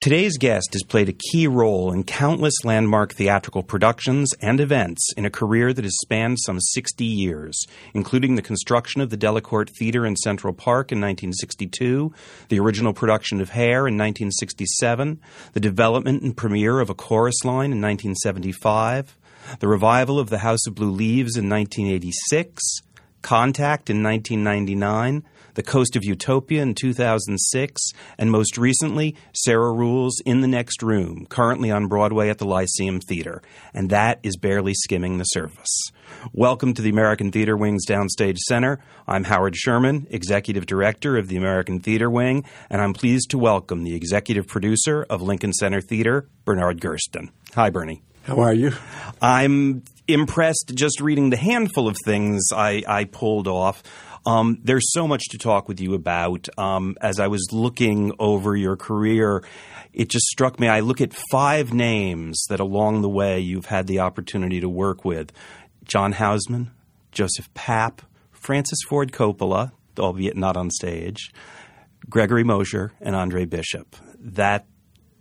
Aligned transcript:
Today's 0.00 0.38
guest 0.38 0.70
has 0.72 0.82
played 0.82 1.10
a 1.10 1.12
key 1.30 1.46
role 1.46 1.92
in 1.92 2.04
countless 2.04 2.64
landmark 2.64 3.12
theatrical 3.12 3.62
productions 3.62 4.32
and 4.40 4.58
events 4.58 5.12
in 5.14 5.26
a 5.26 5.30
career 5.30 5.74
that 5.74 5.84
has 5.84 5.94
spanned 6.00 6.38
some 6.40 6.58
60 6.58 7.04
years, 7.04 7.66
including 7.92 8.34
the 8.34 8.40
construction 8.40 9.02
of 9.02 9.10
the 9.10 9.18
Delacorte 9.18 9.68
Theater 9.78 10.06
in 10.06 10.16
Central 10.16 10.54
Park 10.54 10.90
in 10.90 11.02
1962, 11.02 12.14
the 12.48 12.58
original 12.58 12.94
production 12.94 13.42
of 13.42 13.50
Hair 13.50 13.88
in 13.88 13.98
1967, 13.98 15.20
the 15.52 15.60
development 15.60 16.22
and 16.22 16.34
premiere 16.34 16.80
of 16.80 16.88
A 16.88 16.94
Chorus 16.94 17.44
Line 17.44 17.70
in 17.70 17.82
1975, 17.82 19.18
the 19.58 19.68
revival 19.68 20.18
of 20.18 20.30
The 20.30 20.38
House 20.38 20.66
of 20.66 20.76
Blue 20.76 20.92
Leaves 20.92 21.36
in 21.36 21.50
1986, 21.50 22.62
Contact 23.20 23.90
in 23.90 24.02
1999, 24.02 25.24
The 25.54 25.62
Coast 25.62 25.96
of 25.96 26.04
Utopia 26.04 26.62
in 26.62 26.74
2006, 26.74 27.92
and 28.18 28.30
most 28.30 28.56
recently, 28.56 29.16
Sarah 29.34 29.72
Ruhl's 29.72 30.20
In 30.24 30.40
the 30.40 30.48
Next 30.48 30.82
Room, 30.82 31.26
currently 31.26 31.70
on 31.70 31.88
Broadway 31.88 32.28
at 32.28 32.38
the 32.38 32.46
Lyceum 32.46 33.00
Theater. 33.00 33.42
And 33.74 33.90
that 33.90 34.20
is 34.22 34.36
barely 34.36 34.74
skimming 34.74 35.18
the 35.18 35.24
surface. 35.24 35.90
Welcome 36.32 36.74
to 36.74 36.82
the 36.82 36.90
American 36.90 37.32
Theater 37.32 37.56
Wing's 37.56 37.86
Downstage 37.86 38.38
Center. 38.38 38.78
I'm 39.08 39.24
Howard 39.24 39.56
Sherman, 39.56 40.06
Executive 40.10 40.66
Director 40.66 41.16
of 41.16 41.28
the 41.28 41.36
American 41.36 41.80
Theater 41.80 42.10
Wing, 42.10 42.44
and 42.68 42.80
I'm 42.80 42.92
pleased 42.92 43.30
to 43.30 43.38
welcome 43.38 43.84
the 43.84 43.94
Executive 43.94 44.46
Producer 44.46 45.06
of 45.10 45.22
Lincoln 45.22 45.52
Center 45.52 45.80
Theater, 45.80 46.28
Bernard 46.44 46.80
Gersten. 46.80 47.30
Hi, 47.54 47.70
Bernie. 47.70 48.02
How 48.24 48.40
are 48.40 48.52
you? 48.52 48.72
I'm 49.22 49.82
impressed 50.06 50.72
just 50.74 51.00
reading 51.00 51.30
the 51.30 51.36
handful 51.36 51.88
of 51.88 51.96
things 52.04 52.48
I, 52.54 52.82
I 52.86 53.04
pulled 53.04 53.48
off. 53.48 53.82
Um, 54.26 54.58
there's 54.62 54.92
so 54.92 55.08
much 55.08 55.24
to 55.30 55.38
talk 55.38 55.68
with 55.68 55.80
you 55.80 55.94
about. 55.94 56.48
Um, 56.58 56.96
as 57.00 57.18
I 57.18 57.28
was 57.28 57.48
looking 57.52 58.12
over 58.18 58.54
your 58.54 58.76
career, 58.76 59.42
it 59.92 60.08
just 60.08 60.26
struck 60.26 60.60
me. 60.60 60.68
I 60.68 60.80
look 60.80 61.00
at 61.00 61.14
five 61.30 61.72
names 61.72 62.42
that 62.48 62.60
along 62.60 63.02
the 63.02 63.08
way 63.08 63.40
you've 63.40 63.66
had 63.66 63.86
the 63.86 64.00
opportunity 64.00 64.60
to 64.60 64.68
work 64.68 65.04
with 65.04 65.32
John 65.84 66.12
Houseman, 66.12 66.70
Joseph 67.12 67.52
Papp, 67.54 68.00
Francis 68.30 68.78
Ford 68.88 69.12
Coppola, 69.12 69.72
albeit 69.98 70.36
not 70.36 70.56
on 70.56 70.70
stage, 70.70 71.32
Gregory 72.08 72.44
Mosher, 72.44 72.92
and 73.00 73.16
Andre 73.16 73.44
Bishop. 73.44 73.96
That 74.18 74.66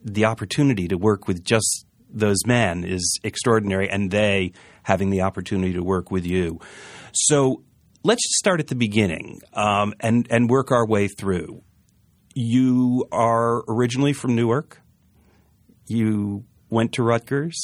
the 0.03 0.25
opportunity 0.25 0.87
to 0.87 0.97
work 0.97 1.27
with 1.27 1.43
just 1.43 1.85
those 2.09 2.45
men 2.45 2.83
is 2.83 3.19
extraordinary, 3.23 3.89
and 3.89 4.11
they 4.11 4.51
having 4.83 5.09
the 5.09 5.21
opportunity 5.21 5.73
to 5.73 5.83
work 5.83 6.11
with 6.11 6.25
you. 6.25 6.59
So 7.13 7.63
let's 8.03 8.23
just 8.23 8.35
start 8.35 8.59
at 8.59 8.67
the 8.67 8.75
beginning 8.75 9.41
um, 9.53 9.93
and 9.99 10.27
and 10.29 10.49
work 10.49 10.71
our 10.71 10.85
way 10.87 11.07
through. 11.07 11.61
You 12.35 13.05
are 13.11 13.63
originally 13.67 14.13
from 14.13 14.35
Newark. 14.35 14.81
You 15.87 16.45
went 16.69 16.93
to 16.93 17.03
Rutgers. 17.03 17.57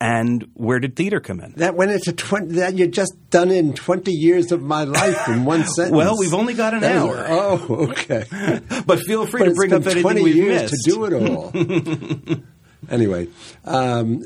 And 0.00 0.48
where 0.54 0.80
did 0.80 0.96
theater 0.96 1.20
come 1.20 1.38
in? 1.38 1.52
That 1.58 1.76
went 1.76 1.92
into 1.92 2.12
twenty. 2.12 2.56
That 2.56 2.74
you 2.74 2.88
just 2.88 3.12
done 3.30 3.52
in 3.52 3.72
twenty 3.72 4.10
years 4.10 4.50
of 4.50 4.60
my 4.60 4.82
life 4.82 5.28
in 5.28 5.44
one 5.44 5.64
sentence. 5.76 5.96
well, 5.96 6.18
we've 6.18 6.34
only 6.34 6.54
got 6.54 6.74
an 6.74 6.80
That 6.80 6.96
hour, 6.96 7.24
oh, 7.28 7.86
okay. 7.90 8.24
but 8.84 8.98
feel 8.98 9.26
free 9.28 9.42
but 9.42 9.48
to 9.50 9.54
bring 9.54 9.72
up 9.72 9.82
anything 9.82 10.02
twenty 10.02 10.22
we've 10.24 10.34
years 10.34 10.62
missed. 10.72 10.74
to 10.84 10.90
do 10.90 11.04
it 11.04 11.12
all. 11.12 11.52
anyway, 12.90 13.28
um, 13.64 14.24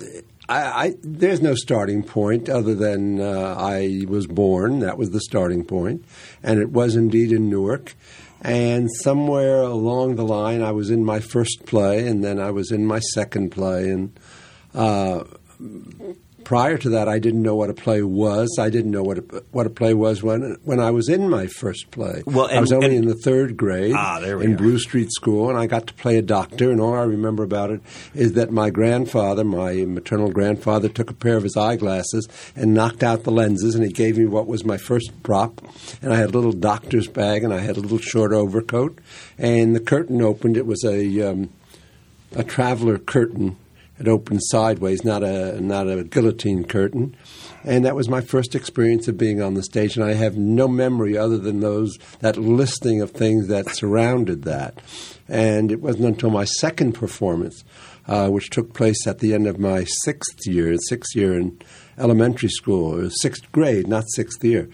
I, 0.48 0.86
I, 0.86 0.94
there's 1.02 1.42
no 1.42 1.54
starting 1.54 2.02
point 2.02 2.48
other 2.48 2.74
than 2.74 3.20
uh, 3.20 3.56
I 3.58 4.04
was 4.08 4.26
born. 4.26 4.80
That 4.80 4.98
was 4.98 5.10
the 5.10 5.20
starting 5.20 5.64
point, 5.64 6.04
and 6.42 6.60
it 6.60 6.70
was 6.70 6.94
indeed 6.94 7.32
in 7.32 7.50
Newark. 7.50 7.94
And 8.42 8.88
somewhere 9.02 9.62
along 9.62 10.16
the 10.16 10.24
line, 10.24 10.62
I 10.62 10.70
was 10.72 10.90
in 10.90 11.04
my 11.04 11.20
first 11.20 11.64
play, 11.66 12.06
and 12.06 12.22
then 12.22 12.38
I 12.38 12.50
was 12.50 12.70
in 12.70 12.86
my 12.86 13.00
second 13.00 13.50
play, 13.50 13.90
and. 13.90 14.18
Uh, 14.74 15.24
prior 16.46 16.78
to 16.78 16.90
that, 16.90 17.08
I 17.08 17.18
didn't 17.18 17.42
know 17.42 17.56
what 17.56 17.70
a 17.70 17.74
play 17.74 18.02
was. 18.04 18.56
I 18.60 18.70
didn't 18.70 18.92
know 18.92 19.02
what 19.02 19.18
a, 19.18 19.22
what 19.50 19.66
a 19.66 19.70
play 19.70 19.94
was 19.94 20.22
when 20.22 20.56
when 20.62 20.78
I 20.78 20.92
was 20.92 21.08
in 21.08 21.28
my 21.28 21.48
first 21.48 21.90
play. 21.90 22.22
Well, 22.24 22.48
I 22.52 22.60
was 22.60 22.70
only 22.72 22.94
and- 22.94 23.04
in 23.04 23.08
the 23.08 23.16
third 23.16 23.56
grade 23.56 23.94
Ah, 23.96 24.20
there 24.20 24.38
we 24.38 24.44
in 24.44 24.54
are. 24.54 24.56
Blue 24.56 24.78
Street 24.78 25.10
School, 25.10 25.50
and 25.50 25.58
I 25.58 25.66
got 25.66 25.88
to 25.88 25.94
play 25.94 26.16
a 26.18 26.22
doctor. 26.22 26.70
And 26.70 26.80
all 26.80 26.94
I 26.94 27.02
remember 27.02 27.42
about 27.42 27.72
it 27.72 27.80
is 28.14 28.34
that 28.34 28.52
my 28.52 28.70
grandfather, 28.70 29.42
my 29.44 29.72
maternal 29.86 30.30
grandfather, 30.30 30.88
took 30.88 31.10
a 31.10 31.14
pair 31.14 31.36
of 31.36 31.42
his 31.42 31.56
eyeglasses 31.56 32.28
and 32.54 32.72
knocked 32.72 33.02
out 33.02 33.24
the 33.24 33.32
lenses, 33.32 33.74
and 33.74 33.82
he 33.84 33.90
gave 33.92 34.16
me 34.16 34.26
what 34.26 34.46
was 34.46 34.64
my 34.64 34.76
first 34.76 35.10
prop. 35.24 35.60
And 36.00 36.12
I 36.12 36.16
had 36.16 36.28
a 36.30 36.38
little 36.38 36.52
doctor's 36.52 37.08
bag, 37.08 37.42
and 37.42 37.52
I 37.52 37.58
had 37.58 37.76
a 37.76 37.80
little 37.80 37.98
short 37.98 38.32
overcoat, 38.32 38.96
and 39.36 39.74
the 39.74 39.80
curtain 39.80 40.22
opened. 40.22 40.56
It 40.56 40.66
was 40.66 40.84
a 40.84 41.28
um, 41.28 41.50
a 42.36 42.44
traveler 42.44 42.98
curtain. 42.98 43.56
It 43.98 44.08
opened 44.08 44.40
sideways, 44.44 45.04
not 45.04 45.22
a 45.22 45.60
not 45.60 45.88
a 45.88 46.04
guillotine 46.04 46.64
curtain, 46.64 47.16
and 47.64 47.84
that 47.84 47.96
was 47.96 48.08
my 48.08 48.20
first 48.20 48.54
experience 48.54 49.08
of 49.08 49.16
being 49.16 49.40
on 49.40 49.54
the 49.54 49.62
stage. 49.62 49.96
And 49.96 50.04
I 50.04 50.12
have 50.12 50.36
no 50.36 50.68
memory 50.68 51.16
other 51.16 51.38
than 51.38 51.60
those 51.60 51.96
that 52.20 52.36
listing 52.36 53.00
of 53.00 53.12
things 53.12 53.48
that 53.48 53.74
surrounded 53.74 54.42
that. 54.42 54.78
And 55.28 55.72
it 55.72 55.80
wasn't 55.80 56.06
until 56.06 56.30
my 56.30 56.44
second 56.44 56.92
performance, 56.92 57.64
uh, 58.06 58.28
which 58.28 58.50
took 58.50 58.74
place 58.74 59.06
at 59.06 59.20
the 59.20 59.32
end 59.32 59.46
of 59.46 59.58
my 59.58 59.84
sixth 60.04 60.46
year, 60.46 60.76
sixth 60.88 61.16
year 61.16 61.38
in 61.38 61.58
elementary 61.96 62.50
school, 62.50 63.08
sixth 63.10 63.50
grade, 63.50 63.88
not 63.88 64.04
sixth 64.14 64.44
year 64.44 64.68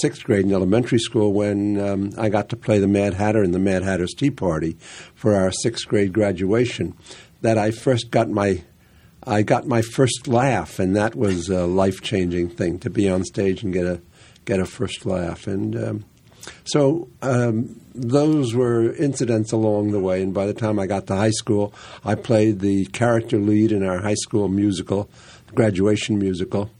sixth 0.00 0.24
grade 0.24 0.46
in 0.46 0.52
elementary 0.52 0.98
school 0.98 1.32
when 1.32 1.78
um, 1.78 2.12
I 2.16 2.28
got 2.28 2.48
to 2.48 2.56
play 2.56 2.78
the 2.78 2.88
Mad 2.88 3.12
Hatter 3.14 3.42
in 3.42 3.52
the 3.52 3.58
Mad 3.58 3.82
Hatter's 3.82 4.14
Tea 4.14 4.30
Party 4.30 4.76
for 5.14 5.34
our 5.34 5.52
sixth 5.52 5.86
grade 5.86 6.12
graduation. 6.12 6.94
That 7.42 7.58
I 7.58 7.70
first 7.70 8.10
got 8.10 8.28
my 8.28 8.62
I 9.24 9.42
got 9.42 9.66
my 9.66 9.82
first 9.82 10.26
laugh, 10.26 10.78
and 10.78 10.96
that 10.96 11.14
was 11.14 11.48
a 11.48 11.66
life 11.66 12.00
changing 12.00 12.48
thing 12.48 12.78
to 12.80 12.90
be 12.90 13.08
on 13.08 13.24
stage 13.24 13.62
and 13.62 13.72
get 13.72 13.86
a 13.86 14.00
get 14.44 14.58
a 14.58 14.66
first 14.66 15.06
laugh. 15.06 15.46
And 15.46 15.76
um, 15.76 16.04
so 16.64 17.08
um, 17.20 17.80
those 17.94 18.54
were 18.54 18.92
incidents 18.94 19.52
along 19.52 19.92
the 19.92 20.00
way. 20.00 20.22
And 20.22 20.34
by 20.34 20.46
the 20.46 20.54
time 20.54 20.78
I 20.78 20.86
got 20.86 21.06
to 21.08 21.14
high 21.14 21.30
school, 21.30 21.72
I 22.04 22.16
played 22.16 22.60
the 22.60 22.86
character 22.86 23.38
lead 23.38 23.70
in 23.70 23.84
our 23.84 24.00
high 24.00 24.14
school 24.14 24.48
musical, 24.48 25.08
graduation 25.54 26.18
musical 26.18 26.70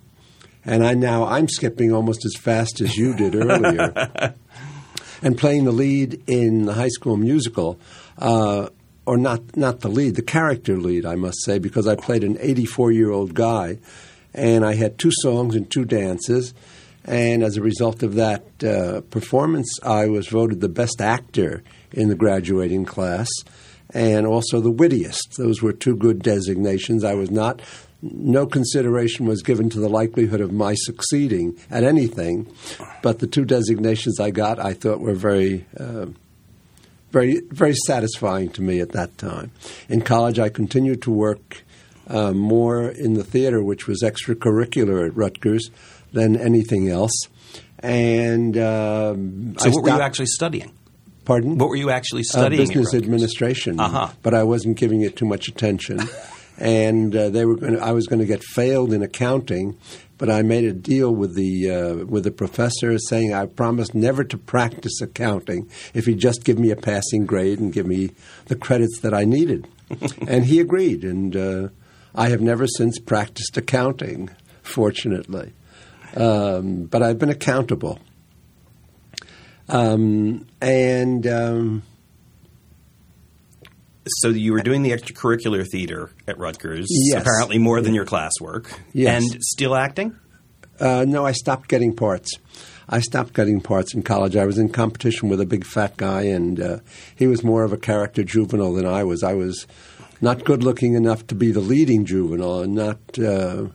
and 0.64 0.84
I 0.84 0.94
now 0.94 1.24
I'm 1.24 1.48
skipping 1.48 1.92
almost 1.92 2.24
as 2.24 2.34
fast 2.36 2.80
as 2.80 2.96
you 2.96 3.14
did 3.16 3.34
earlier, 3.34 4.34
and 5.22 5.36
playing 5.36 5.64
the 5.64 5.72
lead 5.72 6.22
in 6.26 6.66
the 6.66 6.74
high 6.74 6.88
school 6.88 7.16
musical, 7.16 7.80
uh, 8.18 8.68
or 9.06 9.16
not 9.16 9.56
not 9.56 9.80
the 9.80 9.88
lead, 9.88 10.14
the 10.14 10.22
character 10.22 10.76
lead, 10.76 11.04
I 11.04 11.16
must 11.16 11.44
say, 11.44 11.58
because 11.58 11.86
I 11.86 11.96
played 11.96 12.24
an 12.24 12.36
84 12.40 12.92
year 12.92 13.10
old 13.10 13.34
guy, 13.34 13.78
and 14.34 14.64
I 14.64 14.74
had 14.74 14.98
two 14.98 15.12
songs 15.22 15.54
and 15.54 15.70
two 15.70 15.84
dances. 15.84 16.54
And 17.04 17.42
as 17.42 17.56
a 17.56 17.62
result 17.62 18.04
of 18.04 18.14
that 18.14 18.44
uh, 18.62 19.00
performance, 19.10 19.68
I 19.82 20.06
was 20.06 20.28
voted 20.28 20.60
the 20.60 20.68
best 20.68 21.00
actor 21.00 21.64
in 21.90 22.08
the 22.08 22.14
graduating 22.14 22.84
class 22.84 23.28
and 23.92 24.26
also 24.26 24.60
the 24.60 24.70
wittiest. 24.70 25.36
Those 25.36 25.62
were 25.62 25.72
two 25.72 25.96
good 25.96 26.22
designations. 26.22 27.04
I 27.04 27.14
was 27.14 27.30
not, 27.30 27.60
no 28.00 28.46
consideration 28.46 29.26
was 29.26 29.42
given 29.42 29.68
to 29.70 29.80
the 29.80 29.88
likelihood 29.88 30.40
of 30.40 30.52
my 30.52 30.74
succeeding 30.74 31.58
at 31.70 31.84
anything, 31.84 32.50
but 33.02 33.18
the 33.18 33.26
two 33.26 33.44
designations 33.44 34.18
I 34.20 34.30
got, 34.30 34.58
I 34.58 34.72
thought 34.72 35.00
were 35.00 35.14
very, 35.14 35.66
uh, 35.78 36.06
very, 37.12 37.40
very 37.50 37.74
satisfying 37.86 38.48
to 38.50 38.62
me 38.62 38.80
at 38.80 38.92
that 38.92 39.16
time. 39.18 39.50
In 39.88 40.00
college, 40.00 40.38
I 40.38 40.48
continued 40.48 41.02
to 41.02 41.10
work 41.10 41.62
uh, 42.08 42.32
more 42.32 42.88
in 42.88 43.14
the 43.14 43.22
theater, 43.24 43.62
which 43.62 43.86
was 43.86 44.02
extracurricular 44.02 45.06
at 45.06 45.16
Rutgers 45.16 45.70
than 46.12 46.36
anything 46.36 46.88
else. 46.88 47.12
And 47.78 48.56
um, 48.58 49.54
So, 49.58 49.68
I 49.68 49.72
what 49.72 49.84
were 49.84 49.90
you 49.90 50.00
actually 50.00 50.26
studying? 50.26 50.72
Pardon? 51.24 51.58
What 51.58 51.68
were 51.68 51.76
you 51.76 51.90
actually 51.90 52.22
Uh, 52.22 52.38
studying? 52.38 52.62
at 52.62 52.68
business 52.68 52.94
administration, 52.94 53.78
Uh-huh. 53.78 54.08
but 54.22 54.34
I 54.34 54.42
wasn't 54.42 54.76
giving 54.76 55.02
it 55.02 55.16
too 55.16 55.26
much 55.26 55.48
attention. 55.48 56.00
and 56.58 57.14
uh, 57.14 57.28
they 57.30 57.44
were 57.44 57.56
going 57.56 57.78
I 57.78 57.92
was 57.92 58.06
going 58.06 58.20
to 58.20 58.26
get 58.26 58.42
failed 58.42 58.92
in 58.92 59.02
accounting, 59.02 59.76
but 60.22 60.30
I 60.30 60.42
made 60.42 60.62
a 60.62 60.72
deal 60.72 61.12
with 61.12 61.34
the 61.34 61.68
uh, 61.68 61.94
with 62.04 62.22
the 62.22 62.30
professor 62.30 62.96
saying 62.96 63.34
I 63.34 63.46
promised 63.46 63.92
never 63.92 64.22
to 64.22 64.38
practice 64.38 65.00
accounting 65.00 65.68
if 65.94 66.06
he'd 66.06 66.20
just 66.20 66.44
give 66.44 66.60
me 66.60 66.70
a 66.70 66.76
passing 66.76 67.26
grade 67.26 67.58
and 67.58 67.72
give 67.72 67.88
me 67.88 68.12
the 68.44 68.54
credits 68.54 69.00
that 69.00 69.12
I 69.12 69.24
needed. 69.24 69.66
and 70.28 70.44
he 70.44 70.60
agreed, 70.60 71.02
and 71.02 71.34
uh, 71.34 71.68
I 72.14 72.28
have 72.28 72.40
never 72.40 72.68
since 72.68 73.00
practiced 73.00 73.56
accounting, 73.56 74.30
fortunately. 74.62 75.54
Um, 76.14 76.84
but 76.84 77.02
I've 77.02 77.18
been 77.18 77.28
accountable. 77.28 77.98
Um, 79.68 80.46
and 80.60 81.26
um, 81.26 81.82
So 84.06 84.28
you 84.28 84.52
were 84.52 84.62
doing 84.62 84.82
the 84.82 84.90
extracurricular 84.90 85.66
theater 85.70 86.10
at 86.26 86.38
Rutgers, 86.38 86.86
Yes. 86.90 87.20
apparently 87.22 87.58
more 87.58 87.80
than 87.80 87.94
your 87.94 88.04
classwork, 88.04 88.66
Yes. 88.92 89.22
and 89.22 89.42
still 89.42 89.74
acting. 89.76 90.16
Uh, 90.80 91.04
no, 91.06 91.24
I 91.24 91.32
stopped 91.32 91.68
getting 91.68 91.94
parts. 91.94 92.30
I 92.88 92.98
stopped 93.00 93.32
getting 93.34 93.60
parts 93.60 93.94
in 93.94 94.02
college. 94.02 94.36
I 94.36 94.44
was 94.44 94.58
in 94.58 94.68
competition 94.70 95.28
with 95.28 95.40
a 95.40 95.46
big 95.46 95.64
fat 95.64 95.96
guy, 95.96 96.22
and 96.22 96.60
uh, 96.60 96.78
he 97.14 97.26
was 97.28 97.44
more 97.44 97.62
of 97.62 97.72
a 97.72 97.76
character 97.76 98.24
juvenile 98.24 98.72
than 98.72 98.86
I 98.86 99.04
was. 99.04 99.22
I 99.22 99.34
was 99.34 99.66
not 100.20 100.44
good 100.44 100.64
looking 100.64 100.94
enough 100.94 101.24
to 101.28 101.34
be 101.36 101.52
the 101.52 101.60
leading 101.60 102.04
juvenile, 102.04 102.60
and 102.62 102.74
not 102.74 102.98
uh, 103.18 103.66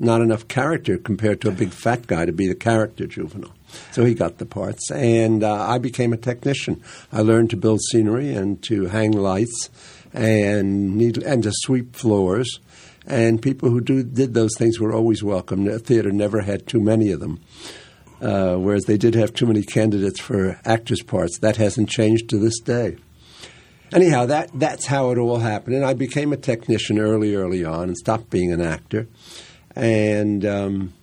not 0.00 0.20
enough 0.22 0.48
character 0.48 0.96
compared 0.96 1.40
to 1.42 1.48
a 1.48 1.52
big 1.52 1.70
fat 1.70 2.06
guy 2.06 2.24
to 2.24 2.32
be 2.32 2.48
the 2.48 2.54
character 2.54 3.06
juvenile. 3.06 3.52
So 3.92 4.04
he 4.04 4.14
got 4.14 4.38
the 4.38 4.46
parts, 4.46 4.90
and 4.90 5.42
uh, 5.42 5.66
I 5.68 5.78
became 5.78 6.12
a 6.12 6.16
technician. 6.16 6.82
I 7.12 7.20
learned 7.20 7.50
to 7.50 7.56
build 7.56 7.80
scenery 7.90 8.32
and 8.32 8.62
to 8.64 8.86
hang 8.86 9.12
lights 9.12 9.70
and 10.12 10.96
need, 10.96 11.18
and 11.18 11.42
to 11.42 11.52
sweep 11.52 11.96
floors. 11.96 12.60
And 13.06 13.40
people 13.40 13.70
who 13.70 13.80
do, 13.80 14.02
did 14.02 14.34
those 14.34 14.56
things 14.56 14.80
were 14.80 14.92
always 14.92 15.22
welcome. 15.22 15.64
The 15.64 15.78
theater 15.78 16.10
never 16.10 16.40
had 16.40 16.66
too 16.66 16.80
many 16.80 17.12
of 17.12 17.20
them. 17.20 17.40
Uh, 18.20 18.56
whereas 18.56 18.84
they 18.84 18.96
did 18.96 19.14
have 19.14 19.34
too 19.34 19.46
many 19.46 19.62
candidates 19.62 20.18
for 20.18 20.58
actors' 20.64 21.02
parts. 21.02 21.38
That 21.38 21.56
hasn't 21.56 21.90
changed 21.90 22.30
to 22.30 22.38
this 22.38 22.58
day. 22.60 22.96
Anyhow, 23.92 24.26
that, 24.26 24.50
that's 24.54 24.86
how 24.86 25.10
it 25.10 25.18
all 25.18 25.38
happened. 25.38 25.76
And 25.76 25.84
I 25.84 25.94
became 25.94 26.32
a 26.32 26.36
technician 26.36 26.98
early, 26.98 27.34
early 27.34 27.64
on 27.64 27.84
and 27.84 27.96
stopped 27.96 28.30
being 28.30 28.52
an 28.52 28.60
actor. 28.60 29.06
And, 29.76 30.44
um, 30.44 30.94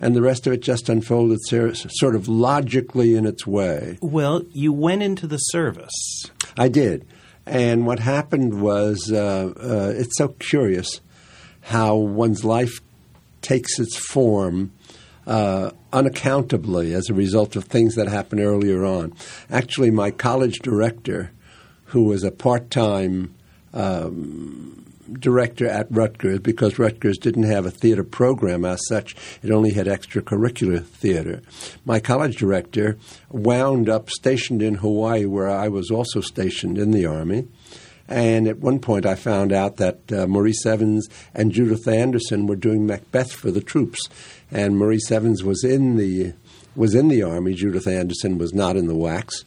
and 0.00 0.16
the 0.16 0.22
rest 0.22 0.46
of 0.46 0.52
it 0.52 0.62
just 0.62 0.88
unfolded 0.88 1.38
sort 1.44 2.14
of 2.14 2.26
logically 2.26 3.14
in 3.14 3.26
its 3.26 3.46
way. 3.46 3.98
Well, 4.00 4.42
you 4.50 4.72
went 4.72 5.02
into 5.02 5.26
the 5.26 5.38
service. 5.38 6.24
I 6.56 6.68
did. 6.68 7.06
And 7.46 7.86
what 7.86 7.98
happened 7.98 8.60
was 8.60 9.10
uh, 9.12 9.52
uh, 9.56 9.92
it's 9.94 10.16
so 10.16 10.28
curious 10.28 11.00
how 11.62 11.96
one's 11.96 12.44
life 12.44 12.80
takes 13.42 13.78
its 13.78 13.96
form 13.96 14.72
uh, 15.26 15.70
unaccountably 15.92 16.94
as 16.94 17.08
a 17.08 17.14
result 17.14 17.56
of 17.56 17.64
things 17.64 17.94
that 17.94 18.08
happened 18.08 18.40
earlier 18.40 18.84
on. 18.84 19.14
Actually, 19.50 19.90
my 19.90 20.10
college 20.10 20.58
director, 20.60 21.30
who 21.86 22.04
was 22.04 22.24
a 22.24 22.30
part 22.30 22.70
time 22.70 23.34
um, 23.72 24.79
director 25.14 25.66
at 25.66 25.90
Rutgers 25.90 26.40
because 26.40 26.78
Rutgers 26.78 27.18
didn't 27.18 27.44
have 27.44 27.66
a 27.66 27.70
theater 27.70 28.04
program 28.04 28.64
as 28.64 28.80
such. 28.88 29.16
It 29.42 29.50
only 29.50 29.72
had 29.72 29.86
extracurricular 29.86 30.84
theater. 30.84 31.42
My 31.84 32.00
college 32.00 32.36
director 32.36 32.96
wound 33.30 33.88
up 33.88 34.10
stationed 34.10 34.62
in 34.62 34.76
Hawaii, 34.76 35.24
where 35.24 35.48
I 35.48 35.68
was 35.68 35.90
also 35.90 36.20
stationed 36.20 36.78
in 36.78 36.90
the 36.90 37.06
Army. 37.06 37.48
And 38.10 38.48
at 38.48 38.58
one 38.58 38.80
point, 38.80 39.06
I 39.06 39.14
found 39.14 39.52
out 39.52 39.76
that 39.76 40.12
uh, 40.12 40.26
Maurice 40.26 40.66
Evans 40.66 41.08
and 41.32 41.52
Judith 41.52 41.86
Anderson 41.86 42.48
were 42.48 42.56
doing 42.56 42.84
Macbeth 42.84 43.32
for 43.32 43.52
the 43.52 43.60
troops, 43.60 44.00
and 44.50 44.76
Maurice 44.76 45.12
Evans 45.12 45.44
was 45.44 45.62
in 45.62 45.96
the 45.96 46.32
was 46.74 46.94
in 46.94 47.08
the 47.08 47.22
army. 47.22 47.54
Judith 47.54 47.86
Anderson 47.86 48.38
was 48.38 48.52
not 48.52 48.76
in 48.76 48.86
the 48.86 48.94
WACs. 48.94 49.44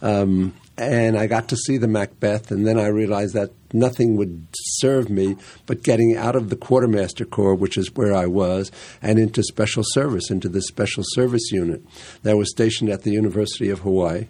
Um, 0.00 0.54
and 0.78 1.18
I 1.18 1.26
got 1.26 1.48
to 1.48 1.56
see 1.56 1.76
the 1.76 1.88
Macbeth, 1.88 2.50
and 2.52 2.66
then 2.66 2.78
I 2.78 2.86
realized 2.86 3.34
that 3.34 3.50
nothing 3.72 4.16
would 4.16 4.46
serve 4.54 5.10
me 5.10 5.36
but 5.66 5.82
getting 5.82 6.16
out 6.16 6.36
of 6.36 6.50
the 6.50 6.56
quartermaster 6.56 7.24
corps, 7.24 7.56
which 7.56 7.76
is 7.76 7.94
where 7.94 8.14
I 8.14 8.26
was, 8.26 8.70
and 9.02 9.18
into 9.18 9.42
special 9.42 9.82
service, 9.84 10.30
into 10.30 10.48
the 10.48 10.62
special 10.62 11.02
service 11.04 11.50
unit 11.50 11.82
that 12.22 12.36
was 12.36 12.50
stationed 12.50 12.90
at 12.90 13.02
the 13.02 13.10
University 13.10 13.70
of 13.70 13.80
Hawaii. 13.80 14.28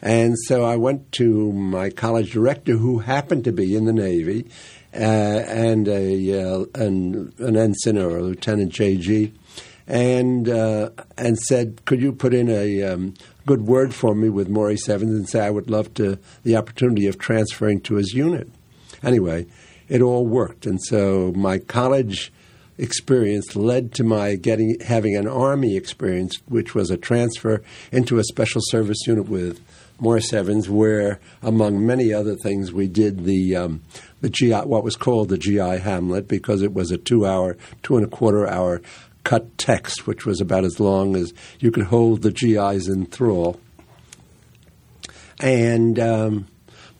And 0.00 0.36
so 0.46 0.64
I 0.64 0.76
went 0.76 1.12
to 1.12 1.52
my 1.52 1.90
college 1.90 2.32
director, 2.32 2.76
who 2.76 2.98
happened 2.98 3.44
to 3.44 3.52
be 3.52 3.76
in 3.76 3.84
the 3.84 3.92
Navy, 3.92 4.46
uh, 4.94 4.98
and 4.98 5.86
a 5.88 6.42
uh, 6.42 6.64
an, 6.74 7.32
an 7.38 7.56
ensign 7.56 7.98
or 7.98 8.16
a 8.16 8.22
lieutenant 8.22 8.72
JG, 8.72 9.32
and 9.86 10.48
uh, 10.48 10.90
and 11.16 11.38
said, 11.38 11.84
"Could 11.84 12.00
you 12.00 12.12
put 12.12 12.34
in 12.34 12.48
a 12.48 12.82
um, 12.82 13.14
good 13.46 13.66
word 13.66 13.94
for 13.94 14.14
me 14.14 14.28
with 14.28 14.48
Maurice 14.48 14.88
Evans 14.88 15.14
and 15.14 15.28
say 15.28 15.44
I 15.44 15.50
would 15.50 15.70
love 15.70 15.92
to 15.94 16.18
the 16.42 16.56
opportunity 16.56 17.06
of 17.06 17.18
transferring 17.18 17.80
to 17.82 17.96
his 17.96 18.14
unit. 18.14 18.48
Anyway, 19.02 19.46
it 19.88 20.00
all 20.00 20.26
worked, 20.26 20.66
and 20.66 20.82
so 20.82 21.32
my 21.36 21.58
college 21.58 22.32
experience 22.78 23.54
led 23.54 23.92
to 23.92 24.02
my 24.02 24.34
getting 24.34 24.78
having 24.80 25.16
an 25.16 25.28
army 25.28 25.76
experience, 25.76 26.36
which 26.46 26.74
was 26.74 26.90
a 26.90 26.96
transfer 26.96 27.62
into 27.92 28.18
a 28.18 28.24
special 28.24 28.60
service 28.64 29.06
unit 29.06 29.28
with 29.28 29.60
Maurice 30.00 30.32
Evans, 30.32 30.68
where 30.68 31.20
among 31.42 31.86
many 31.86 32.12
other 32.12 32.34
things 32.34 32.72
we 32.72 32.88
did 32.88 33.24
the 33.24 33.54
um, 33.54 33.82
the 34.20 34.30
GI 34.30 34.52
what 34.52 34.84
was 34.84 34.96
called 34.96 35.28
the 35.28 35.38
GI 35.38 35.78
Hamlet 35.78 36.26
because 36.26 36.62
it 36.62 36.72
was 36.72 36.90
a 36.90 36.98
two 36.98 37.26
hour, 37.26 37.56
two 37.82 37.96
and 37.96 38.06
a 38.06 38.10
quarter 38.10 38.48
hour 38.48 38.80
cut 39.24 39.56
text, 39.58 40.06
which 40.06 40.24
was 40.24 40.40
about 40.40 40.64
as 40.64 40.78
long 40.78 41.16
as 41.16 41.32
you 41.58 41.70
could 41.70 41.86
hold 41.86 42.22
the 42.22 42.30
GIs 42.30 42.88
in 42.88 43.06
thrall. 43.06 43.60
And 45.40 45.98
um, 45.98 46.46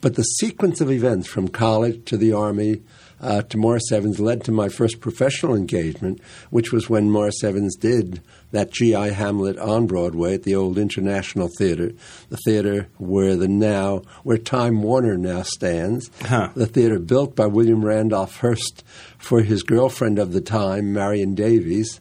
but 0.01 0.15
the 0.15 0.23
sequence 0.23 0.81
of 0.81 0.91
events 0.91 1.27
from 1.27 1.47
college 1.47 2.05
to 2.05 2.17
the 2.17 2.33
army 2.33 2.81
uh, 3.21 3.41
to 3.41 3.57
Maurice 3.57 3.91
Evans 3.91 4.19
led 4.19 4.43
to 4.43 4.51
my 4.51 4.69
first 4.69 4.99
professional 4.99 5.55
engagement, 5.55 6.21
which 6.49 6.71
was 6.71 6.89
when 6.89 7.09
Maurice 7.09 7.43
Evans 7.43 7.75
did 7.75 8.21
that 8.51 8.71
G.I. 8.71 9.09
Hamlet 9.09 9.57
on 9.57 9.87
Broadway 9.87 10.35
at 10.35 10.43
the 10.43 10.55
old 10.55 10.77
International 10.77 11.49
Theater, 11.57 11.91
the 12.29 12.37
theater 12.45 12.87
where 12.97 13.35
the 13.35 13.47
now 13.47 14.03
where 14.23 14.37
Time 14.37 14.81
Warner 14.81 15.17
now 15.17 15.41
stands, 15.41 16.11
huh. 16.21 16.49
the 16.55 16.67
theater 16.67 16.99
built 16.99 17.35
by 17.35 17.47
William 17.47 17.83
Randolph 17.83 18.37
Hearst 18.39 18.83
for 19.17 19.41
his 19.41 19.63
girlfriend 19.63 20.19
of 20.19 20.33
the 20.33 20.41
time, 20.41 20.93
Marion 20.93 21.35
Davies, 21.35 21.99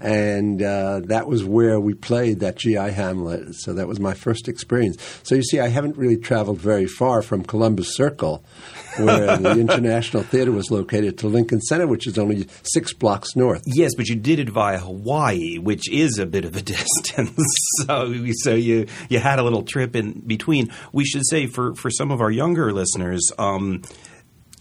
and 0.00 0.62
uh, 0.62 1.00
that 1.04 1.26
was 1.26 1.44
where 1.44 1.80
we 1.80 1.94
played 1.94 2.40
that 2.40 2.56
GI 2.56 2.74
Hamlet. 2.74 3.54
So 3.54 3.74
that 3.74 3.88
was 3.88 3.98
my 4.00 4.14
first 4.14 4.48
experience. 4.48 4.96
So 5.22 5.34
you 5.34 5.42
see, 5.42 5.60
I 5.60 5.68
haven't 5.68 5.96
really 5.96 6.16
traveled 6.16 6.58
very 6.58 6.86
far 6.86 7.22
from 7.22 7.44
Columbus 7.44 7.94
Circle, 7.94 8.44
where 8.98 9.36
the 9.38 9.58
International 9.58 10.22
Theater 10.22 10.52
was 10.52 10.70
located, 10.70 11.18
to 11.18 11.28
Lincoln 11.28 11.60
Center, 11.60 11.86
which 11.86 12.06
is 12.06 12.18
only 12.18 12.46
six 12.62 12.92
blocks 12.92 13.36
north. 13.36 13.62
Yes, 13.66 13.94
but 13.94 14.08
you 14.08 14.16
did 14.16 14.38
it 14.38 14.48
via 14.48 14.78
Hawaii, 14.78 15.58
which 15.58 15.90
is 15.90 16.18
a 16.18 16.26
bit 16.26 16.44
of 16.44 16.56
a 16.56 16.62
distance. 16.68 17.44
so, 17.86 18.14
so 18.42 18.54
you 18.54 18.86
you 19.08 19.18
had 19.18 19.38
a 19.38 19.42
little 19.42 19.62
trip 19.62 19.96
in 19.96 20.20
between. 20.26 20.70
We 20.92 21.04
should 21.04 21.26
say 21.26 21.46
for 21.46 21.74
for 21.74 21.90
some 21.90 22.10
of 22.10 22.20
our 22.20 22.30
younger 22.30 22.72
listeners. 22.72 23.30
Um, 23.38 23.82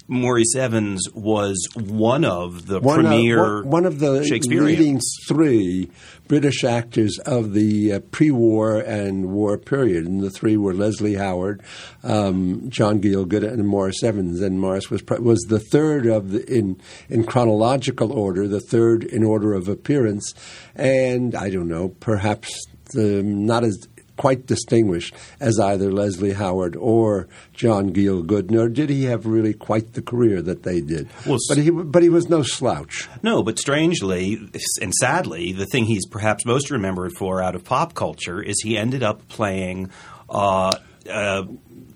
Maurice 0.07 0.55
Evans 0.55 1.07
was 1.13 1.67
one 1.75 2.23
of 2.23 2.67
the 2.67 2.79
one 2.79 3.01
premier 3.01 3.59
of, 3.59 3.65
one, 3.65 3.71
one 3.71 3.85
of 3.85 3.99
the 3.99 4.21
leading 4.47 4.99
three 5.27 5.89
British 6.27 6.63
actors 6.63 7.19
of 7.25 7.53
the 7.53 7.93
uh, 7.93 7.99
pre-war 8.11 8.79
and 8.79 9.29
war 9.31 9.57
period, 9.57 10.05
and 10.05 10.21
the 10.21 10.29
three 10.29 10.55
were 10.55 10.73
Leslie 10.73 11.15
Howard, 11.15 11.61
um, 12.03 12.69
John 12.69 13.01
Gielgud, 13.01 13.43
and 13.43 13.67
Maurice 13.67 14.03
Evans. 14.03 14.41
And 14.41 14.59
Maurice 14.59 14.89
was 14.89 15.03
was 15.19 15.39
the 15.49 15.59
third 15.59 16.05
of 16.05 16.31
the, 16.31 16.45
in 16.51 16.79
in 17.09 17.25
chronological 17.25 18.13
order, 18.13 18.47
the 18.47 18.61
third 18.61 19.03
in 19.03 19.23
order 19.23 19.53
of 19.53 19.67
appearance, 19.67 20.33
and 20.75 21.35
I 21.35 21.49
don't 21.49 21.67
know, 21.67 21.89
perhaps 21.89 22.65
the, 22.93 23.21
not 23.23 23.63
as 23.63 23.77
quite 24.17 24.45
distinguished 24.45 25.15
as 25.39 25.59
either 25.59 25.91
Leslie 25.91 26.33
Howard 26.33 26.75
or 26.75 27.27
John 27.53 27.91
Gielgud, 27.93 28.49
nor 28.49 28.67
did 28.69 28.89
he 28.89 29.05
have 29.05 29.25
really 29.25 29.53
quite 29.53 29.93
the 29.93 30.01
career 30.01 30.41
that 30.41 30.63
they 30.63 30.81
did. 30.81 31.07
Well, 31.25 31.37
but 31.47 31.57
he 31.57 31.69
but 31.69 32.03
he 32.03 32.09
was 32.09 32.29
no 32.29 32.41
slouch. 32.41 33.07
No, 33.23 33.43
but 33.43 33.59
strangely 33.59 34.37
and 34.81 34.93
sadly, 34.93 35.53
the 35.53 35.65
thing 35.65 35.85
he's 35.85 36.05
perhaps 36.05 36.45
most 36.45 36.71
remembered 36.71 37.13
for 37.13 37.41
out 37.41 37.55
of 37.55 37.63
pop 37.63 37.93
culture 37.93 38.41
is 38.41 38.61
he 38.61 38.77
ended 38.77 39.03
up 39.03 39.27
playing 39.27 39.89
uh, 40.29 40.75
uh, 41.09 41.43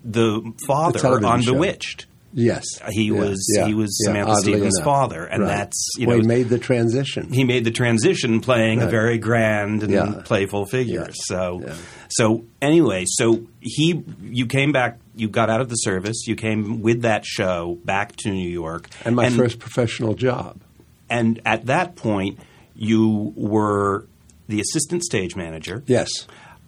the 0.04 0.54
father 0.66 1.00
the 1.00 1.28
on. 1.28 1.42
Bewitched. 1.44 2.06
Yes, 2.34 2.64
he 2.90 3.06
yeah, 3.06 3.20
was 3.20 3.54
yeah, 3.56 3.68
he 3.68 3.74
was 3.74 3.98
yeah, 4.02 4.12
Samantha 4.12 4.36
Stephens' 4.38 4.78
enough. 4.78 4.86
father, 4.86 5.26
and 5.26 5.44
right. 5.44 5.50
that's 5.50 5.90
you 5.98 6.08
well, 6.08 6.18
know 6.18 6.22
he 6.22 6.28
made 6.28 6.50
the 6.50 6.60
transition. 6.60 7.32
He 7.32 7.44
made 7.44 7.66
the 7.66 7.72
transition, 7.72 8.40
playing 8.40 8.80
right. 8.80 8.88
a 8.88 8.92
very 8.92 9.18
grand 9.18 9.84
and 9.84 10.24
playful 10.26 10.66
figure. 10.66 11.06
Yes. 11.08 11.16
So, 11.26 11.76
so 12.10 12.46
anyway, 12.62 13.06
so 13.08 13.48
he 13.60 14.04
you 14.22 14.46
came 14.46 14.72
back, 14.72 15.00
you 15.16 15.28
got 15.28 15.50
out 15.50 15.62
of 15.62 15.70
the 15.70 15.76
service, 15.76 16.26
you 16.28 16.36
came 16.36 16.82
with 16.82 17.02
that 17.02 17.26
show 17.26 17.78
back 17.84 18.16
to 18.18 18.32
New 18.32 18.50
York, 18.50 18.90
and 19.04 19.16
my 19.16 19.26
and, 19.26 19.36
first 19.36 19.60
professional 19.60 20.14
job. 20.14 20.62
And 21.10 21.42
at 21.46 21.66
that 21.66 21.98
point, 21.98 22.40
you 22.76 23.34
were 23.36 24.08
the 24.48 24.62
assistant 24.62 25.04
stage 25.04 25.36
manager. 25.36 25.84
Yes. 25.86 26.10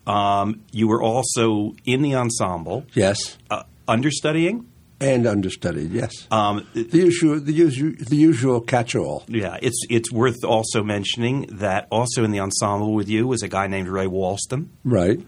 Um, 0.05 0.61
you 0.71 0.89
were 0.89 1.01
also 1.01 1.75
in 1.85 2.01
the 2.01 2.15
ensemble. 2.15 2.85
Yes. 2.93 3.37
Uh, 3.49 3.63
understudying 3.87 4.67
and 5.03 5.27
understudied. 5.27 5.91
Yes, 5.91 6.27
um, 6.31 6.67
the 6.73 6.97
usual, 6.97 7.39
the 7.39 7.53
usual, 7.53 7.91
the 7.99 8.15
usual 8.15 8.61
catch-all. 8.61 9.23
Yeah, 9.27 9.57
it's 9.61 9.81
it's 9.89 10.11
worth 10.11 10.43
also 10.43 10.83
mentioning 10.83 11.47
that 11.51 11.87
also 11.91 12.23
in 12.23 12.31
the 12.31 12.39
ensemble 12.39 12.93
with 12.93 13.09
you 13.09 13.27
was 13.27 13.43
a 13.43 13.47
guy 13.47 13.67
named 13.67 13.87
Ray 13.87 14.05
Walston. 14.07 14.67
Right. 14.83 15.19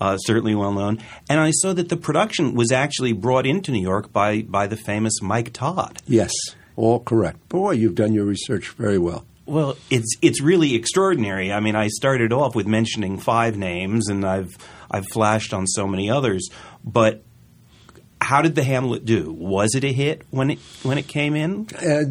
Uh, 0.00 0.16
certainly 0.16 0.54
well 0.54 0.72
known, 0.72 0.98
and 1.28 1.38
I 1.38 1.52
saw 1.52 1.72
that 1.74 1.88
the 1.88 1.96
production 1.96 2.54
was 2.54 2.72
actually 2.72 3.12
brought 3.12 3.46
into 3.46 3.70
New 3.70 3.82
York 3.82 4.12
by 4.12 4.42
by 4.42 4.66
the 4.66 4.76
famous 4.76 5.22
Mike 5.22 5.52
Todd. 5.52 6.02
Yes, 6.06 6.32
all 6.76 7.00
correct. 7.00 7.48
Boy, 7.48 7.72
you've 7.72 7.94
done 7.94 8.12
your 8.12 8.24
research 8.24 8.70
very 8.70 8.98
well. 8.98 9.24
Well, 9.46 9.76
it's 9.90 10.16
it's 10.20 10.40
really 10.40 10.74
extraordinary. 10.74 11.52
I 11.52 11.60
mean, 11.60 11.76
I 11.76 11.88
started 11.88 12.32
off 12.32 12.54
with 12.54 12.66
mentioning 12.66 13.18
five 13.18 13.56
names, 13.56 14.08
and 14.08 14.24
I've 14.24 14.56
I've 14.90 15.06
flashed 15.12 15.52
on 15.52 15.66
so 15.66 15.86
many 15.86 16.10
others. 16.10 16.48
But 16.84 17.22
how 18.22 18.42
did 18.42 18.54
the 18.54 18.64
Hamlet 18.64 19.04
do? 19.04 19.32
Was 19.32 19.74
it 19.74 19.84
a 19.84 19.92
hit 19.92 20.22
when 20.30 20.50
it 20.50 20.58
when 20.82 20.98
it 20.98 21.08
came 21.08 21.34
in? 21.34 21.66
Uh, 21.76 22.04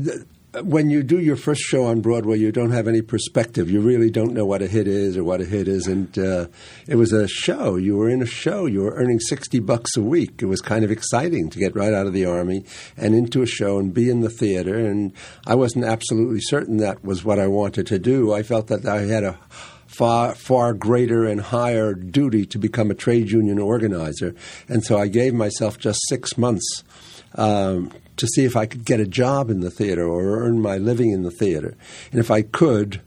when 0.63 0.89
you 0.89 1.01
do 1.01 1.18
your 1.18 1.38
first 1.38 1.62
show 1.62 1.86
on 1.86 2.01
Broadway, 2.01 2.38
you 2.38 2.51
don't 2.51 2.72
have 2.72 2.88
any 2.88 3.01
perspective. 3.01 3.72
You 3.72 3.80
really 3.80 4.10
don't 4.10 4.34
know 4.34 4.46
what 4.46 4.62
a 4.62 4.68
hit 4.68 4.86
is 4.86 5.15
or 5.15 5.24
what 5.24 5.39
a 5.39 5.46
hit 5.46 5.68
isn't. 5.68 6.18
Uh, 6.18 6.48
it 6.88 6.96
was 6.96 7.13
a 7.13 7.27
show. 7.27 7.77
You 7.77 7.96
were 7.96 8.10
in 8.10 8.22
a 8.22 8.25
show. 8.25 8.65
You 8.65 8.82
were 8.82 8.94
earning 8.96 9.20
60 9.20 9.60
bucks 9.60 9.96
a 9.96 10.01
week. 10.01 10.41
It 10.41 10.48
was 10.48 10.60
kind 10.60 10.84
of 10.84 10.91
exciting 10.91 11.50
to 11.51 11.60
get 11.60 11.75
right 11.75 11.94
out 11.94 12.06
of 12.06 12.12
the 12.12 12.25
Army 12.25 12.65
and 12.98 13.15
into 13.15 13.41
a 13.41 13.46
show 13.46 13.80
and 13.80 13.94
be 13.94 14.10
in 14.10 14.20
the 14.22 14.30
theater. 14.30 14.75
And 14.77 15.13
I 15.48 15.56
wasn't 15.56 15.86
absolutely 15.86 16.41
certain 16.41 16.77
that 16.77 17.03
was 17.03 17.24
what 17.24 17.39
I 17.39 17.48
wanted 17.48 17.88
to 17.88 18.00
do. 18.00 18.34
I 18.34 18.44
felt 18.44 18.68
that 18.68 18.86
I 18.86 19.03
had 19.03 19.24
a 19.24 19.39
far 19.92 20.34
far 20.36 20.74
greater 20.74 21.26
and 21.26 21.42
higher 21.42 21.94
duty 21.94 22.46
to 22.46 22.58
become 22.58 22.90
a 22.90 22.96
trade 22.96 23.30
union 23.30 23.60
organizer, 23.60 24.34
and 24.68 24.84
so 24.84 24.98
I 24.98 25.08
gave 25.08 25.34
myself 25.34 25.78
just 25.78 26.00
six 26.08 26.38
months 26.38 26.84
um, 27.36 27.92
to 28.18 28.28
see 28.28 28.46
if 28.46 28.56
I 28.56 28.66
could 28.66 28.86
get 28.86 29.00
a 29.00 29.08
job 29.08 29.50
in 29.50 29.60
the 29.60 29.72
theater 29.72 30.08
or 30.08 30.42
earn 30.42 30.62
my 30.62 30.78
living 30.78 31.12
in 31.12 31.24
the 31.24 31.32
theater. 31.32 31.76
And 32.12 32.20
if 32.20 32.30
I 32.30 32.42
could, 32.42 33.02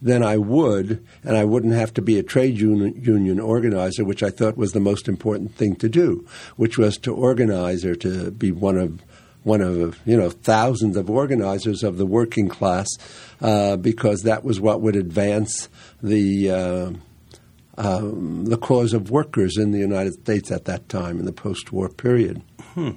then 0.00 0.22
I 0.22 0.36
would, 0.36 1.04
and 1.22 1.36
I 1.36 1.44
wouldn't 1.44 1.74
have 1.74 1.94
to 1.94 2.02
be 2.02 2.18
a 2.18 2.22
trade 2.22 2.58
union, 2.58 3.00
union 3.00 3.40
organizer, 3.40 4.04
which 4.04 4.22
I 4.22 4.30
thought 4.30 4.56
was 4.56 4.72
the 4.72 4.80
most 4.80 5.08
important 5.08 5.54
thing 5.54 5.76
to 5.76 5.88
do, 5.88 6.26
which 6.56 6.76
was 6.78 6.98
to 6.98 7.14
organize 7.14 7.84
or 7.84 7.94
to 7.96 8.30
be 8.30 8.52
one 8.52 8.76
of 8.76 9.02
one 9.44 9.60
of 9.60 9.98
you 10.06 10.16
know 10.16 10.30
thousands 10.30 10.96
of 10.96 11.08
organizers 11.10 11.82
of 11.82 11.96
the 11.96 12.06
working 12.06 12.48
class, 12.48 12.88
uh, 13.40 13.76
because 13.76 14.22
that 14.22 14.44
was 14.44 14.60
what 14.60 14.80
would 14.80 14.96
advance 14.96 15.68
the. 16.04 16.50
Uh, 16.50 16.90
um, 17.76 18.44
the 18.44 18.56
cause 18.56 18.92
of 18.92 19.10
workers 19.10 19.56
in 19.56 19.72
the 19.72 19.80
United 19.80 20.12
States 20.12 20.52
at 20.52 20.66
that 20.66 20.88
time 20.88 21.18
in 21.18 21.24
the 21.24 21.32
post-war 21.32 21.88
period. 21.88 22.40
Hmm. 22.74 22.90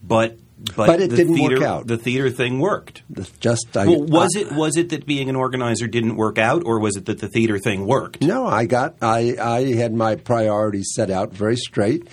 But 0.00 0.38
but, 0.76 0.86
but 0.86 1.00
it 1.00 1.10
didn't 1.10 1.34
theater, 1.34 1.56
work 1.56 1.64
out. 1.64 1.86
The 1.88 1.98
theater 1.98 2.30
thing 2.30 2.60
worked. 2.60 3.02
Just 3.40 3.76
I, 3.76 3.86
well, 3.86 4.04
was 4.04 4.30
I, 4.36 4.40
it 4.40 4.52
was 4.52 4.76
it 4.76 4.90
that 4.90 5.06
being 5.06 5.28
an 5.28 5.34
organizer 5.34 5.88
didn't 5.88 6.16
work 6.16 6.38
out, 6.38 6.62
or 6.64 6.78
was 6.78 6.96
it 6.96 7.06
that 7.06 7.18
the 7.18 7.28
theater 7.28 7.58
thing 7.58 7.86
worked? 7.86 8.22
No, 8.22 8.46
I 8.46 8.66
got 8.66 8.94
I 9.02 9.36
I 9.40 9.74
had 9.74 9.92
my 9.92 10.14
priorities 10.14 10.92
set 10.94 11.10
out 11.10 11.32
very 11.32 11.56
straight. 11.56 12.06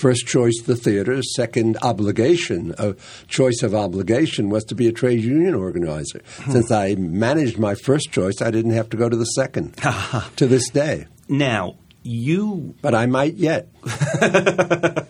First 0.00 0.26
choice, 0.26 0.58
the 0.62 0.76
theater. 0.76 1.22
Second, 1.22 1.76
obligation. 1.82 2.74
A 2.78 2.94
choice 3.28 3.62
of 3.62 3.74
obligation 3.74 4.48
was 4.48 4.64
to 4.64 4.74
be 4.74 4.88
a 4.88 4.92
trade 4.92 5.22
union 5.22 5.54
organizer. 5.54 6.22
Hmm. 6.38 6.52
Since 6.52 6.70
I 6.70 6.94
managed 6.94 7.58
my 7.58 7.74
first 7.74 8.10
choice, 8.10 8.40
I 8.40 8.50
didn't 8.50 8.70
have 8.70 8.88
to 8.90 8.96
go 8.96 9.10
to 9.10 9.16
the 9.16 9.26
second. 9.26 9.76
to 10.36 10.46
this 10.46 10.70
day. 10.70 11.06
Now, 11.28 11.76
you. 12.02 12.74
But 12.82 12.94
I 12.94 13.06
might 13.06 13.34
yet. 13.34 13.68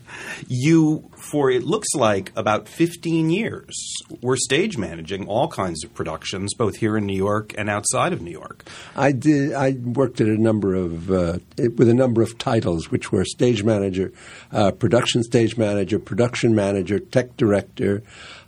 you, 0.49 1.11
for 1.17 1.51
it 1.51 1.63
looks 1.63 1.89
like 1.95 2.33
about 2.37 2.69
15 2.69 3.31
years, 3.31 3.95
were 4.23 4.37
stage 4.37 4.77
managing 4.77 5.27
all 5.27 5.49
kinds 5.49 5.85
of 5.85 5.95
productions, 5.95 6.55
both 6.55 6.77
here 6.77 6.97
in 6.97 7.07
New 7.07 7.17
York 7.17 7.55
and 7.57 7.71
outside 7.71 8.13
of 8.13 8.21
New 8.21 8.31
York. 8.31 8.69
I 8.97 9.13
did. 9.13 9.53
I 9.53 9.73
worked 9.73 10.21
at 10.21 10.29
a 10.29 10.41
number 10.41 10.75
of 10.75 11.11
uh, 11.11 11.39
with 11.57 11.89
a 11.89 11.95
number 11.95 12.23
of 12.23 12.39
titles, 12.39 12.91
which 12.91 13.13
were 13.13 13.25
stage 13.25 13.63
manager, 13.63 14.13
uh, 14.53 14.71
production 14.73 15.23
stage 15.23 15.57
manager, 15.57 15.99
production 15.99 16.55
manager, 16.55 16.99
tech 16.99 17.37
director, 17.37 18.03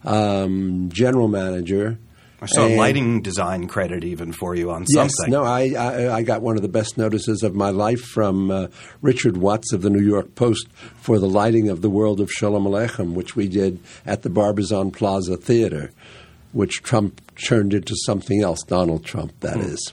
um, 0.04 0.88
general 0.92 1.28
manager. 1.28 1.98
I 2.42 2.46
saw 2.46 2.66
and, 2.66 2.76
lighting 2.76 3.22
design 3.22 3.68
credit 3.68 4.02
even 4.02 4.32
for 4.32 4.56
you 4.56 4.72
on 4.72 4.84
something. 4.84 5.14
Yes, 5.20 5.28
no, 5.28 5.44
I, 5.44 5.74
I, 5.78 6.16
I 6.16 6.22
got 6.22 6.42
one 6.42 6.56
of 6.56 6.62
the 6.62 6.68
best 6.68 6.98
notices 6.98 7.44
of 7.44 7.54
my 7.54 7.70
life 7.70 8.00
from 8.00 8.50
uh, 8.50 8.66
Richard 9.00 9.36
Watts 9.36 9.72
of 9.72 9.82
the 9.82 9.90
New 9.90 10.02
York 10.02 10.34
Post 10.34 10.66
for 10.72 11.20
the 11.20 11.28
lighting 11.28 11.68
of 11.68 11.82
the 11.82 11.88
World 11.90 12.20
of 12.20 12.32
Shalom 12.32 12.64
Aleichem, 12.64 13.14
which 13.14 13.36
we 13.36 13.46
did 13.46 13.78
at 14.04 14.22
the 14.22 14.28
Barbizon 14.28 14.90
Plaza 14.90 15.36
Theater, 15.36 15.92
which 16.50 16.82
Trump 16.82 17.20
turned 17.36 17.74
into 17.74 17.94
something 18.06 18.42
else. 18.42 18.64
Donald 18.64 19.04
Trump, 19.04 19.38
that 19.38 19.58
hmm. 19.58 19.72
is. 19.72 19.92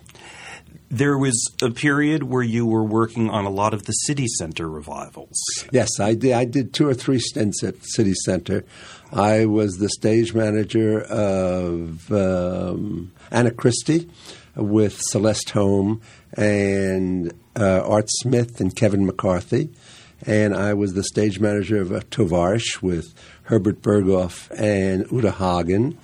There 0.90 1.20
was 1.20 1.52
a 1.62 1.70
period 1.70 2.24
where 2.24 2.42
you 2.42 2.66
were 2.66 2.84
working 2.84 3.30
on 3.30 3.46
a 3.46 3.52
lot 3.52 3.76
of 3.76 3.84
the 3.86 3.92
City 3.92 4.26
Center 4.28 4.68
revivals. 4.68 5.38
Yes, 5.72 6.00
I 6.00 6.16
did. 6.16 6.32
I 6.32 6.46
did 6.46 6.74
two 6.74 6.88
or 6.88 6.96
three 6.96 7.20
stints 7.20 7.64
at 7.64 7.76
City 7.86 8.16
Center. 8.26 8.66
I 9.12 9.46
was 9.46 9.78
the 9.78 9.90
stage 9.90 10.36
manager 10.36 11.02
of 11.02 12.12
um, 12.12 13.12
Anna 13.32 13.52
Christie 13.52 14.08
with 14.56 15.02
Celeste 15.02 15.50
Holm 15.50 16.02
and 16.34 17.34
uh, 17.60 17.82
Art 17.84 18.08
Smith 18.08 18.60
and 18.60 18.76
Kevin 18.76 19.06
McCarthy. 19.06 19.70
And 20.28 20.54
I 20.54 20.74
was 20.74 20.94
the 20.94 21.04
stage 21.04 21.40
manager 21.40 21.82
of 21.82 21.90
Tovarich 22.10 22.82
with 22.82 23.14
Herbert 23.44 23.82
Berghof 23.82 24.52
and 24.60 25.08
Uta 25.12 25.32
Hagen 25.32 25.98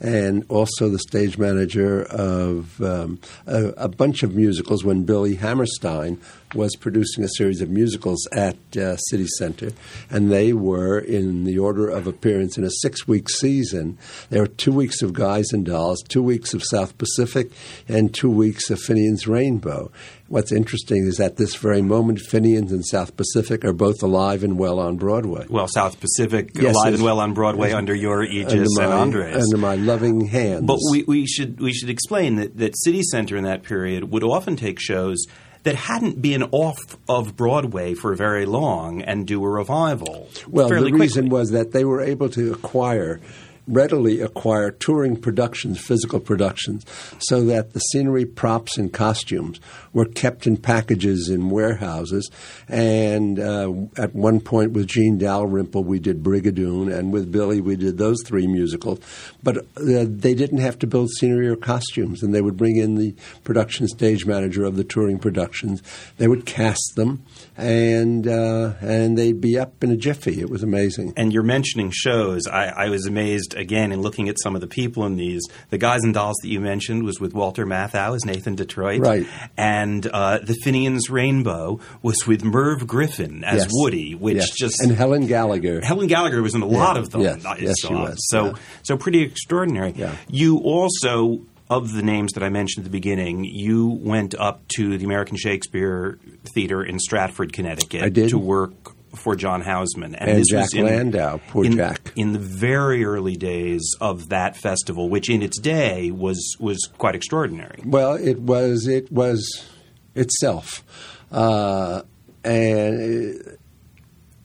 and 0.00 0.44
also 0.48 0.88
the 0.88 0.98
stage 0.98 1.36
manager 1.36 2.02
of 2.04 2.80
um, 2.80 3.20
a, 3.46 3.66
a, 3.76 3.88
bunch 3.88 4.22
of 4.22 4.34
musicals 4.34 4.82
when 4.82 5.04
Billy 5.04 5.34
Hammerstein 5.34 6.18
was 6.54 6.74
producing 6.76 7.22
a 7.22 7.28
series 7.36 7.60
of 7.60 7.68
musicals 7.68 8.26
at 8.32 8.56
uh, 8.76 8.96
City 8.96 9.26
Center. 9.38 9.70
And 10.08 10.32
they 10.32 10.52
were 10.52 10.98
in 10.98 11.44
the 11.44 11.58
order 11.58 11.88
of 11.88 12.06
appearance 12.06 12.56
in 12.56 12.64
a 12.64 12.70
six 12.80 13.06
week 13.06 13.28
season. 13.28 13.98
There 14.30 14.40
were 14.40 14.48
two 14.48 14.72
weeks 14.72 15.02
of 15.02 15.12
Guys 15.12 15.52
and 15.52 15.66
Dolls, 15.66 16.02
two 16.02 16.22
weeks 16.22 16.54
of 16.54 16.64
South 16.64 16.96
Pacific, 16.96 17.50
and 17.86 18.14
two 18.14 18.30
weeks 18.30 18.70
of 18.70 18.80
Finian's 18.80 19.26
Rainbow. 19.26 19.92
What's 20.30 20.52
interesting 20.52 21.08
is 21.08 21.18
at 21.18 21.38
this 21.38 21.56
very 21.56 21.82
moment, 21.82 22.20
Finian's 22.20 22.70
and 22.70 22.86
South 22.86 23.16
Pacific 23.16 23.64
are 23.64 23.72
both 23.72 24.00
alive 24.00 24.44
and 24.44 24.56
well 24.56 24.78
on 24.78 24.96
Broadway. 24.96 25.44
Well, 25.50 25.66
South 25.66 25.98
Pacific 25.98 26.52
yes, 26.54 26.72
alive 26.72 26.94
and 26.94 27.02
well 27.02 27.18
on 27.18 27.34
Broadway 27.34 27.72
under 27.72 27.92
your 27.92 28.22
aegis 28.22 28.52
under 28.52 28.68
my, 28.76 28.84
and 28.84 28.92
Andre's. 28.92 29.42
Under 29.42 29.56
my 29.56 29.74
loving 29.74 30.20
hands. 30.26 30.66
But 30.66 30.78
we, 30.88 31.02
we, 31.02 31.26
should, 31.26 31.60
we 31.60 31.72
should 31.72 31.90
explain 31.90 32.36
that, 32.36 32.56
that 32.58 32.78
City 32.78 33.02
Center 33.02 33.36
in 33.36 33.42
that 33.42 33.64
period 33.64 34.12
would 34.12 34.22
often 34.22 34.54
take 34.54 34.78
shows 34.78 35.26
that 35.64 35.74
hadn't 35.74 36.22
been 36.22 36.44
off 36.52 36.78
of 37.08 37.34
Broadway 37.34 37.94
for 37.94 38.14
very 38.14 38.46
long 38.46 39.02
and 39.02 39.26
do 39.26 39.44
a 39.44 39.48
revival. 39.48 40.28
Well, 40.46 40.68
the 40.68 40.76
quickly. 40.78 40.92
reason 40.92 41.28
was 41.28 41.50
that 41.50 41.72
they 41.72 41.84
were 41.84 42.02
able 42.02 42.28
to 42.28 42.52
acquire 42.52 43.20
readily 43.66 44.20
acquire 44.20 44.70
touring 44.70 45.16
productions, 45.20 45.78
physical 45.78 46.20
productions, 46.20 46.84
so 47.18 47.44
that 47.44 47.72
the 47.72 47.80
scenery, 47.80 48.24
props, 48.24 48.76
and 48.76 48.92
costumes 48.92 49.60
were 49.92 50.06
kept 50.06 50.46
in 50.46 50.56
packages 50.56 51.28
in 51.28 51.50
warehouses. 51.50 52.30
And 52.68 53.38
uh, 53.38 53.72
at 53.96 54.14
one 54.14 54.40
point 54.40 54.72
with 54.72 54.86
Jean 54.86 55.18
Dalrymple, 55.18 55.84
we 55.84 55.98
did 55.98 56.22
Brigadoon, 56.22 56.92
and 56.92 57.12
with 57.12 57.30
Billy, 57.32 57.60
we 57.60 57.76
did 57.76 57.98
those 57.98 58.18
three 58.24 58.46
musicals. 58.46 59.00
But 59.42 59.58
uh, 59.58 59.62
they 59.76 60.34
didn't 60.34 60.58
have 60.58 60.78
to 60.80 60.86
build 60.86 61.10
scenery 61.10 61.48
or 61.48 61.56
costumes, 61.56 62.22
and 62.22 62.34
they 62.34 62.40
would 62.40 62.56
bring 62.56 62.76
in 62.76 62.96
the 62.96 63.14
production 63.44 63.88
stage 63.88 64.26
manager 64.26 64.64
of 64.64 64.76
the 64.76 64.84
touring 64.84 65.18
productions. 65.18 65.82
They 66.18 66.28
would 66.28 66.46
cast 66.46 66.92
them, 66.96 67.24
and 67.56 68.26
uh, 68.26 68.74
and 68.80 69.16
they'd 69.16 69.40
be 69.40 69.58
up 69.58 69.82
in 69.82 69.90
a 69.90 69.96
jiffy. 69.96 70.40
It 70.40 70.50
was 70.50 70.62
amazing. 70.62 71.12
And 71.16 71.32
you're 71.32 71.42
mentioning 71.42 71.90
shows. 71.90 72.46
I, 72.46 72.66
I 72.66 72.88
was 72.88 73.06
amazed 73.06 73.54
again 73.54 73.92
in 73.92 74.00
looking 74.00 74.28
at 74.28 74.36
some 74.42 74.54
of 74.54 74.60
the 74.60 74.66
people 74.66 75.04
in 75.06 75.16
these. 75.16 75.42
The 75.70 75.78
Guys 75.78 76.02
and 76.02 76.14
Dolls 76.14 76.36
that 76.42 76.48
you 76.48 76.60
mentioned 76.60 77.04
was 77.04 77.20
with 77.20 77.34
Walter 77.34 77.66
Matthau 77.66 78.14
as 78.14 78.24
Nathan 78.24 78.54
Detroit, 78.54 79.00
right? 79.00 79.26
And 79.56 80.06
uh, 80.06 80.38
the 80.38 80.54
Finian's 80.64 81.10
Rainbow 81.10 81.80
was 82.02 82.26
with 82.26 82.44
Merv 82.44 82.86
Griffin 82.86 83.44
as 83.44 83.62
yes. 83.62 83.70
Woody, 83.72 84.14
which 84.14 84.36
yes. 84.36 84.50
just 84.56 84.80
and 84.80 84.92
Helen 84.92 85.26
Gallagher. 85.26 85.80
Helen 85.80 86.06
Gallagher 86.06 86.42
was 86.42 86.54
in 86.54 86.62
a 86.62 86.66
lot 86.66 86.96
yeah. 86.96 87.02
of 87.02 87.10
them. 87.10 87.20
Yes, 87.22 87.44
yes 87.60 87.74
she 87.80 87.94
was. 87.94 88.16
So 88.28 88.46
yeah. 88.46 88.52
so 88.82 88.96
pretty 88.96 89.29
extraordinary. 89.30 89.92
Yeah. 89.96 90.16
You 90.28 90.58
also 90.58 91.40
of 91.70 91.92
the 91.92 92.02
names 92.02 92.32
that 92.32 92.42
I 92.42 92.48
mentioned 92.48 92.84
at 92.84 92.90
the 92.90 92.98
beginning, 92.98 93.44
you 93.44 93.86
went 93.86 94.34
up 94.34 94.66
to 94.76 94.98
the 94.98 95.04
American 95.04 95.36
Shakespeare 95.36 96.18
Theater 96.52 96.82
in 96.82 96.98
Stratford, 96.98 97.52
Connecticut, 97.52 98.12
to 98.30 98.38
work 98.38 98.72
for 99.14 99.36
John 99.36 99.60
Houseman. 99.60 100.16
And, 100.16 100.30
and 100.30 100.44
Jack 100.48 100.74
in, 100.74 100.84
Landau, 100.84 101.38
poor 101.48 101.64
in, 101.64 101.76
Jack. 101.76 102.12
In 102.16 102.32
the 102.32 102.40
very 102.40 103.04
early 103.04 103.36
days 103.36 103.88
of 104.00 104.30
that 104.30 104.56
festival, 104.56 105.08
which 105.08 105.30
in 105.30 105.42
its 105.42 105.60
day 105.60 106.10
was 106.10 106.56
was 106.58 106.88
quite 106.98 107.14
extraordinary. 107.14 107.82
Well, 107.84 108.14
it 108.14 108.40
was 108.40 108.88
it 108.88 109.10
was 109.12 109.68
itself, 110.16 110.84
uh, 111.30 112.02
and 112.42 113.00
it, 113.00 113.59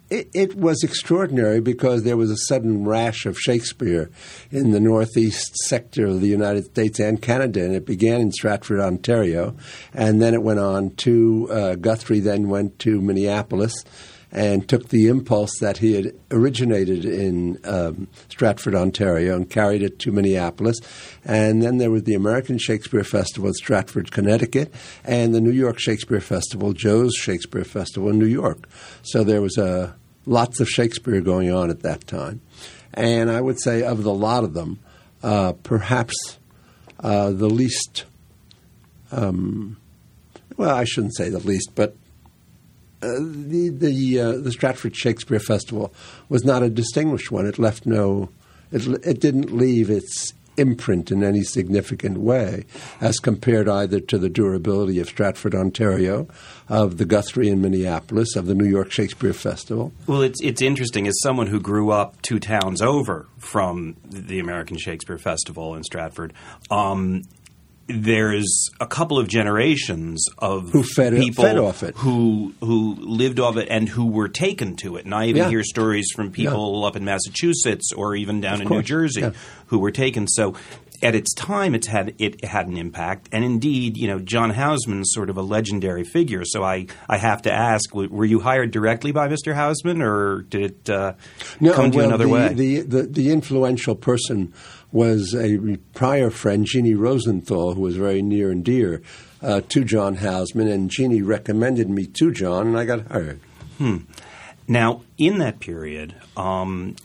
it, 0.09 0.55
was 0.55 0.83
extraordinary 0.83 1.59
because 1.59 2.03
there 2.03 2.17
was 2.17 2.29
a 2.29 2.38
sudden 2.47 2.85
rash 2.85 3.25
of 3.25 3.39
Shakespeare 3.39 4.09
in 4.51 4.71
the 4.71 4.79
northeast 4.79 5.55
sector 5.65 6.05
of 6.05 6.21
the 6.21 6.27
United 6.27 6.65
States 6.65 7.00
and 7.00 7.21
Canada, 7.21 7.63
and 7.63 7.75
it 7.75 7.85
began 7.85 8.21
in 8.21 8.31
Stratford, 8.31 8.79
Ontario, 8.79 9.55
and 9.93 10.21
then 10.21 10.33
it 10.33 10.43
went 10.43 10.59
on 10.59 10.95
to 10.97 11.50
uh, 11.51 11.75
Guthrie, 11.75 12.19
then 12.19 12.50
went 12.50 12.79
to 12.79 13.01
Minneapolis 13.01 13.74
and 14.35 14.67
took 14.67 14.89
the 14.89 15.07
impulse 15.07 15.51
that 15.61 15.77
he 15.77 15.93
had 15.93 16.13
originated 16.29 17.05
in 17.05 17.57
um, 17.63 18.09
Stratford, 18.27 18.75
Ontario, 18.75 19.33
and 19.33 19.49
carried 19.49 19.81
it 19.81 19.97
to 19.99 20.11
Minneapolis. 20.11 20.75
And 21.23 21.63
then 21.63 21.77
there 21.77 21.89
was 21.89 22.03
the 22.03 22.15
American 22.15 22.57
Shakespeare 22.57 23.05
Festival 23.05 23.47
in 23.47 23.53
Stratford, 23.53 24.11
Connecticut, 24.11 24.73
and 25.05 25.33
the 25.33 25.39
New 25.39 25.53
York 25.53 25.79
Shakespeare 25.79 26.19
Festival, 26.19 26.73
Joe's 26.73 27.15
Shakespeare 27.15 27.63
Festival 27.63 28.09
in 28.09 28.19
New 28.19 28.25
York. 28.25 28.67
So 29.03 29.23
there 29.23 29.41
was 29.41 29.57
uh, 29.57 29.93
lots 30.25 30.59
of 30.59 30.67
Shakespeare 30.67 31.21
going 31.21 31.49
on 31.49 31.69
at 31.69 31.79
that 31.83 32.05
time. 32.05 32.41
And 32.93 33.31
I 33.31 33.39
would 33.39 33.61
say, 33.61 33.83
of 33.83 34.03
the 34.03 34.13
lot 34.13 34.43
of 34.43 34.53
them, 34.53 34.79
uh, 35.23 35.53
perhaps 35.63 36.39
uh, 36.99 37.31
the 37.31 37.49
least, 37.49 38.03
um, 39.13 39.77
well, 40.57 40.75
I 40.75 40.83
shouldn't 40.83 41.15
say 41.15 41.29
the 41.29 41.39
least, 41.39 41.69
but 41.73 41.95
uh, 43.01 43.19
the 43.19 43.69
the 43.69 44.19
uh, 44.19 44.31
the 44.37 44.51
Stratford 44.51 44.95
Shakespeare 44.95 45.39
Festival 45.39 45.93
was 46.29 46.43
not 46.43 46.63
a 46.63 46.69
distinguished 46.69 47.31
one. 47.31 47.45
It 47.45 47.59
left 47.59 47.85
no, 47.85 48.29
it 48.71 48.87
it 49.05 49.19
didn't 49.19 49.51
leave 49.51 49.89
its 49.89 50.33
imprint 50.57 51.11
in 51.11 51.23
any 51.23 51.43
significant 51.43 52.17
way 52.17 52.65
as 53.01 53.17
compared 53.19 53.67
either 53.67 53.99
to 53.99 54.17
the 54.17 54.29
durability 54.29 54.99
of 54.99 55.07
Stratford, 55.07 55.53
Ontario, 55.53 56.27
of 56.69 56.97
the 56.97 57.05
Guthrie 57.05 57.49
in 57.49 57.61
Minneapolis, 57.61 58.35
of 58.35 58.45
the 58.45 58.55
New 58.55 58.65
York 58.65 58.91
Shakespeare 58.91 59.33
Festival. 59.33 59.93
Well, 60.07 60.21
it's 60.21 60.41
it's 60.41 60.61
interesting 60.61 61.07
as 61.07 61.15
someone 61.21 61.47
who 61.47 61.59
grew 61.59 61.91
up 61.91 62.21
two 62.21 62.39
towns 62.39 62.81
over 62.81 63.27
from 63.37 63.97
the 64.09 64.39
American 64.39 64.77
Shakespeare 64.77 65.17
Festival 65.17 65.75
in 65.75 65.83
Stratford. 65.83 66.33
Um, 66.71 67.23
there's 67.87 68.69
a 68.79 68.87
couple 68.87 69.19
of 69.19 69.27
generations 69.27 70.25
of 70.39 70.71
who 70.71 70.83
fed, 70.83 71.13
people 71.13 71.43
fed 71.43 71.57
off 71.57 71.83
it, 71.83 71.95
who 71.95 72.53
who 72.59 72.95
lived 72.99 73.39
off 73.39 73.57
it, 73.57 73.67
and 73.69 73.87
who 73.87 74.07
were 74.07 74.27
taken 74.27 74.75
to 74.77 74.97
it. 74.97 75.05
And 75.05 75.13
I 75.13 75.27
even 75.27 75.43
yeah. 75.43 75.49
hear 75.49 75.63
stories 75.63 76.11
from 76.15 76.31
people 76.31 76.81
yeah. 76.81 76.87
up 76.87 76.95
in 76.95 77.05
Massachusetts 77.05 77.91
or 77.93 78.15
even 78.15 78.41
down 78.41 78.55
of 78.55 78.61
in 78.61 78.67
course. 78.67 78.77
New 78.77 78.83
Jersey 78.83 79.21
yeah. 79.21 79.31
who 79.67 79.79
were 79.79 79.91
taken. 79.91 80.27
So. 80.27 80.55
At 81.05 81.13
its 81.13 81.35
time, 81.35 81.75
it's 81.75 81.85
had 81.85 82.15
it 82.17 82.43
had 82.43 82.67
an 82.67 82.77
impact, 82.77 83.29
and 83.31 83.45
indeed, 83.45 83.95
you 83.95 84.07
know, 84.07 84.17
John 84.17 84.50
Houseman's 84.50 85.12
sort 85.13 85.29
of 85.29 85.38
a 85.38 85.43
legendary 85.43 86.03
figure. 86.03 86.43
So 86.43 86.63
I, 86.63 86.88
I 87.07 87.17
have 87.17 87.43
to 87.43 87.53
ask: 87.53 87.93
Were 87.93 88.25
you 88.25 88.39
hired 88.39 88.71
directly 88.71 89.12
by 89.12 89.27
Mr. 89.27 89.53
Houseman, 89.53 90.01
or 90.01 90.41
did 90.41 90.63
it 90.63 90.89
uh, 90.89 91.13
no, 91.59 91.74
come 91.74 91.91
to 91.91 91.97
well, 91.97 92.07
another 92.07 92.25
the, 92.25 92.29
way? 92.31 92.53
The, 92.53 92.81
the 92.81 93.03
the 93.03 93.31
influential 93.31 93.93
person 93.93 94.51
was 94.91 95.35
a 95.35 95.77
prior 95.93 96.31
friend, 96.31 96.65
Jeannie 96.65 96.95
Rosenthal, 96.95 97.75
who 97.75 97.81
was 97.81 97.97
very 97.97 98.24
near 98.24 98.50
and 98.50 98.65
dear 98.65 99.03
uh, 99.43 99.62
to 99.69 99.83
John 99.83 100.15
Houseman, 100.15 100.67
and 100.69 100.89
Jeannie 100.89 101.21
recommended 101.21 101.88
me 101.88 102.07
to 102.07 102.31
John, 102.31 102.65
and 102.67 102.79
I 102.79 102.85
got 102.85 103.12
hired. 103.12 103.39
Hmm. 103.77 103.97
Now, 104.67 105.03
in 105.19 105.38
that 105.38 105.59
period, 105.59 106.15
um, 106.35 106.95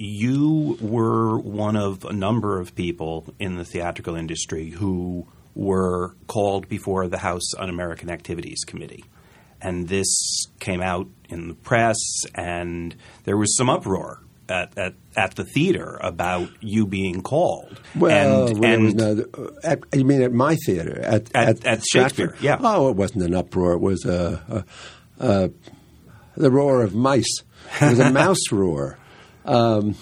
you 0.00 0.78
were 0.80 1.38
one 1.38 1.76
of 1.76 2.06
a 2.06 2.12
number 2.12 2.58
of 2.58 2.74
people 2.74 3.34
in 3.38 3.56
the 3.56 3.66
theatrical 3.66 4.14
industry 4.14 4.70
who 4.70 5.26
were 5.54 6.14
called 6.26 6.70
before 6.70 7.06
the 7.06 7.18
House 7.18 7.52
Un 7.58 7.68
American 7.68 8.08
Activities 8.08 8.64
Committee. 8.66 9.04
And 9.60 9.88
this 9.88 10.46
came 10.58 10.80
out 10.80 11.06
in 11.28 11.48
the 11.48 11.54
press, 11.54 11.98
and 12.34 12.96
there 13.24 13.36
was 13.36 13.54
some 13.58 13.68
uproar 13.68 14.22
at, 14.48 14.76
at, 14.78 14.94
at 15.16 15.34
the 15.34 15.44
theater 15.44 15.98
about 16.00 16.48
you 16.60 16.86
being 16.86 17.20
called. 17.20 17.78
Well, 17.94 18.48
and, 18.48 18.58
well, 18.58 18.72
and 18.72 18.96
no, 18.96 19.52
at, 19.62 19.80
you 19.92 20.06
mean 20.06 20.22
at 20.22 20.32
my 20.32 20.56
theater 20.64 20.98
at 21.02 21.30
at, 21.36 21.66
at 21.66 21.84
Shakespeare? 21.84 22.28
Stratford? 22.28 22.40
Yeah. 22.40 22.56
Oh, 22.58 22.88
it 22.88 22.96
wasn't 22.96 23.24
an 23.24 23.34
uproar. 23.34 23.74
It 23.74 23.80
was 23.80 24.06
a, 24.06 24.64
a, 25.18 25.26
a 25.26 25.50
the 26.38 26.50
roar 26.50 26.82
of 26.82 26.94
mice. 26.94 27.42
It 27.82 27.90
was 27.90 27.98
a 27.98 28.10
mouse 28.12 28.50
roar. 28.50 28.96
Um, 29.44 29.94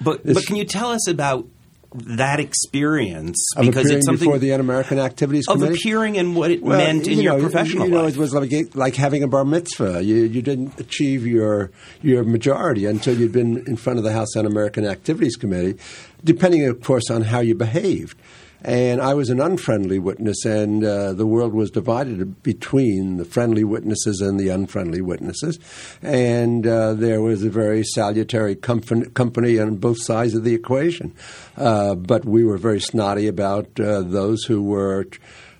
but 0.00 0.24
but 0.24 0.44
can 0.46 0.56
you 0.56 0.64
tell 0.64 0.90
us 0.90 1.08
about 1.08 1.46
that 1.94 2.40
experience 2.40 3.38
of 3.56 3.64
because 3.64 3.84
appearing 3.86 3.96
it's 3.98 4.06
something 4.06 4.26
before 4.26 4.38
the 4.38 4.52
Un-American 4.52 4.98
Activities 4.98 5.46
Committee 5.46 5.72
of 5.72 5.78
appearing 5.78 6.18
and 6.18 6.36
what 6.36 6.50
it 6.50 6.62
Well, 6.62 6.76
meant 6.76 7.06
in 7.06 7.16
you 7.16 7.24
your 7.24 7.36
know, 7.38 7.40
professional 7.40 7.86
you 7.86 7.92
know, 7.94 8.02
life. 8.02 8.14
it 8.14 8.18
was 8.18 8.34
like 8.34 8.74
like 8.74 8.96
having 8.96 9.22
a 9.22 9.28
bar 9.28 9.44
mitzvah. 9.46 10.02
You 10.02 10.16
you 10.16 10.42
didn't 10.42 10.78
achieve 10.78 11.26
your 11.26 11.70
your 12.02 12.22
majority 12.24 12.84
until 12.84 13.16
you'd 13.16 13.32
been 13.32 13.64
in 13.66 13.76
front 13.76 13.98
of 13.98 14.04
the 14.04 14.12
House 14.12 14.36
Un-American 14.36 14.84
Activities 14.84 15.36
Committee, 15.36 15.78
depending, 16.22 16.66
of 16.66 16.82
course, 16.82 17.10
on 17.10 17.22
how 17.22 17.40
you 17.40 17.54
behaved. 17.54 18.18
And 18.62 19.00
I 19.00 19.14
was 19.14 19.30
an 19.30 19.40
unfriendly 19.40 19.98
witness, 19.98 20.44
and 20.44 20.84
uh, 20.84 21.12
the 21.12 21.26
world 21.26 21.52
was 21.52 21.70
divided 21.70 22.42
between 22.42 23.16
the 23.16 23.24
friendly 23.24 23.64
witnesses 23.64 24.20
and 24.20 24.40
the 24.40 24.48
unfriendly 24.48 25.00
witnesses. 25.00 25.58
And 26.02 26.66
uh, 26.66 26.94
there 26.94 27.20
was 27.20 27.44
a 27.44 27.50
very 27.50 27.84
salutary 27.84 28.56
company, 28.56 29.06
company 29.10 29.58
on 29.58 29.76
both 29.76 30.02
sides 30.02 30.34
of 30.34 30.44
the 30.44 30.54
equation. 30.54 31.14
Uh, 31.56 31.94
but 31.94 32.24
we 32.24 32.44
were 32.44 32.58
very 32.58 32.80
snotty 32.80 33.28
about 33.28 33.78
uh, 33.78 34.02
those 34.02 34.44
who 34.44 34.62
were, 34.62 35.06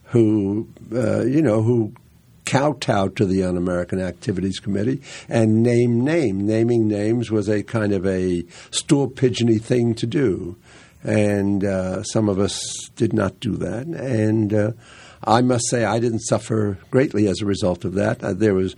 who, 0.05 0.69
uh, 0.93 1.25
you 1.25 1.43
know, 1.43 1.63
who 1.63 1.93
kowtowed 2.47 3.17
to 3.17 3.27
the 3.27 3.43
Un-American 3.43 4.01
Activities 4.01 4.59
Committee 4.61 5.03
and 5.29 5.63
name 5.63 6.03
name. 6.05 6.47
Naming 6.47 6.89
names 6.89 7.31
was 7.31 7.49
a 7.49 7.63
kind 7.63 7.93
of 7.93 8.07
a 8.07 8.45
stool 8.71 9.09
pigeony 9.09 9.59
thing 9.59 9.95
to 9.97 10.07
do 10.07 10.57
and 11.07 11.65
uh, 11.65 12.03
some 12.03 12.29
of 12.29 12.41
us 12.41 12.91
did 12.97 13.13
not 13.13 13.39
do 13.39 13.57
that. 13.57 13.87
And 13.87 14.53
uh, 14.53 14.73
I 15.23 15.41
must 15.41 15.69
say, 15.71 15.85
I 15.85 16.01
didn't 16.01 16.21
suffer 16.21 16.79
greatly 16.91 17.29
as 17.29 17.41
a 17.41 17.47
result 17.47 17.85
of 17.85 17.95
that. 17.95 18.23
Uh, 18.23 18.33
there 18.33 18.55
was 18.55 18.75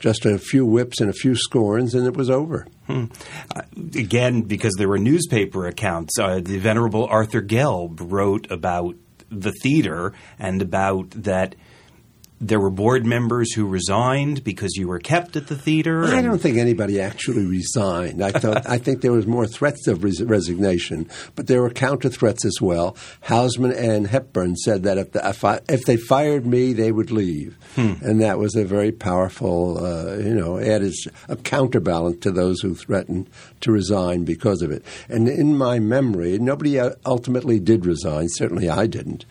just 0.00 0.26
a 0.26 0.38
few 0.38 0.66
whips 0.66 1.00
and 1.00 1.08
a 1.08 1.12
few 1.14 1.36
scorns, 1.36 1.94
and 1.94 2.06
it 2.06 2.16
was 2.16 2.30
over. 2.30 2.66
Hmm. 2.86 3.06
Uh, 3.54 3.62
again, 3.94 4.42
because 4.42 4.74
there 4.76 4.88
were 4.88 4.98
newspaper 4.98 5.66
accounts, 5.66 6.18
uh, 6.18 6.40
the 6.40 6.58
venerable 6.58 7.06
Arthur 7.06 7.42
Gelb 7.42 7.98
wrote 8.00 8.50
about 8.50 8.96
the 9.30 9.52
theater 9.62 10.12
and 10.38 10.62
about 10.62 11.10
that 11.10 11.54
there 12.40 12.60
were 12.60 12.70
board 12.70 13.04
members 13.04 13.52
who 13.52 13.66
resigned 13.66 14.44
because 14.44 14.76
you 14.76 14.86
were 14.86 15.00
kept 15.00 15.36
at 15.36 15.48
the 15.48 15.56
theater. 15.56 16.04
I 16.04 16.22
don't 16.22 16.38
think 16.38 16.56
anybody 16.56 17.00
actually 17.00 17.46
resigned. 17.46 18.22
I 18.22 18.30
thought 18.30 18.68
I 18.68 18.78
think 18.78 19.00
there 19.00 19.12
was 19.12 19.26
more 19.26 19.46
threats 19.46 19.86
of 19.88 20.04
res- 20.04 20.22
resignation, 20.22 21.08
but 21.34 21.48
there 21.48 21.62
were 21.62 21.70
counter 21.70 22.08
threats 22.08 22.44
as 22.44 22.60
well. 22.60 22.96
Houseman 23.22 23.72
and 23.72 24.06
Hepburn 24.06 24.56
said 24.56 24.84
that 24.84 24.98
if, 24.98 25.12
the, 25.12 25.28
if, 25.28 25.44
I, 25.44 25.60
if 25.68 25.84
they 25.84 25.96
fired 25.96 26.46
me, 26.46 26.72
they 26.72 26.92
would 26.92 27.10
leave, 27.10 27.56
and 27.76 28.20
that 28.20 28.38
was 28.38 28.54
a 28.54 28.64
very 28.64 28.92
powerful, 28.92 29.84
uh, 29.84 30.16
you 30.16 30.34
know, 30.34 30.58
added 30.58 30.94
a 31.28 31.36
counterbalance 31.36 32.20
to 32.20 32.30
those 32.30 32.60
who 32.60 32.74
threatened 32.74 33.28
to 33.60 33.72
resign 33.72 34.24
because 34.24 34.62
of 34.62 34.70
it. 34.70 34.84
And 35.08 35.28
in 35.28 35.56
my 35.56 35.78
memory, 35.78 36.38
nobody 36.38 36.78
uh, 36.78 36.90
ultimately 37.04 37.58
did 37.58 37.84
resign. 37.84 38.28
Certainly, 38.28 38.68
I 38.68 38.86
didn't. 38.86 39.24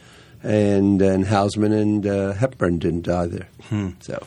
And 0.48 1.02
and 1.02 1.26
Houseman 1.26 1.74
and 1.74 2.08
uh, 2.08 2.32
Hepburn 2.32 2.80
didn't 2.80 3.10
either. 3.10 3.48
So 4.00 4.26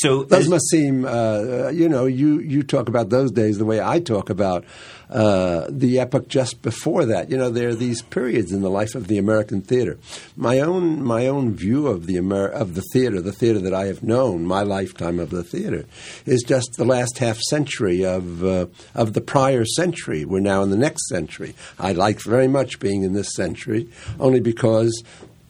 So 0.00 0.22
those 0.22 0.48
must 0.48 0.68
seem, 0.70 1.04
uh, 1.04 1.68
you 1.68 1.88
know, 1.88 2.06
you, 2.06 2.40
you 2.40 2.62
talk 2.62 2.88
about 2.88 3.08
those 3.10 3.30
days 3.30 3.58
the 3.58 3.64
way 3.64 3.80
I 3.80 4.00
talk 4.00 4.30
about 4.30 4.64
uh, 5.10 5.66
the 5.70 5.98
epoch 5.98 6.28
just 6.28 6.60
before 6.62 7.06
that. 7.06 7.30
You 7.30 7.38
know, 7.38 7.50
there 7.50 7.70
are 7.70 7.74
these 7.74 8.02
periods 8.02 8.52
in 8.52 8.60
the 8.60 8.70
life 8.70 8.94
of 8.94 9.08
the 9.08 9.18
American 9.18 9.62
theater. 9.62 9.98
My 10.36 10.60
own 10.60 11.02
my 11.02 11.26
own 11.26 11.54
view 11.54 11.86
of 11.86 12.06
the 12.06 12.18
Amer- 12.18 12.48
of 12.48 12.74
the 12.74 12.82
theater, 12.92 13.20
the 13.20 13.32
theater 13.32 13.58
that 13.60 13.74
I 13.74 13.86
have 13.86 14.02
known, 14.02 14.44
my 14.44 14.62
lifetime 14.62 15.18
of 15.18 15.30
the 15.30 15.42
theater, 15.42 15.86
is 16.26 16.44
just 16.46 16.74
the 16.76 16.84
last 16.84 17.18
half 17.18 17.38
century 17.38 18.04
of 18.04 18.44
uh, 18.44 18.66
of 18.94 19.14
the 19.14 19.20
prior 19.22 19.64
century. 19.64 20.24
We're 20.24 20.40
now 20.40 20.62
in 20.62 20.70
the 20.70 20.76
next 20.76 21.08
century. 21.08 21.54
I 21.78 21.92
like 21.92 22.20
very 22.20 22.48
much 22.48 22.78
being 22.78 23.02
in 23.02 23.14
this 23.14 23.34
century, 23.34 23.88
only 24.20 24.40
because 24.40 25.02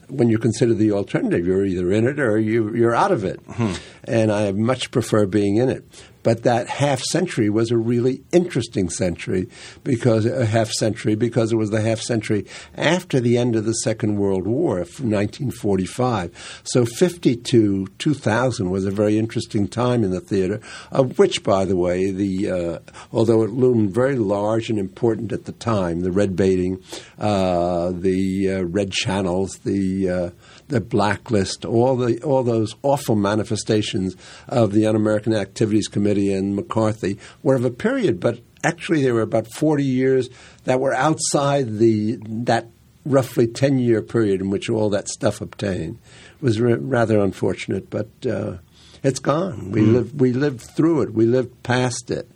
when 0.09 0.29
you 0.29 0.39
consider 0.39 0.75
the 0.75 0.93
alternative, 0.93 1.47
you're 1.47 1.65
either 1.65 1.93
in 1.93 2.07
it 2.07 2.19
or 2.19 2.39
you, 2.39 2.75
you're 2.75 2.95
out 2.95 3.13
of 3.13 3.25
it. 3.25 3.41
Hmm. 3.47 3.75
And 4.05 4.33
I 4.33 4.53
much 4.53 4.91
prefer 4.91 5.27
being 5.27 5.57
in 5.57 5.69
it. 5.69 5.85
But 6.29 6.43
that 6.43 6.69
half 6.69 7.01
century 7.01 7.49
was 7.49 7.71
a 7.71 7.79
really 7.79 8.21
interesting 8.33 8.91
century 8.91 9.49
because 9.83 10.27
a 10.27 10.45
half 10.45 10.71
century 10.71 11.15
because 11.15 11.53
it 11.53 11.57
was 11.57 11.71
the 11.71 11.81
half 11.81 12.01
century 12.01 12.45
after 12.77 13.19
the 13.19 13.39
end 13.39 13.57
of 13.57 13.65
the 13.65 13.73
Second 13.73 14.19
World 14.19 14.47
War, 14.47 14.73
of 14.73 15.01
1945. 15.01 16.61
So 16.65 16.85
50 16.85 17.35
to 17.35 17.87
2000 17.87 18.69
was 18.69 18.85
a 18.85 18.91
very 18.91 19.17
interesting 19.17 19.69
time 19.69 20.05
in 20.05 20.11
the 20.11 20.21
theater, 20.21 20.61
of 20.93 21.19
which, 21.19 21.43
by 21.43 21.65
the 21.65 21.79
way, 21.79 22.11
the 22.11 22.51
uh, 22.51 22.79
although 23.11 23.43
it 23.43 23.49
loomed 23.49 23.95
very 23.95 24.17
large 24.17 24.69
and 24.69 24.79
important 24.79 25.33
at 25.33 25.47
the 25.47 25.53
time, 25.53 26.03
the 26.03 26.13
red 26.13 26.37
baiting, 26.37 26.83
uh, 27.19 27.91
the 27.91 28.51
uh, 28.51 28.63
red 28.65 28.93
channels, 28.93 29.61
the 29.65 30.11
uh, 30.11 30.31
the 30.69 30.81
blacklist, 30.81 31.65
all 31.65 31.97
the 31.97 32.23
all 32.23 32.43
those 32.43 32.75
awful 32.83 33.17
manifestations 33.17 34.17
of 34.49 34.73
the 34.73 34.87
Un-American 34.87 35.35
Activities 35.35 35.89
Committee 35.89 36.33
and 36.33 36.55
McCarthy 36.55 37.19
were 37.43 37.57
of 37.57 37.65
a 37.65 37.71
period, 37.71 38.21
but 38.21 38.41
actually 38.65 39.03
there 39.03 39.15
were 39.15 39.23
about 39.23 39.47
forty 39.55 39.85
years 39.85 40.29
that 40.65 40.81
were 40.81 40.95
outside 40.95 41.79
the 41.79 42.19
that 42.23 42.69
roughly 43.05 43.47
ten 43.47 43.79
year 43.79 44.03
period 44.03 44.41
in 44.41 44.51
which 44.51 44.69
all 44.69 44.91
that 44.91 45.09
stuff 45.09 45.41
obtained. 45.41 45.99
It 46.37 46.43
was 46.43 46.61
ra- 46.61 46.77
rather 46.79 47.19
unfortunate, 47.21 47.91
but. 47.91 48.09
Uh, 48.27 48.59
It's 49.01 49.21
gone. 49.21 49.71
We 49.71 49.83
lived 49.83 50.21
we 50.21 50.33
lived 50.33 50.61
through 50.61 51.03
it. 51.03 51.15
We 51.15 51.25
lived 51.25 51.63
past 51.63 52.11
it. 52.11 52.27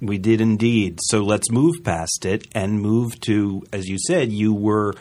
We 0.00 0.16
did 0.16 0.40
indeed. 0.40 1.00
So 1.10 1.24
let's 1.24 1.50
move 1.50 1.82
past 1.82 2.24
it 2.24 2.46
and 2.54 2.80
move 2.80 3.18
to, 3.22 3.64
as 3.72 3.88
you 3.88 3.98
said, 4.06 4.30
you 4.30 4.54
were 4.54 4.94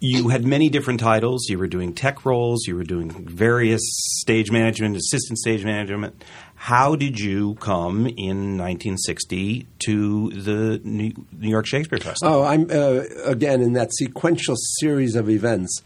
you 0.00 0.28
had 0.28 0.44
many 0.44 0.68
different 0.68 1.00
titles. 1.00 1.48
You 1.48 1.58
were 1.58 1.66
doing 1.66 1.92
tech 1.92 2.24
roles. 2.24 2.66
You 2.66 2.76
were 2.76 2.84
doing 2.84 3.10
various 3.10 3.80
stage 4.20 4.50
management, 4.50 4.96
assistant 4.96 5.38
stage 5.38 5.64
management. 5.64 6.24
How 6.54 6.96
did 6.96 7.18
you 7.18 7.54
come 7.56 8.06
in 8.06 8.58
1960 8.58 9.66
to 9.80 10.30
the 10.30 10.80
New 10.84 11.12
York 11.40 11.66
Shakespeare 11.66 11.98
Festival? 11.98 12.34
Oh, 12.34 12.42
I'm 12.42 12.70
uh, 12.70 13.02
again 13.24 13.60
in 13.60 13.72
that 13.74 13.92
sequential 13.92 14.56
series 14.80 15.14
of 15.16 15.28
events 15.28 15.82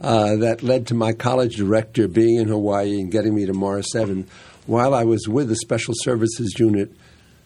uh, 0.00 0.36
that 0.36 0.62
led 0.62 0.86
to 0.88 0.94
my 0.94 1.12
college 1.12 1.56
director 1.56 2.06
being 2.08 2.36
in 2.36 2.48
Hawaii 2.48 3.00
and 3.00 3.10
getting 3.10 3.34
me 3.34 3.46
to 3.46 3.52
Maurice 3.52 3.94
Evans. 3.94 4.28
While 4.66 4.94
I 4.94 5.04
was 5.04 5.28
with 5.28 5.48
the 5.48 5.56
Special 5.56 5.94
Services 5.96 6.58
Unit 6.58 6.92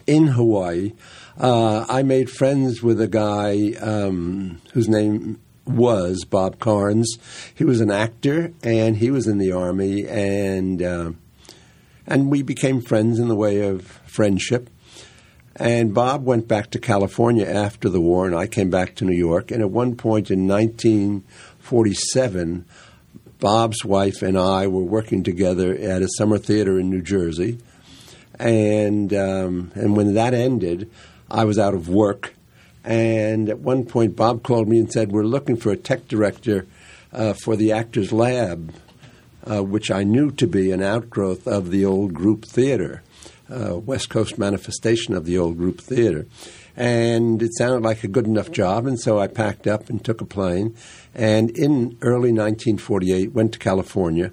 in 0.06 0.28
Hawaii, 0.28 0.92
uh, 1.38 1.84
I 1.88 2.02
made 2.02 2.30
friends 2.30 2.82
with 2.82 3.00
a 3.00 3.08
guy 3.08 3.72
um, 3.80 4.60
whose 4.72 4.88
name 4.88 5.38
was 5.66 6.24
Bob 6.24 6.58
Carnes. 6.58 7.18
He 7.54 7.64
was 7.64 7.80
an 7.80 7.90
actor 7.90 8.52
and 8.62 8.96
he 8.96 9.10
was 9.10 9.26
in 9.26 9.38
the 9.38 9.52
army, 9.52 10.06
and 10.06 10.82
uh, 10.82 11.12
and 12.06 12.30
we 12.30 12.42
became 12.42 12.80
friends 12.80 13.18
in 13.18 13.28
the 13.28 13.36
way 13.36 13.60
of 13.60 13.82
friendship. 14.06 14.70
And 15.56 15.92
Bob 15.92 16.24
went 16.24 16.48
back 16.48 16.70
to 16.70 16.78
California 16.78 17.44
after 17.44 17.90
the 17.90 18.00
war, 18.00 18.26
and 18.26 18.34
I 18.34 18.46
came 18.46 18.70
back 18.70 18.94
to 18.96 19.04
New 19.04 19.16
York. 19.16 19.50
And 19.50 19.60
at 19.60 19.70
one 19.70 19.94
point 19.94 20.30
in 20.30 20.48
1947, 20.48 22.64
Bob's 23.38 23.84
wife 23.84 24.22
and 24.22 24.38
I 24.38 24.66
were 24.66 24.82
working 24.82 25.22
together 25.22 25.74
at 25.74 26.00
a 26.02 26.08
summer 26.16 26.38
theater 26.38 26.78
in 26.78 26.88
New 26.88 27.02
Jersey. 27.02 27.58
And 28.38 29.12
um, 29.12 29.70
and 29.74 29.96
when 29.96 30.14
that 30.14 30.32
ended, 30.32 30.90
I 31.30 31.44
was 31.44 31.58
out 31.58 31.74
of 31.74 31.88
work 31.88 32.34
and 32.84 33.48
at 33.48 33.58
one 33.58 33.84
point, 33.84 34.16
Bob 34.16 34.42
called 34.42 34.68
me 34.68 34.78
and 34.78 34.90
said, 34.90 35.12
We're 35.12 35.24
looking 35.24 35.56
for 35.56 35.70
a 35.70 35.76
tech 35.76 36.08
director 36.08 36.66
uh, 37.12 37.34
for 37.34 37.56
the 37.56 37.72
Actors 37.72 38.12
Lab, 38.12 38.72
uh, 39.44 39.62
which 39.62 39.90
I 39.90 40.02
knew 40.02 40.30
to 40.32 40.46
be 40.46 40.70
an 40.70 40.82
outgrowth 40.82 41.46
of 41.46 41.70
the 41.70 41.84
old 41.84 42.14
group 42.14 42.44
theater, 42.44 43.02
uh, 43.50 43.78
West 43.78 44.08
Coast 44.08 44.38
manifestation 44.38 45.14
of 45.14 45.26
the 45.26 45.38
old 45.38 45.58
group 45.58 45.80
theater. 45.80 46.26
And 46.76 47.42
it 47.42 47.50
sounded 47.58 47.82
like 47.82 48.04
a 48.04 48.08
good 48.08 48.26
enough 48.26 48.50
job, 48.50 48.86
and 48.86 48.98
so 48.98 49.18
I 49.18 49.26
packed 49.26 49.66
up 49.66 49.90
and 49.90 50.02
took 50.02 50.20
a 50.20 50.26
plane. 50.26 50.74
And 51.14 51.50
in 51.50 51.98
early 52.00 52.32
1948, 52.32 53.32
went 53.32 53.52
to 53.52 53.58
California 53.58 54.32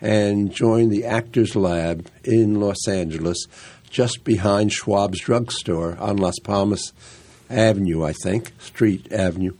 and 0.00 0.52
joined 0.52 0.92
the 0.92 1.04
Actors 1.04 1.56
Lab 1.56 2.06
in 2.22 2.60
Los 2.60 2.86
Angeles, 2.86 3.46
just 3.90 4.22
behind 4.22 4.72
Schwab's 4.72 5.20
drugstore 5.20 5.96
on 5.98 6.18
Las 6.18 6.38
Palmas 6.38 6.92
Avenue, 7.50 8.04
I 8.04 8.12
think, 8.12 8.52
Street 8.58 9.12
Avenue, 9.12 9.54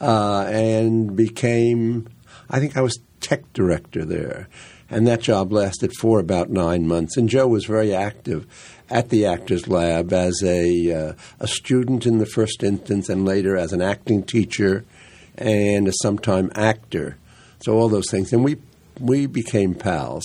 uh, 0.00 0.44
and 0.48 1.16
became, 1.16 2.08
I 2.50 2.60
think 2.60 2.76
I 2.76 2.82
was 2.82 2.98
tech 3.20 3.52
director 3.52 4.04
there. 4.04 4.48
And 4.90 5.06
that 5.06 5.20
job 5.20 5.52
lasted 5.52 5.92
for 5.98 6.18
about 6.18 6.48
nine 6.48 6.86
months. 6.86 7.16
And 7.16 7.28
Joe 7.28 7.46
was 7.46 7.66
very 7.66 7.94
active 7.94 8.46
at 8.88 9.10
the 9.10 9.26
Actors 9.26 9.68
Lab 9.68 10.12
as 10.14 10.42
a, 10.42 10.92
uh, 10.92 11.12
a 11.40 11.46
student 11.46 12.06
in 12.06 12.18
the 12.18 12.26
first 12.26 12.62
instance 12.62 13.10
and 13.10 13.26
later 13.26 13.56
as 13.56 13.74
an 13.74 13.82
acting 13.82 14.22
teacher 14.22 14.84
and 15.36 15.86
a 15.88 15.92
sometime 16.02 16.50
actor. 16.54 17.18
So 17.60 17.74
all 17.74 17.90
those 17.90 18.10
things. 18.10 18.32
And 18.32 18.42
we, 18.42 18.56
we 18.98 19.26
became 19.26 19.74
pals. 19.74 20.24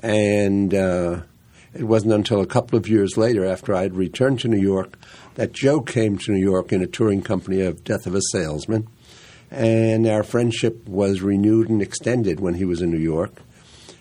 And 0.00 0.74
uh, 0.74 1.20
it 1.72 1.84
wasn't 1.84 2.14
until 2.14 2.40
a 2.40 2.46
couple 2.46 2.76
of 2.76 2.88
years 2.88 3.16
later, 3.16 3.44
after 3.44 3.74
I 3.74 3.82
had 3.82 3.94
returned 3.94 4.40
to 4.40 4.48
New 4.48 4.60
York, 4.60 4.98
that 5.34 5.52
Joe 5.52 5.80
came 5.80 6.18
to 6.18 6.32
New 6.32 6.42
York 6.42 6.72
in 6.72 6.82
a 6.82 6.86
touring 6.86 7.22
company 7.22 7.60
of 7.62 7.84
Death 7.84 8.06
of 8.06 8.14
a 8.14 8.20
Salesman. 8.32 8.88
And 9.50 10.06
our 10.06 10.22
friendship 10.22 10.88
was 10.88 11.22
renewed 11.22 11.68
and 11.68 11.82
extended 11.82 12.40
when 12.40 12.54
he 12.54 12.64
was 12.64 12.80
in 12.80 12.90
New 12.90 12.98
York. 12.98 13.42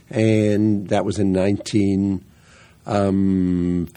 And 0.09 0.89
that 0.89 1.05
was 1.05 1.19
in 1.19 1.33
1950 1.33 2.25
um, 2.85 3.87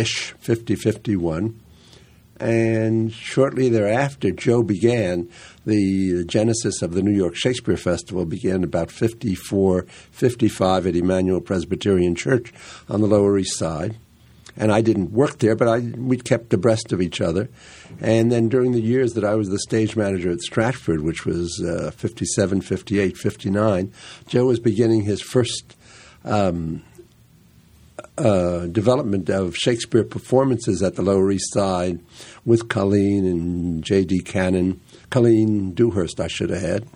ish, 0.00 0.34
50 0.38 0.76
51. 0.76 1.60
And 2.40 3.12
shortly 3.12 3.68
thereafter, 3.68 4.32
Joe 4.32 4.62
began 4.62 5.28
the, 5.64 6.12
the, 6.12 6.24
genesis 6.24 6.82
of 6.82 6.92
the 6.92 7.02
New 7.02 7.12
York 7.12 7.36
Shakespeare 7.36 7.76
Festival 7.76 8.26
began 8.26 8.64
about 8.64 8.90
54, 8.90 9.86
55 10.10 10.86
at 10.88 10.96
Emmanuel 10.96 11.40
Presbyterian 11.40 12.16
Church 12.16 12.52
on 12.88 13.00
the 13.00 13.06
Lower 13.06 13.38
East 13.38 13.56
Side 13.56 13.96
and 14.56 14.70
I 14.70 14.80
didn't 14.80 15.12
work 15.12 15.38
there, 15.38 15.56
but 15.56 15.68
I, 15.68 15.78
we 15.78 16.16
kept 16.16 16.52
abreast 16.52 16.92
of 16.92 17.02
each 17.02 17.20
other. 17.20 17.48
And 18.00 18.30
then 18.30 18.48
during 18.48 18.72
the 18.72 18.80
years 18.80 19.14
that 19.14 19.24
I 19.24 19.34
was 19.34 19.48
the 19.48 19.58
stage 19.58 19.96
manager 19.96 20.30
at 20.30 20.40
Stratford, 20.40 21.02
which 21.02 21.26
was 21.26 21.62
uh, 21.62 21.90
57, 21.92 22.60
58, 22.60 23.16
59, 23.16 23.92
Joe 24.26 24.46
was 24.46 24.60
beginning 24.60 25.02
his 25.02 25.20
first 25.20 25.76
um, 26.24 26.82
uh, 28.16 28.66
development 28.66 29.28
of 29.28 29.56
Shakespeare 29.56 30.04
performances 30.04 30.82
at 30.82 30.94
the 30.94 31.02
Lower 31.02 31.30
East 31.32 31.52
Side 31.52 32.00
with 32.44 32.68
Colleen 32.68 33.24
and 33.24 33.82
J.D. 33.82 34.20
Cannon. 34.20 34.80
Colleen 35.10 35.74
Dewhurst, 35.74 36.20
I 36.20 36.28
should 36.28 36.50
have 36.50 36.62
had. 36.62 36.86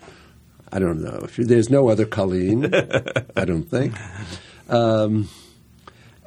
I 0.70 0.78
don't 0.78 1.02
know. 1.02 1.20
If 1.24 1.36
there's 1.36 1.70
no 1.70 1.88
other 1.88 2.04
Colleen, 2.04 2.72
I 3.36 3.44
don't 3.44 3.64
think. 3.64 3.94
Um, 4.68 5.28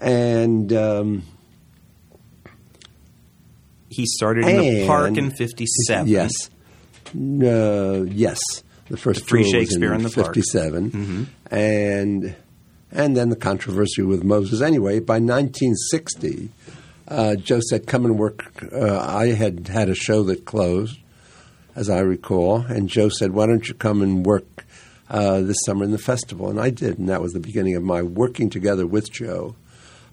and 0.02 0.74
um, 0.74 1.24
he 3.90 4.06
started 4.06 4.46
in 4.48 4.58
the 4.58 4.88
park 4.88 5.16
in 5.16 5.32
'57. 5.32 6.08
Yes, 6.08 6.50
uh, 7.16 8.04
yes, 8.10 8.40
the 8.90 8.98
first 8.98 9.22
the 9.22 9.26
free 9.28 9.50
Shakespeare 9.50 9.94
in, 9.94 9.98
in 9.98 10.04
the 10.04 10.10
'57, 10.10 10.92
mm-hmm. 10.92 11.24
and 11.54 12.36
and 12.92 13.16
then 13.16 13.30
the 13.30 13.36
controversy 13.36 14.02
with 14.02 14.24
Moses. 14.24 14.62
Anyway, 14.62 15.00
by 15.00 15.16
1960, 15.16 16.50
uh, 17.08 17.36
Joe 17.36 17.60
said, 17.70 17.86
"Come 17.86 18.06
and 18.06 18.18
work." 18.18 18.68
Uh, 18.74 19.00
I 19.00 19.28
had 19.28 19.68
had 19.68 19.88
a 19.88 19.96
show 19.96 20.24
that 20.24 20.46
closed, 20.46 20.98
as 21.76 21.90
I 21.90 22.00
recall, 22.00 22.62
and 22.62 22.90
Joe 22.90 23.10
said, 23.10 23.34
"Why 23.34 23.46
don't 23.46 23.68
you 23.68 23.76
come 23.76 24.02
and 24.02 24.26
work?" 24.26 24.66
Uh, 25.10 25.42
this 25.42 25.58
summer 25.66 25.84
in 25.84 25.92
the 25.92 25.98
festival, 25.98 26.50
and 26.50 26.58
I 26.58 26.70
did, 26.70 26.98
and 26.98 27.10
that 27.10 27.22
was 27.22 27.34
the 27.34 27.42
beginning 27.42 27.76
of 27.76 27.84
my 27.84 28.02
working 28.02 28.50
together 28.50 28.88
with 28.88 29.12
Joe 29.12 29.58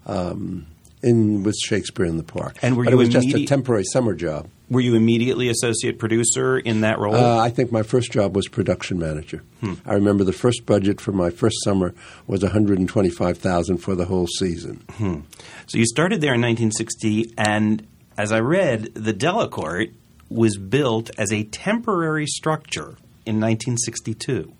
um, 0.09 0.65
in 1.01 1.43
with 1.43 1.55
Shakespeare 1.55 2.05
in 2.05 2.17
the 2.17 2.23
Park. 2.23 2.57
And 2.61 2.75
were 2.75 2.83
but 2.83 2.91
you 2.91 2.97
it 2.97 2.99
was 2.99 3.09
immedi- 3.09 3.31
just 3.31 3.35
a 3.35 3.45
temporary 3.45 3.85
summer 3.85 4.13
job. 4.13 4.49
Were 4.69 4.81
you 4.81 4.95
immediately 4.95 5.49
associate 5.49 5.97
producer 5.97 6.59
in 6.59 6.81
that 6.81 6.99
role? 6.99 7.15
Uh, 7.15 7.37
I 7.37 7.49
think 7.49 7.71
my 7.71 7.83
first 7.83 8.11
job 8.11 8.35
was 8.35 8.47
production 8.47 8.99
manager. 8.99 9.43
Hmm. 9.61 9.75
I 9.85 9.93
remember 9.93 10.23
the 10.23 10.33
first 10.33 10.65
budget 10.65 11.01
for 11.01 11.11
my 11.11 11.29
first 11.29 11.63
summer 11.63 11.93
was 12.27 12.43
one 12.43 12.51
hundred 12.51 12.79
and 12.79 12.87
twenty-five 12.87 13.37
thousand 13.37 13.77
for 13.77 13.95
the 13.95 14.05
whole 14.05 14.27
season. 14.27 14.83
Hmm. 14.91 15.21
So 15.67 15.77
you 15.77 15.85
started 15.85 16.21
there 16.21 16.33
in 16.33 16.41
1960, 16.41 17.33
and 17.37 17.87
as 18.17 18.31
I 18.31 18.39
read, 18.39 18.93
the 18.95 19.13
Delacorte 19.13 19.93
was 20.29 20.57
built 20.57 21.09
as 21.17 21.31
a 21.31 21.43
temporary 21.45 22.27
structure 22.27 22.97
in 23.25 23.39
1962. 23.39 24.53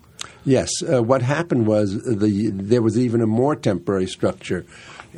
Yes, 0.44 0.70
uh, 0.82 1.02
what 1.02 1.22
happened 1.22 1.66
was 1.66 2.02
the 2.02 2.50
there 2.50 2.82
was 2.82 2.98
even 2.98 3.20
a 3.20 3.26
more 3.26 3.54
temporary 3.54 4.06
structure 4.06 4.64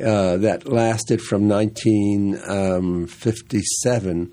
uh, 0.01 0.37
that 0.37 0.67
lasted 0.67 1.21
from 1.21 1.47
1957. 1.47 4.31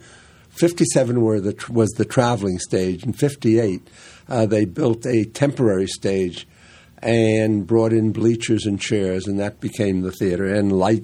57 0.51 1.20
were 1.20 1.40
the, 1.40 1.64
was 1.68 1.90
the 1.90 2.05
traveling 2.05 2.59
stage. 2.59 3.05
In 3.05 3.12
58, 3.12 3.87
uh, 4.29 4.46
they 4.46 4.64
built 4.64 5.07
a 5.07 5.25
temporary 5.25 5.87
stage 5.87 6.49
and 7.03 7.66
brought 7.66 7.92
in 7.92 8.12
bleachers 8.12 8.66
and 8.66 8.81
chairs, 8.81 9.27
and 9.27 9.38
that 9.38 9.61
became 9.61 10.03
the 10.03 10.12
theater, 10.12 10.46
and 10.46 10.79
light 10.79 11.03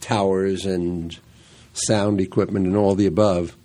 towers 0.00 0.64
and 0.64 1.18
sound 1.72 2.20
equipment 2.20 2.66
and 2.66 2.76
all 2.76 2.94
the 2.94 3.06
above, 3.06 3.56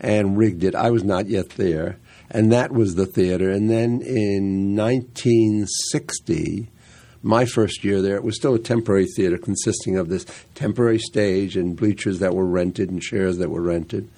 and 0.00 0.38
rigged 0.38 0.64
it. 0.64 0.74
I 0.74 0.90
was 0.90 1.04
not 1.04 1.28
yet 1.28 1.50
there. 1.50 1.98
And 2.30 2.52
that 2.52 2.72
was 2.72 2.94
the 2.94 3.06
theater. 3.06 3.50
And 3.50 3.70
then 3.70 4.02
in 4.02 4.76
1960, 4.76 6.68
my 7.28 7.44
first 7.44 7.84
year 7.84 8.00
there, 8.00 8.16
it 8.16 8.24
was 8.24 8.36
still 8.36 8.54
a 8.54 8.58
temporary 8.58 9.06
theater 9.14 9.36
consisting 9.36 9.96
of 9.96 10.08
this 10.08 10.24
temporary 10.54 10.98
stage 10.98 11.56
and 11.56 11.76
bleachers 11.76 12.20
that 12.20 12.34
were 12.34 12.46
rented 12.46 12.90
and 12.90 13.02
chairs 13.02 13.36
that 13.36 13.50
were 13.50 13.60
rented 13.60 14.08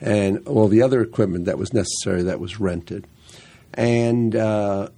and 0.00 0.46
all 0.46 0.68
the 0.68 0.82
other 0.82 1.00
equipment 1.00 1.44
that 1.46 1.58
was 1.58 1.72
necessary 1.72 2.22
that 2.22 2.40
was 2.40 2.60
rented. 2.60 3.06
And 3.74 4.36
uh, 4.36 4.88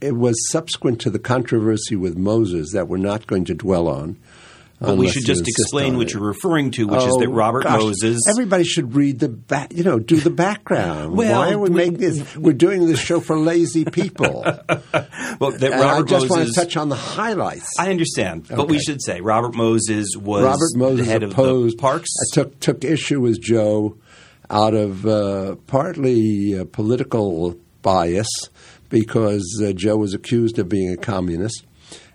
it 0.00 0.16
was 0.16 0.36
subsequent 0.50 1.00
to 1.02 1.10
the 1.10 1.18
controversy 1.18 1.96
with 1.96 2.16
Moses 2.16 2.72
that 2.72 2.88
we're 2.88 2.98
not 2.98 3.26
going 3.26 3.44
to 3.46 3.54
dwell 3.54 3.88
on. 3.88 4.18
But 4.80 4.96
we 4.96 5.10
should 5.10 5.26
just 5.26 5.46
explain 5.46 5.98
what 5.98 6.10
you're 6.10 6.22
referring 6.22 6.70
to, 6.72 6.86
which 6.86 7.02
oh, 7.02 7.08
is 7.08 7.16
that 7.16 7.28
Robert 7.28 7.64
gosh, 7.64 7.82
Moses. 7.82 8.22
Everybody 8.30 8.64
should 8.64 8.94
read 8.94 9.18
the 9.18 9.28
back. 9.28 9.74
You 9.74 9.84
know, 9.84 9.98
do 9.98 10.16
the 10.16 10.30
background. 10.30 11.14
Well, 11.14 11.38
Why 11.38 11.52
are 11.52 11.58
we, 11.58 11.68
we- 11.68 11.76
making 11.76 11.98
this? 11.98 12.36
We're 12.36 12.54
doing 12.54 12.86
this 12.86 12.98
show 12.98 13.20
for 13.20 13.38
lazy 13.38 13.84
people. 13.84 14.40
well, 14.42 14.70
that 14.70 15.70
Robert 15.70 15.70
And 15.70 15.82
I 15.82 16.02
just 16.02 16.30
want 16.30 16.48
to 16.48 16.54
touch 16.54 16.78
on 16.78 16.88
the 16.88 16.96
highlights. 16.96 17.78
I 17.78 17.90
understand, 17.90 18.48
but 18.48 18.68
we 18.68 18.78
should 18.78 19.02
say 19.02 19.20
Robert 19.20 19.54
Moses 19.54 20.16
was 20.16 20.44
Robert 20.44 20.76
Moses 20.76 21.06
the 21.06 21.12
head 21.12 21.22
opposed, 21.24 21.74
of 21.74 21.78
the 21.78 21.82
parks. 21.82 22.08
I 22.18 22.34
took 22.34 22.58
took 22.60 22.82
issue 22.82 23.20
with 23.20 23.40
Joe 23.42 23.98
out 24.48 24.72
of 24.72 25.06
uh, 25.06 25.56
partly 25.66 26.58
uh, 26.58 26.64
political 26.72 27.56
bias 27.82 28.28
because 28.88 29.62
uh, 29.62 29.72
Joe 29.72 29.96
was 29.96 30.14
accused 30.14 30.58
of 30.58 30.68
being 30.68 30.92
a 30.92 30.96
communist, 30.96 31.64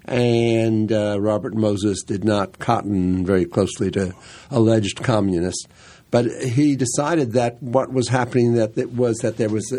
and 0.05 0.91
uh, 0.91 1.17
Robert 1.19 1.55
Moses 1.55 2.03
did 2.03 2.23
not 2.23 2.59
cotton 2.59 3.25
very 3.25 3.45
closely 3.45 3.91
to 3.91 4.13
alleged 4.51 5.03
communists. 5.03 5.65
But 6.11 6.25
he 6.43 6.75
decided 6.75 7.33
that 7.33 7.61
what 7.61 7.91
was 7.91 8.07
happening 8.07 8.53
that 8.53 8.77
it 8.77 8.93
was 8.93 9.17
that 9.17 9.37
there 9.37 9.49
was 9.49 9.73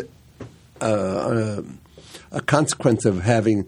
a, 0.81 0.85
a, 0.85 1.63
a 2.31 2.41
consequence 2.41 3.05
of 3.05 3.21
having 3.23 3.67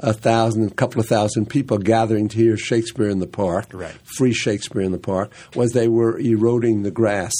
a 0.00 0.12
thousand, 0.12 0.70
a 0.70 0.74
couple 0.74 1.00
of 1.00 1.06
thousand 1.06 1.46
people 1.46 1.78
gathering 1.78 2.28
to 2.28 2.36
hear 2.36 2.56
Shakespeare 2.56 3.08
in 3.08 3.18
the 3.20 3.26
park, 3.26 3.66
Right. 3.72 3.94
free 4.16 4.32
Shakespeare 4.32 4.82
in 4.82 4.92
the 4.92 4.98
park, 4.98 5.30
was 5.54 5.72
they 5.72 5.88
were 5.88 6.18
eroding 6.18 6.82
the 6.82 6.90
grass. 6.90 7.34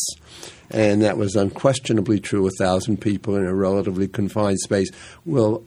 And 0.70 1.02
that 1.02 1.16
was 1.16 1.35
unquestionably 1.35 2.20
true. 2.20 2.46
A 2.46 2.50
thousand 2.50 3.00
people 3.00 3.35
in 3.37 3.44
a 3.44 3.54
relatively 3.54 4.06
confined 4.06 4.61
space 4.61 4.88
will 5.24 5.64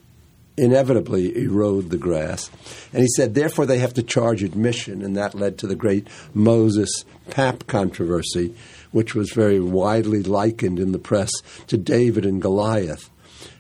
inevitably 0.58 1.36
erode 1.44 1.90
the 1.90 1.98
grass. 1.98 2.50
And 2.92 3.02
he 3.02 3.08
said, 3.16 3.34
therefore, 3.34 3.66
they 3.66 3.80
have 3.80 3.94
to 3.96 4.04
charge 4.04 4.44
admission. 4.44 5.02
And 5.02 5.18
that 5.18 5.36
led 5.36 5.58
to 5.60 5.68
the 5.68 5.76
great 5.76 6.08
Moses 6.34 7.06
Papp 7.30 7.68
controversy, 7.68 8.56
which 8.92 9.16
was 9.16 9.32
very 9.32 9.60
widely 9.60 10.22
likened 10.22 10.80
in 10.80 10.92
the 10.92 11.00
press 11.00 11.32
to 11.68 11.78
David 11.78 12.26
and 12.26 12.42
Goliath. 12.42 13.10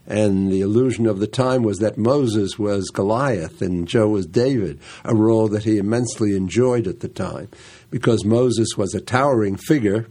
And 0.05 0.51
the 0.51 0.61
illusion 0.61 1.07
of 1.07 1.19
the 1.19 1.27
time 1.27 1.63
was 1.63 1.79
that 1.79 1.97
Moses 1.97 2.59
was 2.59 2.89
Goliath 2.89 3.61
and 3.61 3.87
Joe 3.87 4.09
was 4.09 4.25
David, 4.25 4.79
a 5.05 5.15
role 5.15 5.47
that 5.47 5.63
he 5.63 5.77
immensely 5.77 6.35
enjoyed 6.35 6.87
at 6.87 6.99
the 6.99 7.07
time, 7.07 7.47
because 7.89 8.25
Moses 8.25 8.75
was 8.75 8.93
a 8.93 9.01
towering 9.01 9.55
figure, 9.55 10.07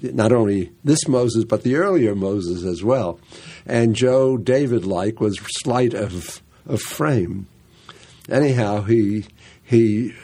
not 0.00 0.32
only 0.32 0.72
this 0.84 1.06
Moses, 1.06 1.44
but 1.44 1.64
the 1.64 1.76
earlier 1.76 2.14
Moses 2.14 2.64
as 2.64 2.82
well. 2.82 3.20
And 3.66 3.94
Joe, 3.94 4.36
David 4.36 4.84
like, 4.84 5.20
was 5.20 5.38
slight 5.62 5.94
of, 5.94 6.42
of 6.66 6.80
frame. 6.80 7.46
Anyhow, 8.28 8.82
he, 8.82 9.26
he 9.62 10.14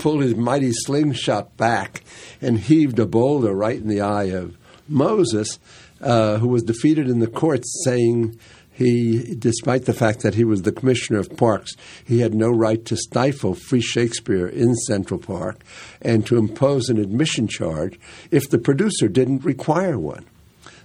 pulled 0.00 0.22
his 0.22 0.34
mighty 0.34 0.72
slingshot 0.72 1.56
back 1.56 2.02
and 2.40 2.58
heaved 2.58 2.98
a 2.98 3.06
boulder 3.06 3.54
right 3.54 3.76
in 3.76 3.88
the 3.88 4.00
eye 4.00 4.30
of 4.30 4.56
Moses, 4.88 5.58
uh, 6.00 6.38
who 6.38 6.48
was 6.48 6.62
defeated 6.62 7.08
in 7.08 7.20
the 7.20 7.26
courts, 7.26 7.82
saying 7.84 8.38
he, 8.72 9.34
despite 9.38 9.84
the 9.84 9.92
fact 9.92 10.20
that 10.20 10.34
he 10.34 10.44
was 10.44 10.62
the 10.62 10.72
commissioner 10.72 11.18
of 11.18 11.36
parks, 11.36 11.72
he 12.04 12.20
had 12.20 12.34
no 12.34 12.48
right 12.48 12.84
to 12.86 12.96
stifle 12.96 13.54
free 13.54 13.80
Shakespeare 13.80 14.46
in 14.46 14.74
Central 14.74 15.20
Park 15.20 15.62
and 16.00 16.26
to 16.26 16.38
impose 16.38 16.88
an 16.88 16.98
admission 16.98 17.46
charge 17.46 18.00
if 18.30 18.48
the 18.48 18.58
producer 18.58 19.08
didn't 19.08 19.44
require 19.44 19.98
one. 19.98 20.24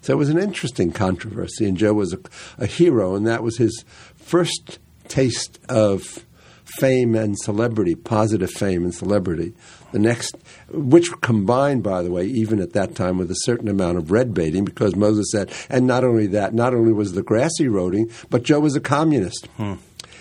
So 0.08 0.14
it 0.14 0.16
was 0.16 0.30
an 0.30 0.40
interesting 0.40 0.94
controversy, 0.94 1.68
and 1.68 1.76
Joe 1.76 1.92
was 1.92 2.14
a, 2.14 2.20
a 2.58 2.66
hero, 2.66 3.16
and 3.16 3.28
that 3.28 3.44
was 3.44 3.58
his 3.58 3.84
first 4.16 4.80
taste 5.10 5.60
of 5.68 6.24
fame 6.64 7.14
and 7.14 7.38
celebrity, 7.38 7.94
positive 7.94 8.50
fame 8.50 8.86
and 8.86 8.96
celebrity. 8.96 9.52
The 9.92 10.00
next, 10.00 10.38
which 10.70 11.12
combined, 11.20 11.84
by 11.84 12.04
the 12.04 12.10
way, 12.10 12.24
even 12.24 12.62
at 12.62 12.72
that 12.72 12.96
time, 12.96 13.18
with 13.18 13.30
a 13.30 13.40
certain 13.40 13.68
amount 13.68 13.98
of 13.98 14.10
red 14.10 14.34
baiting, 14.34 14.64
because 14.64 14.96
Moses 14.96 15.30
said, 15.30 15.52
and 15.70 15.86
not 15.86 16.06
only 16.06 16.28
that, 16.28 16.54
not 16.54 16.74
only 16.74 16.94
was 16.94 17.12
the 17.12 17.22
grass 17.22 17.52
eroding, 17.60 18.10
but 18.30 18.44
Joe 18.44 18.62
was 18.62 18.78
a 18.78 18.80
communist. 18.80 19.50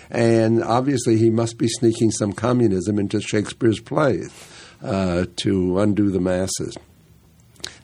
And 0.09 0.61
obviously, 0.65 1.15
he 1.15 1.29
must 1.29 1.57
be 1.57 1.69
sneaking 1.69 2.11
some 2.11 2.33
communism 2.33 2.99
into 2.99 3.21
Shakespeare's 3.21 3.79
plays 3.79 4.33
uh, 4.83 5.27
to 5.37 5.79
undo 5.79 6.11
the 6.11 6.19
masses. 6.19 6.75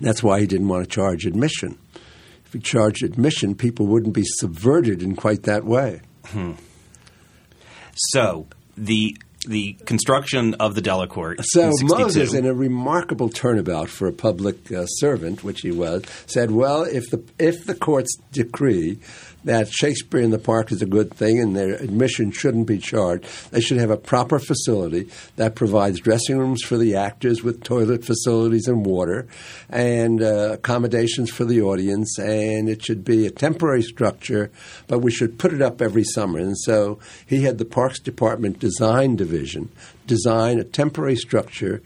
That's 0.02 0.22
why 0.22 0.42
he 0.42 0.48
didn't 0.48 0.68
want 0.68 0.84
to 0.84 0.90
charge 0.90 1.26
admission. 1.26 1.78
Charged 2.62 3.04
admission, 3.04 3.56
people 3.56 3.88
wouldn't 3.88 4.14
be 4.14 4.24
subverted 4.26 5.02
in 5.02 5.16
quite 5.16 5.44
that 5.44 5.64
way. 5.66 6.02
So 7.96 8.48
the 8.78 9.16
the 9.46 9.74
construction 9.86 10.54
of 10.56 10.74
the 10.74 10.82
Delacorte. 10.82 11.44
So 11.44 11.72
Moses, 11.82 12.34
in 12.34 12.46
a 12.46 12.54
remarkable 12.54 13.30
turnabout 13.30 13.90
for 13.90 14.08
a 14.08 14.14
public 14.14 14.72
uh, 14.72 14.86
servant, 14.86 15.44
which 15.44 15.62
he 15.62 15.72
was, 15.72 16.04
said, 16.28 16.52
"Well, 16.52 16.84
if 16.84 17.10
the 17.10 17.22
if 17.38 17.66
the 17.66 17.76
courts 17.76 18.16
decree 18.32 19.00
that 19.44 19.72
Shakespeare 19.72 20.22
in 20.22 20.32
the 20.32 20.40
Park 20.40 20.72
is 20.72 20.82
a 20.82 20.86
good 20.86 21.14
thing 21.14 21.40
and 21.40 21.56
their 21.56 21.76
admission 21.76 22.32
shouldn't 22.32 22.68
be 22.68 22.78
charged, 22.78 23.26
they 23.52 23.62
should 23.62 23.78
have 23.78 23.90
a 23.90 23.98
proper 23.98 24.40
facility 24.40 25.10
that 25.36 25.56
provides 25.56 26.00
dressing 26.00 26.38
rooms 26.38 26.62
for 26.64 26.78
the 26.78 26.96
actors 26.96 27.44
with 27.44 27.64
toilet 27.64 28.06
facilities 28.06 28.68
and 28.68 28.86
water, 28.86 29.28
and 29.70 30.22
uh, 30.22 30.52
accommodations 30.54 31.30
for 31.30 31.46
the 31.46 31.62
audience, 31.62 32.18
and 32.18 32.70
it 32.70 32.84
should 32.84 33.04
be 33.04 33.26
a 33.26 33.32
temporary 33.32 33.82
structure, 33.82 34.52
but 34.88 35.00
we 35.00 35.12
should 35.12 35.38
put 35.38 35.54
it 35.54 35.62
up 35.62 35.82
every 35.82 36.04
summer." 36.04 36.40
And 36.40 36.58
so 36.58 37.00
he 37.26 37.44
had 37.44 37.58
the 37.58 37.66
Parks 37.66 38.00
Department 38.00 38.60
Design 38.60 39.16
Division 39.16 39.70
design 40.08 40.60
a 40.60 40.64
temporary 40.64 41.16
structure 41.16 41.82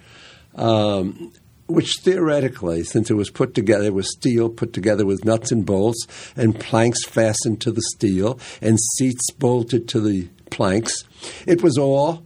um, 0.56 1.32
which 1.68 1.98
theoretically, 2.02 2.84
since 2.84 3.10
it 3.10 3.16
was 3.16 3.30
put 3.30 3.54
together, 3.54 3.92
with 3.92 4.06
steel 4.06 4.50
put 4.50 4.74
together 4.74 5.06
with 5.06 5.26
nuts 5.26 5.52
and 5.52 5.66
bolts 5.66 6.08
and 6.36 6.60
planks 6.60 7.06
fastened 7.06 7.62
to 7.62 7.72
the 7.72 7.82
steel 7.96 8.40
and 8.62 8.80
seats 8.80 9.32
bolted 9.32 9.88
to 9.90 10.00
the 10.00 10.28
planks, 10.50 11.04
it 11.46 11.62
was 11.62 11.78
all 11.78 12.24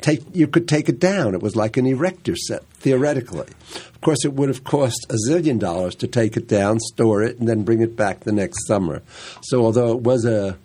take. 0.00 0.22
You 0.32 0.46
could 0.46 0.68
take 0.68 0.88
it 0.88 0.98
down. 0.98 1.34
It 1.34 1.42
was 1.42 1.56
like 1.56 1.76
an 1.76 1.86
erector 1.86 2.36
set, 2.36 2.64
theoretically. 2.74 3.46
Of 3.94 4.00
course, 4.00 4.24
it 4.24 4.34
would 4.34 4.48
have 4.48 4.64
cost 4.64 5.06
a 5.08 5.16
zillion 5.28 5.58
dollars 5.58 5.94
to 5.96 6.06
take 6.06 6.36
it 6.36 6.48
down, 6.48 6.80
store 6.80 7.22
it, 7.22 7.38
and 7.38 7.48
then 7.48 7.62
bring 7.62 7.80
it 7.80 7.96
back 7.96 8.20
the 8.20 8.32
next 8.32 8.66
summer. 8.66 9.02
So, 9.42 9.64
although 9.64 9.92
it 9.92 10.02
was 10.02 10.24
a, 10.24 10.58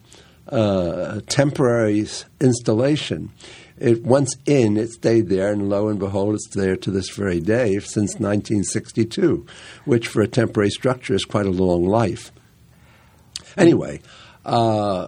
a 0.47 1.21
temporary 1.27 2.07
installation, 2.41 3.31
it 3.79 4.03
once 4.03 4.35
in, 4.45 4.77
it 4.77 4.91
stayed 4.91 5.29
there, 5.29 5.51
and 5.51 5.69
lo 5.69 5.87
and 5.87 5.99
behold, 5.99 6.35
it's 6.35 6.49
there 6.55 6.75
to 6.75 6.91
this 6.91 7.09
very 7.09 7.39
day 7.39 7.79
since 7.79 8.15
1962, 8.15 9.45
which 9.85 10.07
for 10.07 10.21
a 10.21 10.27
temporary 10.27 10.69
structure 10.69 11.13
is 11.13 11.25
quite 11.25 11.45
a 11.45 11.51
long 11.51 11.85
life. 11.85 12.31
Anyway, 13.57 14.01
uh, 14.45 15.07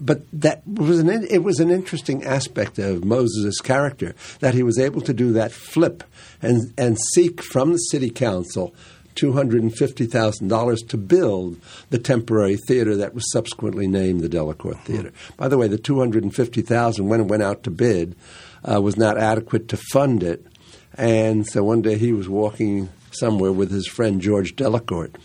but 0.00 0.22
that 0.32 0.66
was 0.66 0.98
an 0.98 1.08
it 1.30 1.44
was 1.44 1.60
an 1.60 1.70
interesting 1.70 2.24
aspect 2.24 2.78
of 2.78 3.04
Moses' 3.04 3.60
character 3.60 4.14
that 4.40 4.54
he 4.54 4.62
was 4.62 4.78
able 4.78 5.00
to 5.02 5.14
do 5.14 5.32
that 5.32 5.52
flip 5.52 6.02
and 6.40 6.74
and 6.76 6.98
seek 7.14 7.42
from 7.42 7.72
the 7.72 7.78
city 7.78 8.10
council 8.10 8.74
two 9.14 9.32
hundred 9.32 9.62
and 9.62 9.74
fifty 9.76 10.06
thousand 10.06 10.48
dollars 10.48 10.80
to 10.88 10.96
build 10.96 11.60
the 11.90 11.98
temporary 11.98 12.56
theater 12.56 12.96
that 12.96 13.14
was 13.14 13.30
subsequently 13.32 13.86
named 13.86 14.20
the 14.20 14.28
Delacorte 14.28 14.80
Theater. 14.84 15.12
By 15.36 15.48
the 15.48 15.58
way, 15.58 15.68
the 15.68 15.78
$250,000, 15.78 17.00
when 17.00 17.20
it 17.20 17.26
went 17.28 17.42
out 17.42 17.62
to 17.64 17.70
bid 17.70 18.16
uh, 18.64 18.80
was 18.80 18.96
not 18.96 19.18
adequate 19.18 19.68
to 19.68 19.76
fund 19.76 20.22
it, 20.22 20.46
and 20.94 21.46
so 21.46 21.62
one 21.62 21.82
day 21.82 21.98
he 21.98 22.12
was 22.12 22.28
walking 22.28 22.88
somewhere 23.10 23.52
with 23.52 23.70
his 23.70 23.86
friend 23.86 24.20
George 24.20 24.56
Delacorte, 24.56 25.16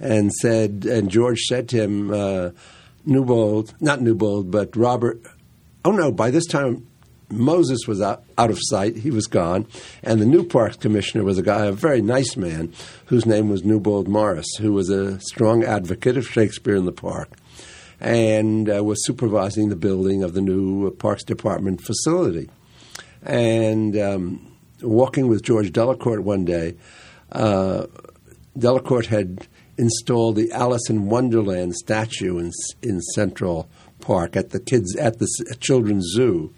and 0.00 0.32
said, 0.32 0.84
and 0.84 1.10
George 1.10 1.40
said 1.40 1.68
to 1.70 1.82
him. 1.82 2.10
Uh, 2.12 2.50
Newbold, 3.06 3.72
not 3.80 4.02
Newbold, 4.02 4.50
but 4.50 4.76
Robert. 4.76 5.22
Oh 5.84 5.92
no! 5.92 6.10
By 6.10 6.32
this 6.32 6.46
time, 6.46 6.88
Moses 7.28 7.80
was 7.86 8.00
out, 8.00 8.24
out 8.38 8.50
of 8.50 8.58
sight. 8.60 8.96
He 8.96 9.10
was 9.10 9.26
gone, 9.26 9.66
and 10.02 10.20
the 10.20 10.26
new 10.26 10.44
parks 10.44 10.76
commissioner 10.76 11.24
was 11.24 11.38
a 11.38 11.42
guy, 11.42 11.66
a 11.66 11.72
very 11.72 12.00
nice 12.00 12.36
man, 12.36 12.72
whose 13.06 13.26
name 13.26 13.48
was 13.48 13.64
Newbold 13.64 14.08
Morris, 14.08 14.46
who 14.58 14.72
was 14.72 14.90
a 14.90 15.20
strong 15.20 15.64
advocate 15.64 16.16
of 16.16 16.26
Shakespeare 16.26 16.76
in 16.76 16.84
the 16.84 16.92
park, 16.92 17.30
and 18.00 18.70
uh, 18.70 18.84
was 18.84 19.04
supervising 19.04 19.68
the 19.68 19.76
building 19.76 20.22
of 20.22 20.34
the 20.34 20.40
new 20.40 20.90
Parks 20.92 21.24
Department 21.24 21.80
facility. 21.80 22.48
And 23.22 23.96
um, 23.98 24.56
walking 24.82 25.26
with 25.28 25.42
George 25.42 25.72
Delacorte 25.72 26.22
one 26.22 26.44
day, 26.44 26.76
uh, 27.32 27.86
Delacorte 28.56 29.06
had 29.06 29.48
installed 29.78 30.36
the 30.36 30.52
Alice 30.52 30.88
in 30.88 31.06
Wonderland 31.06 31.74
statue 31.74 32.38
in 32.38 32.52
in 32.82 33.00
Central 33.00 33.68
Park 34.00 34.36
at 34.36 34.50
the 34.50 34.60
kids 34.60 34.94
at 34.96 35.18
the 35.18 35.28
children's 35.60 36.06
zoo, 36.14 36.54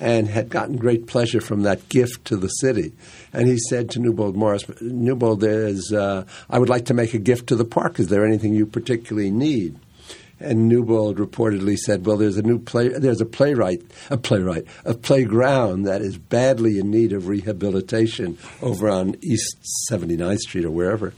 and 0.00 0.28
had 0.28 0.48
gotten 0.48 0.76
great 0.76 1.06
pleasure 1.06 1.40
from 1.40 1.62
that 1.62 1.88
gift 1.88 2.24
to 2.26 2.36
the 2.36 2.48
city. 2.48 2.92
And 3.32 3.48
he 3.48 3.58
said 3.68 3.90
to 3.90 3.98
Newbold 3.98 4.36
Morris, 4.36 4.64
"Newbold, 4.80 5.40
there's 5.40 5.92
uh, 5.92 6.24
I 6.48 6.58
would 6.58 6.68
like 6.68 6.86
to 6.86 6.94
make 6.94 7.14
a 7.14 7.18
gift 7.18 7.48
to 7.48 7.56
the 7.56 7.64
park. 7.64 7.98
Is 7.98 8.08
there 8.08 8.24
anything 8.24 8.54
you 8.54 8.66
particularly 8.66 9.30
need?" 9.30 9.78
And 10.40 10.68
Newbold 10.68 11.18
reportedly 11.18 11.76
said, 11.76 12.06
"Well, 12.06 12.16
there's 12.16 12.36
a 12.36 12.42
new 12.42 12.58
play. 12.58 12.88
There's 12.88 13.20
a 13.20 13.26
playwright, 13.26 13.82
a 14.08 14.16
playwright, 14.16 14.64
a 14.84 14.94
playground 14.94 15.82
that 15.82 16.00
is 16.00 16.16
badly 16.16 16.78
in 16.78 16.90
need 16.90 17.12
of 17.12 17.26
rehabilitation 17.26 18.38
over 18.62 18.88
on 18.88 19.16
East 19.20 19.56
79th 19.90 20.38
Street 20.38 20.64
or 20.64 20.70
wherever." 20.70 21.12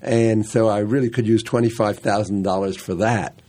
And 0.00 0.46
so 0.46 0.68
I 0.68 0.80
really 0.80 1.10
could 1.10 1.26
use 1.26 1.42
twenty 1.42 1.70
five 1.70 1.98
thousand 1.98 2.42
dollars 2.42 2.76
for 2.76 2.94
that. 2.96 3.40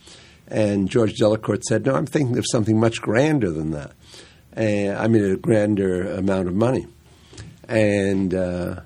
And 0.48 0.88
George 0.90 1.14
Delacorte 1.14 1.62
said, 1.62 1.86
"No, 1.86 1.94
I'm 1.94 2.06
thinking 2.06 2.38
of 2.38 2.46
something 2.50 2.80
much 2.80 3.00
grander 3.00 3.50
than 3.50 3.70
that. 3.72 3.92
And, 4.52 4.96
I 4.96 5.06
mean, 5.06 5.24
a 5.24 5.36
grander 5.36 6.12
amount 6.12 6.48
of 6.48 6.54
money." 6.54 6.86
And 7.68 8.34
uh, 8.34 8.80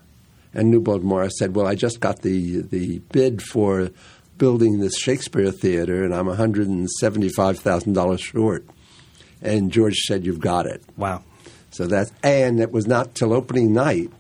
and 0.53 0.71
Newbold 0.71 1.05
Morris 1.05 1.35
said, 1.39 1.55
"Well, 1.55 1.67
I 1.67 1.75
just 1.75 2.01
got 2.01 2.23
the 2.23 2.63
the 2.63 2.99
bid 3.11 3.43
for." 3.43 3.91
building 4.39 4.81
this 4.81 4.99
Shakespeare 4.99 5.51
theater, 5.53 6.03
and 6.05 6.15
I'm 6.15 6.27
$175,000 6.27 8.19
short. 8.19 8.67
And 9.41 9.71
George 9.71 9.97
said, 10.07 10.25
You've 10.25 10.41
got 10.41 10.67
it. 10.67 10.83
Wow. 10.97 11.23
So 11.71 11.87
that, 11.87 12.11
and 12.23 12.61
it 12.61 12.73
was 12.73 12.87
not 12.87 13.15
till 13.15 13.33
opening 13.33 13.73
night 13.73 14.11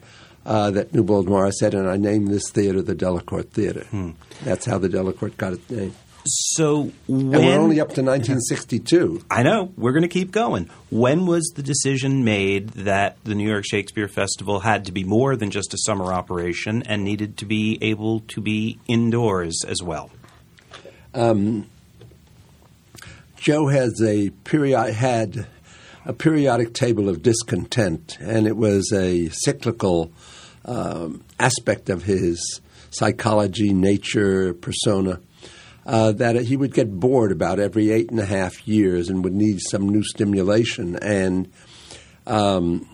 uh, 0.45 0.71
that 0.73 0.93
Newbold 0.93 1.29
Morris 1.29 1.59
said, 1.59 1.75
and 1.75 1.89
I 1.89 1.97
named 1.97 2.29
this 2.29 2.51
theater 2.51 2.83
the 2.83 2.95
Delacorte 2.95 3.51
Theater. 3.51 3.85
Hmm. 3.85 4.11
That's 4.43 4.67
how 4.67 4.79
the 4.79 4.89
Delacourt 4.89 5.37
got 5.37 5.55
its 5.55 5.71
name. 5.71 5.95
So 6.27 6.91
when, 7.07 7.35
and 7.35 7.45
we're 7.45 7.59
only 7.59 7.81
up 7.81 7.89
to 7.95 8.03
1962. 8.03 9.25
I 9.31 9.43
know. 9.43 9.73
We're 9.77 9.93
going 9.93 10.03
to 10.03 10.09
keep 10.09 10.33
going. 10.33 10.71
When 10.91 11.27
was 11.27 11.53
the 11.55 11.63
decision 11.63 12.25
made 12.25 12.71
that 12.71 13.23
the 13.25 13.35
New 13.35 13.49
York 13.49 13.65
Shakespeare 13.67 14.09
Festival 14.09 14.61
had 14.61 14.87
to 14.87 14.93
be 14.93 15.05
more 15.05 15.37
than 15.37 15.51
just 15.51 15.75
a 15.75 15.79
summer 15.79 16.13
operation 16.13 16.83
and 16.85 17.05
needed 17.05 17.37
to 17.39 17.45
be 17.45 17.79
able 17.83 18.21
to 18.21 18.41
be 18.41 18.79
indoors 18.89 19.65
as 19.67 19.83
well? 19.83 20.11
Um, 21.13 21.67
Joe 23.37 23.69
has 23.69 24.01
a 24.03 24.31
period 24.31 24.95
had 24.95 25.47
a 26.07 26.13
periodic 26.15 26.73
table 26.73 27.09
of 27.09 27.23
discontent, 27.23 28.17
and 28.21 28.47
it 28.47 28.57
was 28.57 28.91
a 28.93 29.29
cyclical 29.29 30.11
um, 30.65 31.23
aspect 31.39 31.91
of 31.91 32.05
his 32.05 32.61
psychology, 32.91 33.73
nature, 33.73 34.55
persona 34.55 35.21
uh, 35.87 36.13
that 36.13 36.37
he 36.43 36.57
would 36.57 36.73
get 36.73 36.99
bored 36.99 37.33
about 37.33 37.59
every 37.59 37.91
eight 37.91 38.11
and 38.11 38.21
a 38.21 38.25
half 38.25 38.67
years 38.67 39.09
and 39.09 39.23
would 39.25 39.35
need 39.35 39.61
some 39.71 39.89
new 39.89 40.03
stimulation. 40.03 40.97
And 40.97 41.51
um, 42.27 42.89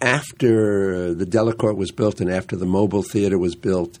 after 0.00 1.14
the 1.14 1.26
Delacorte 1.26 1.76
was 1.76 1.90
built 1.90 2.20
and 2.20 2.30
after 2.30 2.56
the 2.56 2.66
Mobile 2.66 3.02
Theater 3.02 3.38
was 3.38 3.54
built, 3.54 3.98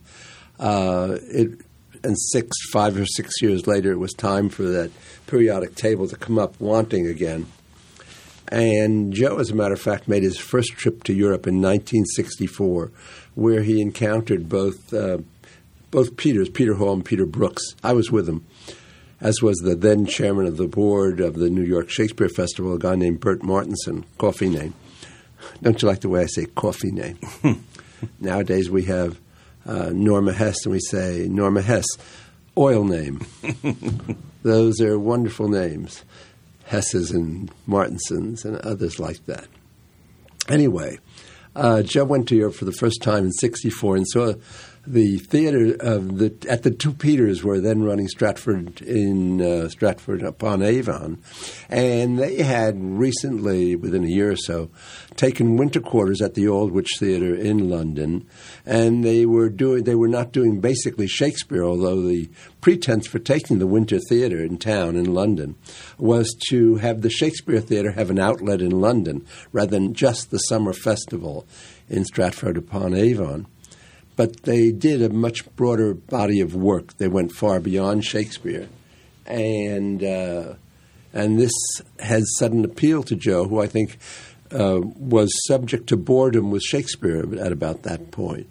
uh, 0.58 1.18
it, 1.22 1.60
and 2.02 2.18
six, 2.18 2.56
five 2.70 2.98
or 2.98 3.06
six 3.06 3.40
years 3.40 3.66
later, 3.66 3.90
it 3.90 3.98
was 3.98 4.12
time 4.12 4.48
for 4.48 4.62
that 4.64 4.90
periodic 5.26 5.74
table 5.74 6.06
to 6.08 6.16
come 6.16 6.38
up 6.38 6.60
wanting 6.60 7.06
again. 7.06 7.46
And 8.48 9.12
Joe, 9.12 9.38
as 9.38 9.50
a 9.50 9.54
matter 9.54 9.74
of 9.74 9.80
fact, 9.80 10.06
made 10.06 10.22
his 10.22 10.38
first 10.38 10.72
trip 10.72 11.02
to 11.04 11.14
Europe 11.14 11.46
in 11.46 11.62
1964, 11.62 12.92
where 13.34 13.62
he 13.62 13.80
encountered 13.80 14.48
both 14.48 14.92
uh, 14.92 15.18
both 15.94 16.16
Peters, 16.16 16.48
Peter 16.48 16.74
Hall 16.74 16.92
and 16.92 17.04
Peter 17.04 17.24
Brooks. 17.24 17.62
I 17.84 17.92
was 17.92 18.10
with 18.10 18.26
them, 18.26 18.44
as 19.20 19.40
was 19.40 19.58
the 19.58 19.76
then 19.76 20.06
chairman 20.06 20.44
of 20.44 20.56
the 20.56 20.66
board 20.66 21.20
of 21.20 21.36
the 21.36 21.48
New 21.48 21.62
York 21.62 21.88
Shakespeare 21.88 22.28
Festival, 22.28 22.74
a 22.74 22.80
guy 22.80 22.96
named 22.96 23.20
Bert 23.20 23.44
Martinson, 23.44 24.04
coffee 24.18 24.48
name. 24.48 24.74
Don't 25.62 25.80
you 25.80 25.86
like 25.86 26.00
the 26.00 26.08
way 26.08 26.22
I 26.22 26.26
say 26.26 26.46
coffee 26.46 26.90
name? 26.90 27.16
Nowadays 28.20 28.68
we 28.68 28.82
have 28.86 29.20
uh, 29.66 29.90
Norma 29.94 30.32
Hess, 30.32 30.64
and 30.64 30.72
we 30.72 30.80
say 30.80 31.28
Norma 31.30 31.62
Hess, 31.62 31.86
oil 32.58 32.82
name. 32.82 33.24
Those 34.42 34.80
are 34.80 34.98
wonderful 34.98 35.48
names, 35.48 36.02
Hesses 36.64 37.12
and 37.12 37.52
Martinsons 37.68 38.44
and 38.44 38.56
others 38.56 38.98
like 38.98 39.24
that. 39.26 39.46
Anyway, 40.48 40.98
uh, 41.54 41.82
Joe 41.82 42.04
went 42.04 42.26
to 42.30 42.36
Europe 42.36 42.56
for 42.56 42.64
the 42.64 42.72
first 42.72 43.00
time 43.00 43.26
in 43.26 43.32
'64 43.32 43.94
and 43.94 44.08
saw 44.08 44.34
the 44.86 45.18
theater 45.18 45.76
of 45.80 46.18
the 46.18 46.34
at 46.48 46.62
the 46.62 46.70
two 46.70 46.92
Peters 46.92 47.42
were 47.42 47.60
then 47.60 47.82
running 47.82 48.08
Stratford 48.08 48.82
in 48.82 49.40
uh, 49.40 49.68
Stratford 49.68 50.22
upon 50.22 50.62
Avon, 50.62 51.22
and 51.68 52.18
they 52.18 52.42
had 52.42 52.76
recently, 52.78 53.76
within 53.76 54.04
a 54.04 54.08
year 54.08 54.32
or 54.32 54.36
so, 54.36 54.70
taken 55.16 55.56
winter 55.56 55.80
quarters 55.80 56.20
at 56.20 56.34
the 56.34 56.48
Old 56.48 56.70
Aldwych 56.70 56.98
Theatre 56.98 57.34
in 57.34 57.70
London, 57.70 58.26
and 58.66 59.04
they 59.04 59.24
were 59.24 59.48
doing 59.48 59.84
they 59.84 59.94
were 59.94 60.08
not 60.08 60.32
doing 60.32 60.60
basically 60.60 61.06
Shakespeare, 61.06 61.64
although 61.64 62.02
the 62.02 62.28
pretense 62.60 63.06
for 63.06 63.18
taking 63.18 63.58
the 63.58 63.66
winter 63.66 63.98
theatre 64.08 64.42
in 64.42 64.58
town 64.58 64.96
in 64.96 65.12
London 65.12 65.54
was 65.98 66.34
to 66.48 66.76
have 66.76 67.02
the 67.02 67.10
Shakespeare 67.10 67.60
Theatre 67.60 67.92
have 67.92 68.10
an 68.10 68.18
outlet 68.18 68.60
in 68.60 68.70
London 68.70 69.26
rather 69.52 69.72
than 69.72 69.94
just 69.94 70.30
the 70.30 70.38
summer 70.38 70.72
festival 70.72 71.46
in 71.88 72.04
Stratford 72.04 72.56
upon 72.56 72.94
Avon 72.94 73.46
but 74.16 74.42
they 74.42 74.70
did 74.70 75.02
a 75.02 75.08
much 75.08 75.44
broader 75.56 75.94
body 75.94 76.40
of 76.40 76.54
work. 76.54 76.96
They 76.98 77.08
went 77.08 77.32
far 77.32 77.60
beyond 77.60 78.04
Shakespeare, 78.04 78.68
and 79.26 80.02
uh, 80.02 80.54
and 81.12 81.38
this 81.38 81.52
has 82.00 82.24
sudden 82.36 82.64
appeal 82.64 83.02
to 83.04 83.16
Joe, 83.16 83.46
who 83.46 83.60
I 83.60 83.66
think 83.66 83.98
uh, 84.52 84.80
was 84.82 85.30
subject 85.46 85.88
to 85.88 85.96
boredom 85.96 86.50
with 86.50 86.62
Shakespeare 86.62 87.24
at 87.40 87.52
about 87.52 87.82
that 87.82 88.10
point. 88.10 88.48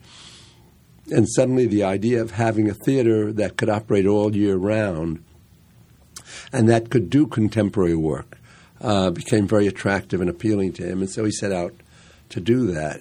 And 1.12 1.28
suddenly, 1.30 1.68
the 1.68 1.84
idea 1.84 2.22
of 2.22 2.32
having 2.32 2.70
a 2.70 2.74
theater 2.74 3.32
that 3.34 3.58
could 3.58 3.70
operate 3.70 4.06
all 4.06 4.36
year 4.36 4.56
round 4.56 5.24
and 6.52 6.70
that 6.70 6.90
could 6.90 7.10
do 7.10 7.28
contemporary 7.28 7.96
work 7.96 8.38
uh, 8.82 9.10
became 9.12 9.48
very 9.48 9.68
attractive 9.68 10.22
and 10.22 10.30
appealing 10.30 10.74
to 10.74 10.84
him. 10.84 11.02
And 11.02 11.10
so 11.10 11.26
he 11.26 11.32
set 11.32 11.52
out 11.52 11.74
to 12.30 12.40
do 12.40 12.68
that 12.68 13.00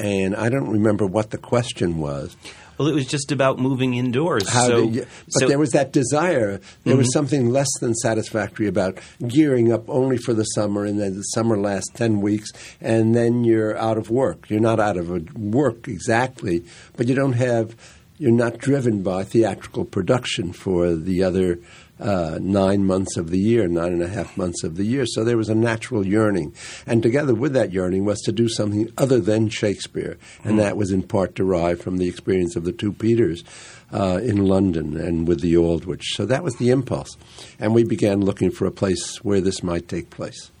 and 0.00 0.34
I 0.34 0.48
don't 0.48 0.70
remember 0.70 1.06
what 1.06 1.30
the 1.30 1.38
question 1.38 1.98
was. 1.98 2.36
Well, 2.78 2.88
it 2.88 2.94
was 2.94 3.06
just 3.06 3.30
about 3.30 3.58
moving 3.58 3.92
indoors. 3.92 4.48
How 4.48 4.66
so, 4.66 4.78
you, 4.84 5.06
but 5.26 5.40
so, 5.40 5.48
there 5.48 5.58
was 5.58 5.72
that 5.72 5.92
desire. 5.92 6.56
There 6.84 6.92
mm-hmm. 6.92 6.96
was 6.96 7.12
something 7.12 7.50
less 7.50 7.68
than 7.80 7.94
satisfactory 7.94 8.68
about 8.68 8.98
gearing 9.28 9.70
up 9.70 9.90
only 9.90 10.16
for 10.16 10.32
the 10.32 10.44
summer, 10.44 10.86
and 10.86 10.98
then 10.98 11.16
the 11.16 11.22
summer 11.22 11.58
lasts 11.58 11.90
ten 11.92 12.22
weeks, 12.22 12.50
and 12.80 13.14
then 13.14 13.44
you're 13.44 13.76
out 13.76 13.98
of 13.98 14.08
work. 14.08 14.48
You're 14.48 14.60
not 14.60 14.80
out 14.80 14.96
of 14.96 15.10
work 15.36 15.88
exactly, 15.88 16.64
but 16.96 17.06
you 17.06 17.14
don't 17.14 17.34
have. 17.34 17.76
You're 18.16 18.32
not 18.32 18.58
driven 18.58 19.02
by 19.02 19.24
theatrical 19.24 19.84
production 19.84 20.52
for 20.52 20.94
the 20.94 21.22
other 21.22 21.58
uh, 22.00 22.38
nine 22.40 22.84
months 22.84 23.16
of 23.16 23.30
the 23.30 23.38
year, 23.38 23.68
nine 23.68 23.92
and 23.92 24.02
a 24.02 24.08
half 24.08 24.36
months 24.36 24.64
of 24.64 24.76
the 24.76 24.84
year. 24.84 25.04
So 25.06 25.22
there 25.22 25.36
was 25.36 25.48
a 25.48 25.54
natural 25.54 26.06
yearning. 26.06 26.54
And 26.86 27.02
together 27.02 27.34
with 27.34 27.52
that 27.52 27.72
yearning 27.72 28.04
was 28.04 28.20
to 28.22 28.32
do 28.32 28.48
something 28.48 28.90
other 28.96 29.20
than 29.20 29.48
Shakespeare. 29.48 30.18
And 30.44 30.58
that 30.58 30.76
was 30.76 30.90
in 30.90 31.02
part 31.02 31.34
derived 31.34 31.82
from 31.82 31.98
the 31.98 32.08
experience 32.08 32.56
of 32.56 32.64
the 32.64 32.72
two 32.72 32.92
Peters. 32.92 33.44
Uh, 33.92 34.20
in 34.22 34.36
London 34.36 34.96
and 34.96 35.26
with 35.26 35.40
the 35.40 35.56
Aldwych. 35.56 36.04
So 36.04 36.24
that 36.26 36.44
was 36.44 36.54
the 36.58 36.70
impulse. 36.70 37.16
And 37.58 37.74
we 37.74 37.82
began 37.82 38.20
looking 38.20 38.52
for 38.52 38.64
a 38.64 38.70
place 38.70 39.16
where 39.24 39.40
this 39.40 39.64
might 39.64 39.88
take 39.88 40.10
place 40.10 40.52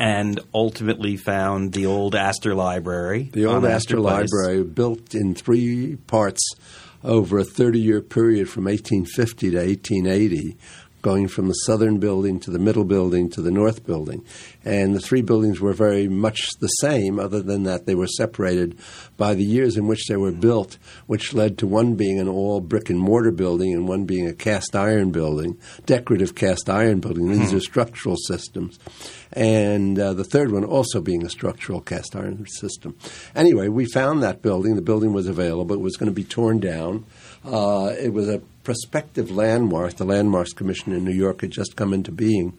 and 0.00 0.40
ultimately 0.54 1.18
found 1.18 1.74
the 1.74 1.84
old 1.84 2.14
Astor 2.14 2.54
Library. 2.54 3.28
The 3.34 3.44
old 3.44 3.66
Astor, 3.66 3.96
Astor 3.96 4.00
Library, 4.00 4.64
built 4.64 5.14
in 5.14 5.34
three 5.34 5.96
parts 6.06 6.40
over 7.02 7.38
a 7.38 7.44
30 7.44 7.78
year 7.78 8.00
period 8.00 8.48
from 8.48 8.64
1850 8.64 9.50
to 9.50 9.56
1880, 9.56 10.56
going 11.02 11.28
from 11.28 11.48
the 11.48 11.54
southern 11.54 11.98
building 11.98 12.40
to 12.40 12.50
the 12.50 12.58
middle 12.58 12.84
building 12.84 13.30
to 13.30 13.42
the 13.42 13.50
north 13.50 13.86
building. 13.86 14.24
And 14.64 14.94
the 14.94 15.00
three 15.00 15.22
buildings 15.22 15.60
were 15.60 15.72
very 15.72 16.08
much 16.08 16.46
the 16.60 16.68
same, 16.68 17.18
other 17.18 17.42
than 17.42 17.62
that 17.64 17.86
they 17.86 17.94
were 17.94 18.06
separated 18.06 18.78
by 19.16 19.34
the 19.34 19.44
years 19.44 19.76
in 19.76 19.86
which 19.86 20.06
they 20.06 20.16
were 20.16 20.32
built, 20.32 20.78
which 21.06 21.32
led 21.34 21.58
to 21.58 21.66
one 21.66 21.94
being 21.94 22.18
an 22.18 22.28
all 22.28 22.60
brick 22.60 22.90
and 22.90 22.98
mortar 22.98 23.30
building 23.30 23.72
and 23.72 23.88
one 23.88 24.04
being 24.04 24.26
a 24.26 24.34
cast 24.34 24.76
iron 24.76 25.10
building, 25.10 25.58
decorative 25.86 26.34
cast 26.34 26.68
iron 26.68 27.00
building. 27.00 27.30
These 27.30 27.50
hmm. 27.50 27.56
are 27.56 27.60
structural 27.60 28.16
systems. 28.16 28.78
And 29.32 29.98
uh, 29.98 30.12
the 30.12 30.24
third 30.24 30.50
one 30.50 30.64
also 30.64 31.00
being 31.00 31.24
a 31.24 31.30
structural 31.30 31.80
cast 31.80 32.16
iron 32.16 32.46
system. 32.46 32.96
Anyway, 33.34 33.68
we 33.68 33.86
found 33.86 34.22
that 34.22 34.42
building. 34.42 34.74
The 34.74 34.82
building 34.82 35.12
was 35.12 35.28
available. 35.28 35.74
It 35.74 35.80
was 35.80 35.96
going 35.96 36.10
to 36.10 36.14
be 36.14 36.24
torn 36.24 36.58
down. 36.58 37.06
Uh, 37.44 37.94
it 37.98 38.12
was 38.12 38.28
a 38.28 38.40
prospective 38.64 39.30
landmark. 39.30 39.96
The 39.96 40.04
Landmarks 40.04 40.52
Commission 40.52 40.92
in 40.92 41.04
New 41.04 41.14
York 41.14 41.40
had 41.40 41.50
just 41.50 41.76
come 41.76 41.92
into 41.92 42.12
being, 42.12 42.56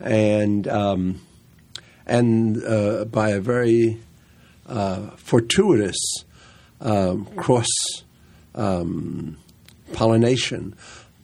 and 0.00 0.66
um, 0.68 1.20
and 2.06 2.62
uh, 2.64 3.04
by 3.04 3.30
a 3.30 3.40
very 3.40 3.98
uh, 4.66 5.10
fortuitous 5.16 5.96
um, 6.80 7.26
cross 7.36 7.68
um, 8.54 9.36
pollination, 9.92 10.74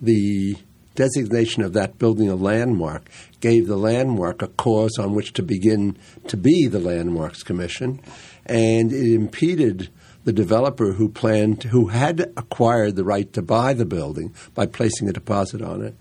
the 0.00 0.56
designation 0.94 1.62
of 1.62 1.72
that 1.72 1.98
building 1.98 2.28
a 2.28 2.34
landmark 2.34 3.08
gave 3.40 3.66
the 3.66 3.76
landmark 3.76 4.42
a 4.42 4.48
cause 4.48 4.98
on 4.98 5.14
which 5.14 5.32
to 5.32 5.42
begin 5.42 5.96
to 6.28 6.36
be 6.36 6.66
the 6.66 6.78
Landmarks 6.78 7.42
Commission, 7.42 8.00
and 8.46 8.92
it 8.92 9.14
impeded 9.14 9.88
the 10.24 10.32
developer 10.32 10.92
who 10.92 11.08
planned, 11.08 11.64
who 11.64 11.88
had 11.88 12.20
acquired 12.36 12.96
the 12.96 13.04
right 13.04 13.32
to 13.32 13.42
buy 13.42 13.72
the 13.72 13.84
building 13.84 14.34
by 14.54 14.66
placing 14.66 15.08
a 15.08 15.12
deposit 15.12 15.62
on 15.62 15.82
it. 15.82 15.94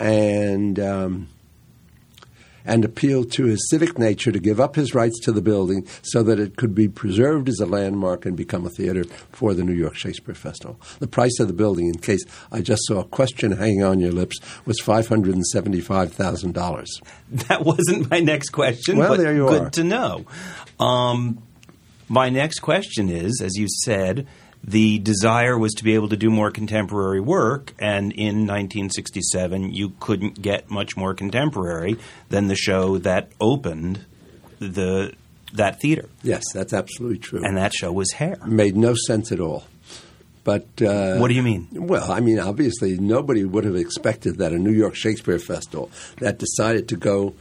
and 0.00 0.78
um, 0.78 1.28
and 2.64 2.84
appealed 2.84 3.32
to 3.32 3.44
his 3.46 3.66
civic 3.70 3.98
nature 3.98 4.30
to 4.30 4.38
give 4.38 4.60
up 4.60 4.74
his 4.76 4.94
rights 4.94 5.18
to 5.20 5.32
the 5.32 5.40
building 5.40 5.86
so 6.02 6.22
that 6.22 6.38
it 6.38 6.56
could 6.56 6.74
be 6.74 6.86
preserved 6.86 7.48
as 7.48 7.58
a 7.60 7.66
landmark 7.66 8.26
and 8.26 8.36
become 8.36 8.66
a 8.66 8.70
theater 8.70 9.04
for 9.32 9.54
the 9.54 9.64
New 9.64 9.72
York 9.72 9.94
Shakespeare 9.94 10.34
Festival. 10.34 10.78
The 10.98 11.06
price 11.06 11.40
of 11.40 11.46
the 11.48 11.54
building, 11.54 11.86
in 11.86 11.94
case 11.94 12.20
I 12.52 12.60
just 12.60 12.82
saw 12.86 13.00
a 13.00 13.04
question 13.04 13.52
hanging 13.52 13.82
on 13.84 14.00
your 14.00 14.12
lips, 14.12 14.38
was 14.66 14.78
five 14.80 15.08
hundred 15.08 15.34
and 15.34 15.46
seventy-five 15.46 16.12
thousand 16.12 16.52
dollars. 16.52 17.00
That 17.48 17.64
wasn't 17.64 18.10
my 18.10 18.20
next 18.20 18.50
question. 18.50 18.98
Well, 18.98 19.10
but 19.10 19.20
there 19.20 19.34
you 19.34 19.48
good 19.48 19.62
are. 19.62 19.70
to 19.70 19.84
know. 19.84 20.26
Um, 20.78 21.42
my 22.08 22.28
next 22.30 22.60
question 22.60 23.08
is, 23.10 23.40
as 23.44 23.56
you 23.56 23.66
said, 23.84 24.26
the 24.64 24.98
desire 24.98 25.56
was 25.56 25.72
to 25.74 25.84
be 25.84 25.94
able 25.94 26.08
to 26.08 26.16
do 26.16 26.30
more 26.30 26.50
contemporary 26.50 27.20
work, 27.20 27.72
and 27.78 28.12
in 28.12 28.46
1967, 28.46 29.72
you 29.72 29.92
couldn't 30.00 30.40
get 30.42 30.70
much 30.70 30.96
more 30.96 31.14
contemporary 31.14 31.96
than 32.28 32.48
the 32.48 32.56
show 32.56 32.98
that 32.98 33.30
opened 33.40 34.04
the 34.58 35.12
that 35.54 35.80
theater, 35.80 36.10
Yes, 36.22 36.42
that's 36.52 36.74
absolutely 36.74 37.18
true. 37.18 37.42
and 37.42 37.56
that 37.56 37.72
show 37.72 37.90
was 37.90 38.12
Hair. 38.12 38.36
made 38.44 38.76
no 38.76 38.94
sense 39.06 39.32
at 39.32 39.40
all. 39.40 39.64
But 40.44 40.66
uh, 40.82 41.16
What 41.16 41.28
do 41.28 41.34
you 41.34 41.42
mean? 41.42 41.68
Well, 41.72 42.10
I 42.12 42.20
mean, 42.20 42.38
obviously, 42.38 42.98
nobody 42.98 43.44
would 43.44 43.64
have 43.64 43.76
expected 43.76 44.38
that 44.38 44.52
a 44.52 44.58
New 44.58 44.72
York 44.72 44.94
Shakespeare 44.94 45.38
Festival 45.38 45.90
that 46.18 46.38
decided 46.38 46.88
to 46.88 46.96
go 46.96 47.34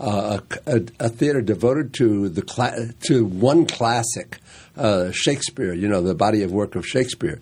uh, 0.00 0.40
a, 0.66 0.76
a, 0.76 0.82
a 0.98 1.08
theater 1.10 1.42
devoted 1.42 1.92
to 1.94 2.30
the 2.30 2.40
cla- 2.40 2.88
to 3.00 3.24
one 3.24 3.66
classic, 3.66 4.38
uh, 4.76 5.10
Shakespeare, 5.10 5.74
you 5.74 5.88
know, 5.88 6.00
the 6.00 6.14
body 6.14 6.42
of 6.42 6.50
work 6.50 6.74
of 6.74 6.86
Shakespeare, 6.86 7.38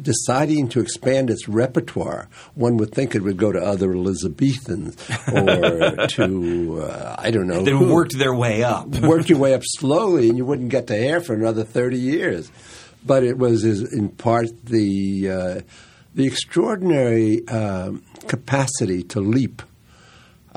deciding 0.00 0.68
to 0.70 0.80
expand 0.80 1.30
its 1.30 1.48
repertoire. 1.48 2.28
One 2.54 2.76
would 2.78 2.92
think 2.92 3.14
it 3.14 3.22
would 3.22 3.36
go 3.36 3.52
to 3.52 3.60
other 3.60 3.92
Elizabethans 3.92 4.96
or 5.32 6.06
to 6.08 6.82
uh, 6.82 7.14
I 7.16 7.30
don't 7.30 7.46
know. 7.46 7.62
They 7.62 7.70
who 7.70 7.94
worked 7.94 8.18
their 8.18 8.34
way 8.34 8.64
up. 8.64 8.88
work 8.88 9.28
your 9.28 9.38
way 9.38 9.54
up 9.54 9.62
slowly, 9.78 10.28
and 10.28 10.36
you 10.36 10.44
wouldn't 10.44 10.70
get 10.70 10.88
to 10.88 10.96
air 10.96 11.20
for 11.20 11.34
another 11.34 11.62
thirty 11.62 11.98
years. 11.98 12.50
But 13.06 13.22
it 13.22 13.38
was 13.38 13.64
in 13.64 14.08
part 14.08 14.48
the 14.64 15.30
uh, 15.30 15.60
the 16.16 16.26
extraordinary 16.26 17.46
um, 17.46 18.02
capacity 18.26 19.04
to 19.04 19.20
leap 19.20 19.62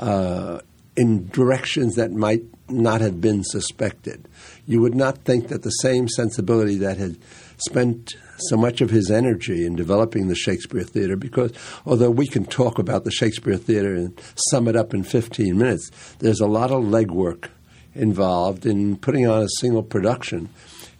uh, 0.00 0.58
in 0.96 1.28
directions 1.28 1.96
that 1.96 2.12
might 2.12 2.42
not 2.68 3.00
have 3.00 3.20
been 3.20 3.44
suspected. 3.44 4.26
You 4.66 4.80
would 4.80 4.94
not 4.94 5.18
think 5.18 5.48
that 5.48 5.62
the 5.62 5.70
same 5.70 6.08
sensibility 6.08 6.76
that 6.78 6.96
had 6.96 7.16
spent 7.58 8.14
so 8.38 8.56
much 8.56 8.80
of 8.80 8.90
his 8.90 9.10
energy 9.10 9.64
in 9.64 9.76
developing 9.76 10.28
the 10.28 10.34
Shakespeare 10.34 10.82
Theater, 10.82 11.16
because 11.16 11.52
although 11.86 12.10
we 12.10 12.26
can 12.26 12.44
talk 12.44 12.78
about 12.78 13.04
the 13.04 13.10
Shakespeare 13.10 13.56
Theater 13.56 13.94
and 13.94 14.20
sum 14.50 14.66
it 14.66 14.76
up 14.76 14.94
in 14.94 15.02
15 15.02 15.56
minutes, 15.56 15.90
there's 16.18 16.40
a 16.40 16.46
lot 16.46 16.70
of 16.70 16.84
legwork 16.84 17.48
involved 17.94 18.66
in 18.66 18.96
putting 18.96 19.26
on 19.26 19.42
a 19.42 19.48
single 19.60 19.82
production 19.82 20.48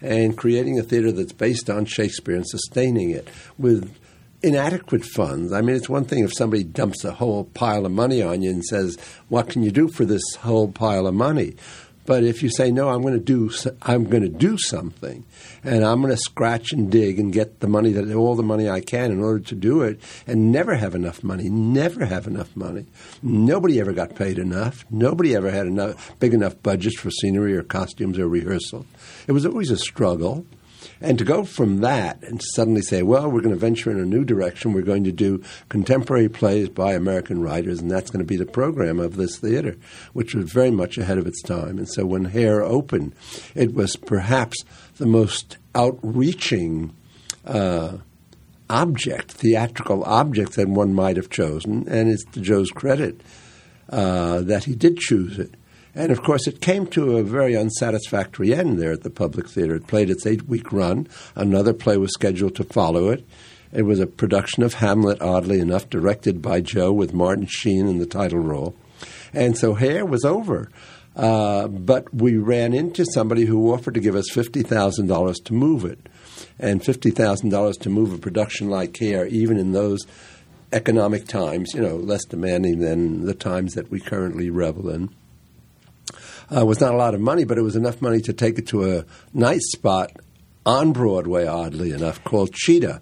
and 0.01 0.37
creating 0.37 0.79
a 0.79 0.83
theater 0.83 1.11
that's 1.11 1.33
based 1.33 1.71
on 1.71 1.87
Shakespeare 1.87 2.37
and 2.37 2.47
sustaining 2.47 3.11
it 3.11 3.29
with 3.59 3.97
inadequate 4.45 5.05
funds. 5.05 5.53
I 5.53 5.63
mean, 5.63 5.75
it's 5.75 5.89
one 5.89 6.05
thing 6.05 6.23
if 6.23 6.35
somebody 6.35 6.63
dumps 6.63 7.05
a 7.05 7.13
whole 7.13 7.45
pile 7.45 7.87
of 7.87 7.93
money 7.93 8.23
on 8.23 8.43
you 8.43 8.51
and 8.51 8.65
says, 8.65 8.99
"What 9.29 9.49
can 9.49 9.63
you 9.63 9.71
do 9.71 9.89
for 9.89 10.05
this 10.05 10.35
whole 10.41 10.69
pile 10.69 11.07
of 11.07 11.15
money?" 11.15 11.57
But 12.07 12.23
if 12.23 12.43
you 12.43 12.51
say, 12.51 12.71
"No, 12.71 12.91
I'm 12.91 13.01
going 13.01 13.15
to 13.15 13.19
do, 13.21 13.51
I'm 13.81 14.05
going 14.05 14.23
to 14.23 14.29
do 14.29 14.59
something, 14.59 15.25
and 15.65 15.83
I'm 15.83 16.03
going 16.03 16.13
to 16.13 16.21
scratch 16.21 16.71
and 16.73 16.91
dig 16.91 17.19
and 17.19 17.33
get 17.33 17.61
the 17.61 17.67
money 17.67 17.93
that 17.93 18.15
all 18.15 18.37
the 18.37 18.43
money 18.43 18.69
I 18.69 18.81
can 18.81 19.11
in 19.11 19.21
order 19.21 19.41
to 19.41 19.55
do 19.55 19.81
it, 19.81 19.99
and 20.27 20.53
never 20.53 20.75
have 20.75 20.95
enough 20.95 21.25
money, 21.25 21.49
never 21.49 22.05
have 22.05 22.27
enough 22.27 22.55
money. 22.55 22.85
Nobody 23.23 23.81
ever 23.81 23.95
got 23.95 24.15
paid 24.15 24.39
enough. 24.39 24.85
Nobody 24.91 25.35
ever 25.35 25.51
had 25.51 25.67
enough 25.67 26.13
big 26.21 26.35
enough 26.35 26.63
budgets 26.63 26.99
for 27.01 27.11
scenery 27.11 27.57
or 27.57 27.63
costumes 27.63 28.19
or 28.19 28.29
rehearsal. 28.29 28.85
It 29.27 29.33
was 29.33 29.47
always 29.47 29.71
a 29.71 29.79
struggle." 29.79 30.45
And 31.01 31.19
to 31.19 31.25
go 31.25 31.45
from 31.45 31.79
that 31.81 32.23
and 32.23 32.41
suddenly 32.55 32.83
say, 32.83 33.03
well, 33.03 33.31
we're 33.31 33.41
going 33.41 33.55
to 33.55 33.61
venture 33.61 33.91
in 33.91 33.99
a 33.99 34.07
new 34.07 34.25
direction. 34.25 34.73
We're 34.73 34.83
going 34.83 35.05
to 35.05 35.13
do 35.13 35.43
contemporary 35.69 36.29
plays 36.29 36.69
by 36.69 36.95
American 36.95 37.43
writers, 37.43 37.81
and 37.81 37.91
that's 37.91 38.11
going 38.11 38.25
to 38.25 38.27
be 38.27 38.37
the 38.37 38.47
program 38.47 39.01
of 39.01 39.17
this 39.17 39.39
theater, 39.39 39.77
which 40.13 40.35
was 40.35 40.51
very 40.51 40.71
much 40.71 40.97
ahead 40.97 41.19
of 41.19 41.27
its 41.27 41.43
time. 41.43 41.79
And 41.79 41.89
so 41.89 42.07
when 42.07 42.27
Hair 42.27 42.63
opened, 42.63 43.15
it 43.55 43.75
was 43.75 43.97
perhaps 43.97 44.65
the 44.97 45.07
most 45.07 45.59
outreaching 45.75 46.95
uh, 47.45 47.99
object, 48.71 49.33
theatrical 49.33 50.05
object 50.05 50.55
that 50.55 50.69
one 50.69 50.95
might 50.95 51.17
have 51.17 51.31
chosen. 51.31 51.87
And 51.89 52.11
it's 52.11 52.25
to 52.33 52.41
Joe's 52.41 52.71
credit 52.71 53.21
uh, 53.91 54.41
that 54.41 54.65
he 54.65 54.75
did 54.75 54.99
choose 54.99 55.39
it. 55.39 55.55
And 55.95 56.11
of 56.11 56.23
course, 56.23 56.47
it 56.47 56.61
came 56.61 56.87
to 56.89 57.17
a 57.17 57.23
very 57.23 57.57
unsatisfactory 57.57 58.53
end 58.53 58.81
there 58.81 58.93
at 58.93 59.03
the 59.03 59.11
Public 59.11 59.49
Theater. 59.49 59.77
It 59.77 59.87
played 59.87 60.11
its 60.11 60.27
eight 60.27 60.49
week 60.49 60.73
run. 60.73 61.07
Another 61.37 61.73
play 61.73 61.97
was 61.97 62.13
scheduled 62.13 62.57
to 62.57 62.65
follow 62.65 63.11
it. 63.11 63.25
It 63.73 63.83
was 63.83 64.01
a 64.01 64.07
production 64.07 64.63
of 64.63 64.75
Hamlet, 64.75 65.21
oddly 65.21 65.61
enough, 65.61 65.89
directed 65.91 66.43
by 66.43 66.61
Joe 66.61 66.93
with 66.93 67.13
Martin 67.13 67.47
Sheen 67.47 67.89
in 67.89 67.99
the 67.99 68.07
title 68.07 68.41
role. 68.41 68.77
And 69.33 69.57
so 69.57 69.75
Hair 69.75 70.07
was 70.07 70.25
over. 70.25 70.71
Uh, 71.17 71.69
but 71.69 72.13
we 72.13 72.37
ran 72.37 72.73
into 72.73 73.05
somebody 73.05 73.45
who 73.45 73.73
offered 73.73 73.95
to 73.95 74.01
give 74.01 74.17
us 74.17 74.31
$50,000 74.33 75.45
to 75.45 75.53
move 75.55 75.85
it. 75.85 76.09
And 76.59 76.81
$50,000 76.81 77.81
to 77.81 77.91
move 77.91 78.13
a 78.13 78.19
production 78.19 78.69
like 78.69 78.97
Hair, 78.97 79.27
even 79.27 79.59
in 79.59 79.73
those 79.73 80.01
economic 80.73 81.27
times, 81.29 81.73
you 81.73 81.81
know, 81.81 81.97
less 81.97 82.25
demanding 82.25 82.81
than 82.81 83.27
the 83.27 83.35
times 83.35 83.75
that 83.75 83.91
we 83.91 84.01
currently 84.01 84.51
revel 84.51 84.89
in 84.89 85.11
uh, 86.55 86.65
was 86.65 86.81
not 86.81 86.95
a 86.95 86.97
lot 86.97 87.15
of 87.15 87.21
money, 87.21 87.45
but 87.45 87.59
it 87.59 87.63
was 87.63 87.77
enough 87.77 88.03
money 88.03 88.21
to 88.23 88.33
take 88.33 88.59
it 88.59 88.67
to 88.69 88.91
a 88.91 89.05
nice 89.33 89.71
spot 89.73 90.13
on 90.67 90.93
Broadway, 90.93 91.47
oddly 91.47 91.93
enough, 91.93 92.23
called 92.25 92.53
Cheetah, 92.53 93.01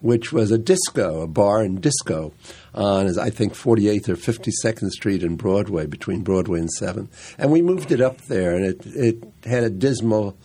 which 0.00 0.32
was 0.32 0.50
a 0.50 0.58
disco, 0.58 1.20
a 1.20 1.26
bar 1.26 1.60
and 1.60 1.80
disco 1.80 2.32
on, 2.74 3.18
I 3.18 3.30
think, 3.30 3.54
48th 3.54 4.08
or 4.08 4.16
52nd 4.16 4.90
Street 4.90 5.22
and 5.22 5.36
Broadway, 5.36 5.86
between 5.86 6.22
Broadway 6.22 6.60
and 6.60 6.70
7th. 6.80 7.08
And 7.38 7.52
we 7.52 7.62
moved 7.62 7.92
it 7.92 8.00
up 8.00 8.22
there, 8.22 8.54
and 8.54 8.64
it, 8.64 8.86
it 8.86 9.24
had 9.44 9.64
a 9.64 9.70
dismal, 9.70 10.36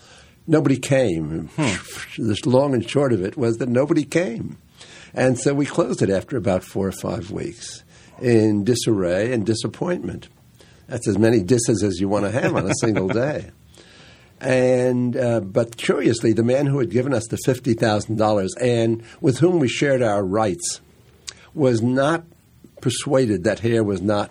nobody 0.45 0.77
came. 0.77 1.49
The 2.17 2.37
long 2.45 2.73
and 2.73 2.87
short 2.87 3.13
of 3.13 3.23
it 3.23 3.37
was 3.37 3.57
that 3.57 3.69
nobody 3.69 4.03
came. 4.03 4.57
And 5.13 5.39
so 5.39 5.53
we 5.53 5.65
closed 5.65 6.01
it 6.01 6.09
after 6.09 6.37
about 6.37 6.63
four 6.63 6.87
or 6.87 6.91
five 6.91 7.31
weeks 7.31 7.83
in 8.21 8.63
disarray 8.63 9.31
and 9.31 9.45
disappointment. 9.45 10.27
That's 10.87 11.07
as 11.07 11.17
many 11.17 11.43
disses 11.43 11.83
as 11.83 11.99
you 11.99 12.07
want 12.07 12.25
to 12.25 12.31
have 12.31 12.55
on 12.55 12.69
a 12.69 12.73
single 12.79 13.07
day. 13.07 13.51
And 14.39 15.17
uh, 15.17 15.39
but 15.39 15.77
curiously, 15.77 16.33
the 16.33 16.43
man 16.43 16.67
who 16.67 16.79
had 16.79 16.91
given 16.91 17.13
us 17.13 17.27
the 17.27 17.37
fifty 17.37 17.73
thousand 17.73 18.17
dollars 18.17 18.53
and 18.61 19.03
with 19.19 19.39
whom 19.39 19.59
we 19.59 19.67
shared 19.67 20.01
our 20.01 20.23
rights 20.23 20.79
was 21.53 21.81
not 21.81 22.23
persuaded 22.81 23.43
that 23.45 23.59
hair 23.59 23.83
was 23.83 24.01
not 24.01 24.29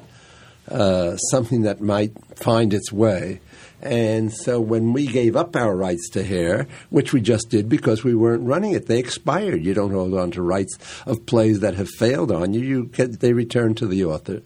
uh, 0.71 1.17
something 1.17 1.63
that 1.63 1.81
might 1.81 2.13
find 2.37 2.73
its 2.73 2.93
way. 2.93 3.41
And 3.83 4.33
so 4.33 4.61
when 4.61 4.93
we 4.93 5.07
gave 5.07 5.37
up 5.37 5.55
our 5.55 5.77
rights 5.77 6.09
to 6.11 6.25
hair, 6.25 6.67
which 6.91 7.13
we 7.13 7.21
just 7.21 7.51
did 7.51 7.69
because 7.69 8.03
we 8.03 8.15
weren't 8.15 8.43
running 8.45 8.73
it, 8.73 8.87
they 8.87 8.99
expired. 8.99 9.65
You 9.65 9.75
don't 9.75 9.93
hold 9.93 10.15
on 10.15 10.31
to 10.33 10.43
rights 10.43 10.79
of 11.05 11.27
plays 11.27 11.61
that 11.61 11.75
have 11.75 11.89
failed 11.89 12.33
on 12.33 12.55
you. 12.55 12.61
You 12.61 12.87
get, 12.87 13.21
they 13.21 13.33
return 13.33 13.75
to 13.77 13.87
the 13.87 14.05
author. 14.05 14.43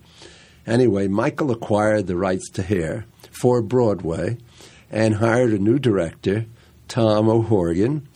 Anyway, 0.71 1.09
Michael 1.09 1.51
acquired 1.51 2.07
the 2.07 2.16
rights 2.16 2.49
to 2.49 2.62
hair 2.62 3.05
for 3.33 3.61
Broadway 3.61 4.39
and 4.89 5.16
hired 5.16 5.51
a 5.51 5.59
new 5.59 5.81
director, 5.81 6.47
Tom 6.87 7.29
O'Horgan. 7.29 8.07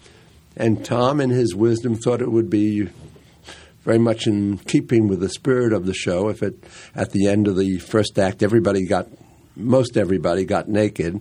And 0.56 0.84
Tom, 0.84 1.20
in 1.20 1.30
his 1.30 1.52
wisdom, 1.52 1.96
thought 1.96 2.22
it 2.22 2.30
would 2.30 2.48
be 2.48 2.88
very 3.82 3.98
much 3.98 4.28
in 4.28 4.58
keeping 4.58 5.08
with 5.08 5.18
the 5.18 5.30
spirit 5.30 5.72
of 5.72 5.84
the 5.84 5.94
show 5.94 6.28
if 6.28 6.44
it, 6.44 6.62
at 6.94 7.10
the 7.10 7.26
end 7.26 7.48
of 7.48 7.56
the 7.56 7.78
first 7.78 8.20
act, 8.20 8.40
everybody 8.40 8.86
got, 8.86 9.08
most 9.56 9.96
everybody 9.96 10.44
got 10.44 10.68
naked. 10.68 11.20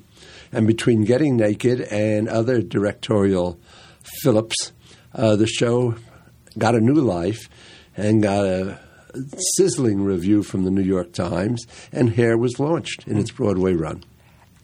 And 0.52 0.68
between 0.68 1.04
getting 1.04 1.36
naked 1.36 1.82
and 1.82 2.30
other 2.30 2.62
directorial 2.62 3.60
fillips, 4.22 4.72
uh, 5.16 5.36
the 5.36 5.48
show 5.48 5.96
got 6.60 6.76
a 6.76 6.80
new 6.80 7.02
life 7.02 7.50
and 7.98 8.22
got 8.22 8.46
a 8.46 8.83
sizzling 9.55 10.03
review 10.03 10.43
from 10.43 10.64
the 10.64 10.72
New 10.72 10.82
York 10.82 11.14
Times, 11.14 11.66
and 11.91 12.11
Hair 12.11 12.38
was 12.38 12.59
launched 12.59 13.07
in 13.07 13.18
its 13.18 13.32
Broadway 13.32 13.74
run. 13.74 14.03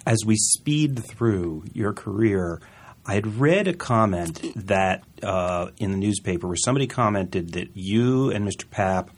As 0.05 0.19
we 0.25 0.35
speed 0.35 1.03
through 1.05 1.65
your 1.73 1.93
career, 1.93 2.61
I 3.05 3.13
had 3.13 3.39
read 3.39 3.67
a 3.67 3.73
comment 3.73 4.41
that 4.67 5.03
uh, 5.23 5.69
in 5.77 5.91
the 5.91 5.97
newspaper 5.97 6.47
where 6.47 6.55
somebody 6.55 6.87
commented 6.87 7.53
that 7.53 7.69
you 7.75 8.31
and 8.31 8.47
Mr. 8.47 8.65
Papp 8.65 9.09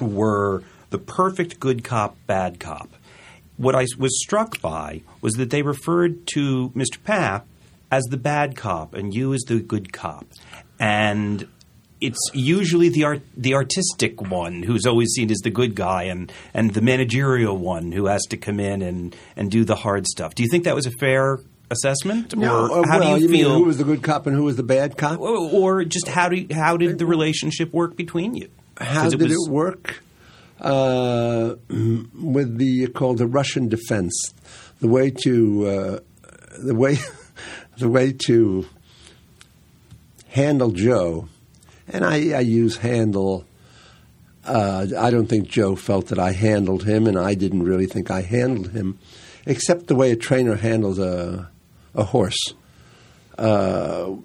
were 0.00 0.62
the 0.90 0.98
perfect 0.98 1.60
good 1.60 1.84
cop, 1.84 2.16
bad 2.26 2.60
cop. 2.60 2.90
What 3.56 3.74
I 3.74 3.86
was 3.98 4.20
struck 4.22 4.60
by 4.60 5.02
was 5.20 5.34
that 5.34 5.50
they 5.50 5.62
referred 5.62 6.26
to 6.34 6.70
Mr. 6.70 6.98
Papp 6.98 7.42
as 7.90 8.04
the 8.04 8.16
bad 8.16 8.56
cop 8.56 8.94
and 8.94 9.14
you 9.14 9.32
as 9.32 9.42
the 9.42 9.60
good 9.60 9.92
cop. 9.92 10.26
And 10.78 11.48
it's 12.06 12.30
usually 12.32 12.88
the 12.88 13.04
art, 13.04 13.22
the 13.36 13.54
artistic 13.54 14.20
one 14.22 14.62
who's 14.62 14.86
always 14.86 15.10
seen 15.14 15.30
as 15.30 15.38
the 15.38 15.50
good 15.50 15.74
guy, 15.74 16.04
and 16.04 16.32
and 16.54 16.72
the 16.74 16.80
managerial 16.80 17.56
one 17.56 17.92
who 17.92 18.06
has 18.06 18.22
to 18.30 18.36
come 18.36 18.58
in 18.60 18.82
and 18.82 19.14
and 19.36 19.50
do 19.50 19.64
the 19.64 19.76
hard 19.76 20.06
stuff. 20.06 20.34
Do 20.34 20.42
you 20.42 20.48
think 20.50 20.64
that 20.64 20.74
was 20.74 20.86
a 20.86 20.90
fair 21.00 21.40
assessment, 21.70 22.36
No, 22.36 22.68
or 22.68 22.80
uh, 22.80 22.88
how 22.88 22.98
well, 23.00 23.16
do 23.16 23.22
you, 23.24 23.28
mean 23.28 23.40
feel? 23.44 23.54
who 23.54 23.64
was 23.64 23.78
the 23.78 23.84
good 23.84 24.02
cop 24.02 24.26
and 24.26 24.36
who 24.36 24.44
was 24.44 24.54
the 24.56 24.62
bad 24.62 24.96
cop? 24.96 25.18
or, 25.18 25.36
or 25.36 25.84
just 25.84 26.06
how 26.06 26.28
do 26.28 26.36
you, 26.36 26.46
how 26.54 26.76
did 26.76 26.98
the 26.98 27.06
relationship 27.06 27.72
work 27.72 27.96
between 27.96 28.34
you? 28.34 28.48
How 28.78 29.02
'Cause 29.02 29.14
did 29.16 29.30
it, 29.32 29.50
work? 29.50 30.02
Uh, 30.60 31.56
with 31.68 32.56
the 32.58 32.86
called 32.94 33.18
the 33.18 33.26
Russian 33.26 33.68
defense, 33.68 34.14
the 34.80 34.88
way 34.88 35.10
to 35.24 35.66
uh, 35.66 35.98
the 36.58 36.74
way 36.74 36.96
the 37.78 37.88
way 37.90 38.12
to 38.26 38.66
handle 40.28 40.70
Joe, 40.70 41.28
and 41.88 42.04
I, 42.04 42.36
I 42.36 42.40
use 42.40 42.76
handle. 42.76 43.44
Uh, 44.44 44.86
I 44.96 45.10
don't 45.10 45.26
think 45.26 45.48
Joe 45.48 45.74
felt 45.74 46.08
that 46.08 46.18
I 46.18 46.32
handled 46.32 46.84
him, 46.84 47.06
and 47.06 47.18
I 47.18 47.34
didn't 47.34 47.64
really 47.64 47.86
think 47.86 48.10
I 48.10 48.22
handled 48.22 48.70
him, 48.70 48.98
except 49.44 49.88
the 49.88 49.96
way 49.96 50.12
a 50.12 50.16
trainer 50.16 50.54
handles 50.54 50.98
a 50.98 51.50
a 51.96 52.04
horse. 52.04 52.54
Uh, 53.38 54.16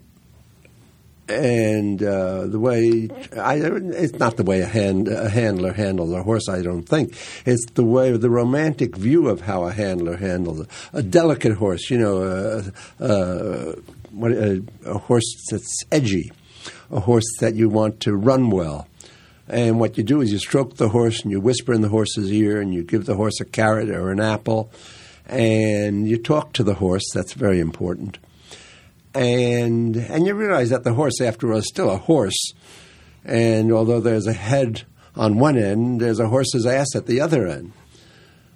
and 1.28 2.04
uh, 2.04 2.46
the 2.48 2.60
way 2.60 3.10
I, 3.38 3.56
it's 3.56 4.20
not 4.20 4.36
the 4.36 4.44
way 4.44 4.62
a, 4.62 4.66
hand, 4.66 5.08
a 5.08 5.30
handler 5.30 5.72
handles 5.72 6.12
a 6.12 6.24
horse. 6.24 6.50
I 6.50 6.62
don't 6.62 6.84
think 6.84 7.16
it's 7.46 7.66
the 7.74 7.86
way 7.86 8.16
the 8.18 8.30
romantic 8.30 8.98
view 8.98 9.30
of 9.30 9.42
how 9.42 9.64
a 9.64 9.72
handler 9.72 10.18
handles 10.18 10.68
a, 10.92 11.02
delicate 11.02 11.54
horse. 11.54 11.90
You 11.90 12.00
know, 12.00 12.22
a, 13.00 13.76
what, 14.12 14.32
a, 14.34 14.64
a 14.86 14.98
horse 14.98 15.46
that's 15.50 15.84
edgy, 15.92 16.32
a 16.92 17.00
horse 17.00 17.26
that 17.40 17.56
you 17.56 17.70
want 17.70 18.00
to 18.02 18.16
run 18.16 18.50
well. 18.50 18.88
And 19.48 19.80
what 19.80 19.98
you 19.98 20.04
do 20.04 20.22
is 20.22 20.32
you 20.32 20.40
stroke 20.40 20.78
the 20.78 20.90
horse 20.90 21.22
and 21.22 21.32
you 21.32 21.40
whisper 21.40 21.74
in 21.74 21.82
the 21.82 21.90
horse's 21.90 22.32
ear 22.32 22.62
and 22.62 22.74
you 22.74 22.84
give 22.84 23.06
the 23.06 23.16
horse 23.16 23.40
a 23.42 23.46
carrot 23.46 23.90
or 23.90 24.12
an 24.12 24.20
apple, 24.20 24.72
and 25.26 26.08
you 26.08 26.18
talk 26.18 26.54
to 26.54 26.64
the 26.64 26.76
horse. 26.76 27.04
That's 27.14 27.34
very 27.34 27.60
important 27.60 28.18
and 29.14 29.96
and 29.96 30.26
you 30.26 30.34
realize 30.34 30.70
that 30.70 30.84
the 30.84 30.94
horse, 30.94 31.20
after 31.22 31.52
all, 31.52 31.60
is 31.60 31.68
still 31.68 31.90
a 31.90 31.98
horse. 31.98 32.54
And 33.24 33.72
although 33.72 34.00
there's 34.00 34.28
a 34.28 34.34
head 34.34 34.84
on 35.16 35.38
one 35.38 35.58
end, 35.58 36.00
there's 36.02 36.20
a 36.20 36.28
horse's 36.28 36.66
ass 36.66 36.96
at 36.96 37.06
the 37.06 37.22
other 37.22 37.48
end. 37.48 37.74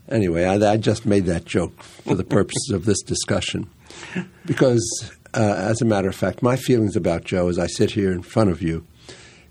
Anyway, 0.10 0.46
I, 0.46 0.56
I 0.56 0.78
just 0.78 1.06
made 1.06 1.26
that 1.26 1.46
joke 1.46 1.82
for 1.82 2.16
the 2.16 2.24
purposes 2.24 2.72
of 2.74 2.86
this 2.86 3.02
discussion, 3.02 3.70
because 4.46 5.12
as 5.36 5.82
a 5.82 5.86
matter 5.86 6.08
of 6.10 6.16
fact, 6.16 6.42
my 6.42 6.56
feelings 6.56 6.96
about 6.96 7.24
Joe, 7.24 7.48
as 7.50 7.60
I 7.60 7.68
sit 7.68 7.92
here 7.92 8.12
in 8.12 8.22
front 8.22 8.50
of 8.50 8.62
you, 8.62 8.86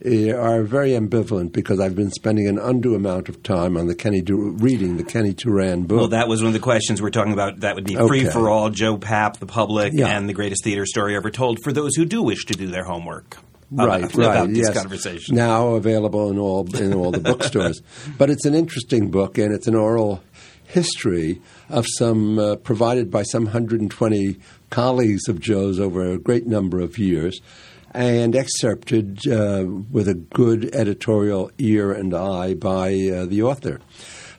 eh, 0.05 0.33
are 0.33 0.63
very 0.63 0.91
ambivalent 0.91 1.53
because 1.53 1.81
I've 1.81 1.95
been 1.97 2.11
spending 2.11 2.47
an 2.49 2.59
undue 2.59 2.95
amount 2.95 3.29
of 3.29 3.43
time 3.43 3.77
on 3.77 3.87
the 3.87 3.95
Kenny 3.95 4.21
Du- 4.23 4.57
reading 4.59 4.97
the 4.97 5.05
Kenny 5.05 5.33
Turan 5.35 5.83
book. 5.85 5.99
Well, 5.99 6.09
that 6.09 6.29
was 6.29 6.41
one 6.43 6.49
of 6.49 6.53
the 6.55 6.61
questions 6.61 7.01
we're 7.01 7.11
talking 7.11 7.33
about. 7.33 7.61
That 7.61 7.75
would 7.75 7.85
be 7.85 7.95
free 7.97 8.25
for 8.25 8.49
all, 8.51 8.71
Joe 8.71 8.97
Papp, 8.99 9.39
the 9.39 9.47
public, 9.47 9.93
Yeah. 9.95 10.09
and 10.17 10.29
the 10.29 10.35
greatest 10.35 10.65
theater 10.65 10.87
story 10.87 11.17
ever 11.17 11.31
told 11.31 11.59
for 11.63 11.73
those 11.73 11.95
who 11.97 12.05
do 12.05 12.23
wish 12.23 12.45
to 12.47 12.55
do 12.55 12.67
their 12.69 12.85
homework. 12.85 13.37
right, 13.71 14.05
about, 14.05 14.15
right. 14.15 14.25
about 14.27 14.49
this 14.51 14.69
yes. 14.69 14.79
conversation. 14.79 15.35
Now 15.35 15.69
available 15.75 16.31
in 16.31 16.39
all 16.39 16.69
in 16.77 16.93
all 16.95 17.11
the 17.11 17.19
bookstores. 17.19 17.81
But 18.19 18.31
it's 18.31 18.45
an 18.45 18.55
interesting 18.55 19.11
book, 19.11 19.37
and 19.39 19.53
it's 19.53 19.67
an 19.67 19.75
oral 19.75 20.23
history 20.67 21.41
of 21.71 21.87
some 21.99 22.39
uh, 22.39 22.57
provided 22.57 23.11
by 23.11 23.23
some 23.23 23.45
120 23.45 24.37
colleagues 24.75 25.29
of 25.29 25.39
Joe's 25.39 25.79
over 25.79 26.05
a 26.05 26.19
great 26.19 26.49
number 26.49 26.81
of 26.81 26.99
years. 26.99 27.41
And 27.93 28.35
excerpted 28.35 29.21
uh, 29.29 29.67
with 29.89 30.09
a 30.09 30.15
good 30.15 30.75
editorial 30.75 31.53
ear 31.59 31.93
and 31.93 32.13
eye 32.13 32.55
by 32.55 32.87
uh, 32.89 33.27
the 33.27 33.41
author. 33.45 33.81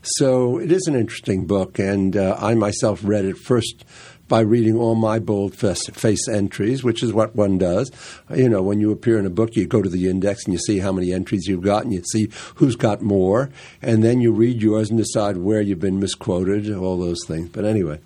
So 0.02 0.60
it 0.60 0.74
is 0.74 0.88
an 0.88 0.96
interesting 0.96 1.48
book, 1.48 1.80
and 1.80 2.18
uh, 2.18 2.36
I 2.38 2.54
myself 2.54 3.00
read 3.02 3.24
it 3.24 3.38
first 3.38 3.86
by 4.28 4.42
reading 4.42 4.76
all 4.76 4.96
my 4.96 5.20
bold 5.20 5.56
face, 5.56 6.28
entries, 6.28 6.84
which 6.84 7.02
is 7.02 7.14
what 7.14 7.34
one 7.38 7.58
does. 7.58 7.92
You 8.30 8.50
know, 8.50 8.62
when 8.62 8.82
you 8.82 8.92
appear 8.92 9.18
in 9.18 9.26
a 9.26 9.30
book, 9.30 9.56
you 9.56 9.66
go 9.66 9.82
to 9.82 9.90
the 9.90 10.10
index 10.10 10.44
and 10.44 10.54
you 10.54 10.60
see 10.60 10.80
how 10.80 10.92
many 10.92 11.14
entries 11.14 11.48
you've 11.48 11.64
got, 11.64 11.86
and 11.86 11.94
you 11.94 12.04
see 12.12 12.28
who's 12.56 12.76
got 12.76 13.02
more, 13.02 13.52
and 13.82 14.04
then 14.04 14.20
you 14.20 14.34
read 14.34 14.62
yours 14.62 14.90
and 14.90 15.00
decide 15.00 15.38
where 15.38 15.62
you've 15.62 15.80
been 15.80 16.02
misquoted, 16.02 16.70
all 16.76 16.98
those 16.98 17.24
things. 17.26 17.48
But 17.48 17.64
anyway. 17.64 18.02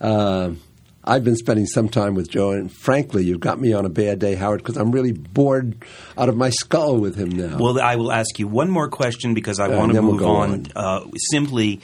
Um, 0.00 0.60
I've 1.06 1.22
been 1.22 1.36
spending 1.36 1.66
some 1.66 1.90
time 1.90 2.14
with 2.14 2.30
Joe, 2.30 2.52
and 2.52 2.72
frankly, 2.72 3.24
you've 3.24 3.40
got 3.40 3.60
me 3.60 3.74
on 3.74 3.84
a 3.84 3.90
bad 3.90 4.18
day, 4.18 4.34
Howard, 4.36 4.62
because 4.62 4.78
I'm 4.78 4.90
really 4.90 5.12
bored 5.12 5.76
out 6.16 6.30
of 6.30 6.36
my 6.36 6.48
skull 6.48 6.96
with 6.96 7.14
him 7.16 7.28
now. 7.28 7.58
Well, 7.58 7.78
I 7.80 7.96
will 7.96 8.10
ask 8.10 8.38
you 8.38 8.48
one 8.48 8.70
more 8.70 8.88
question 8.88 9.34
because 9.34 9.60
I 9.60 9.66
Uh, 9.66 9.76
want 9.78 9.90
to 9.90 9.94
then 9.96 10.04
we'll 10.04 10.12
move 10.14 10.20
go 10.22 10.36
on. 10.36 10.66
Uh, 10.74 11.00
simply, 11.30 11.80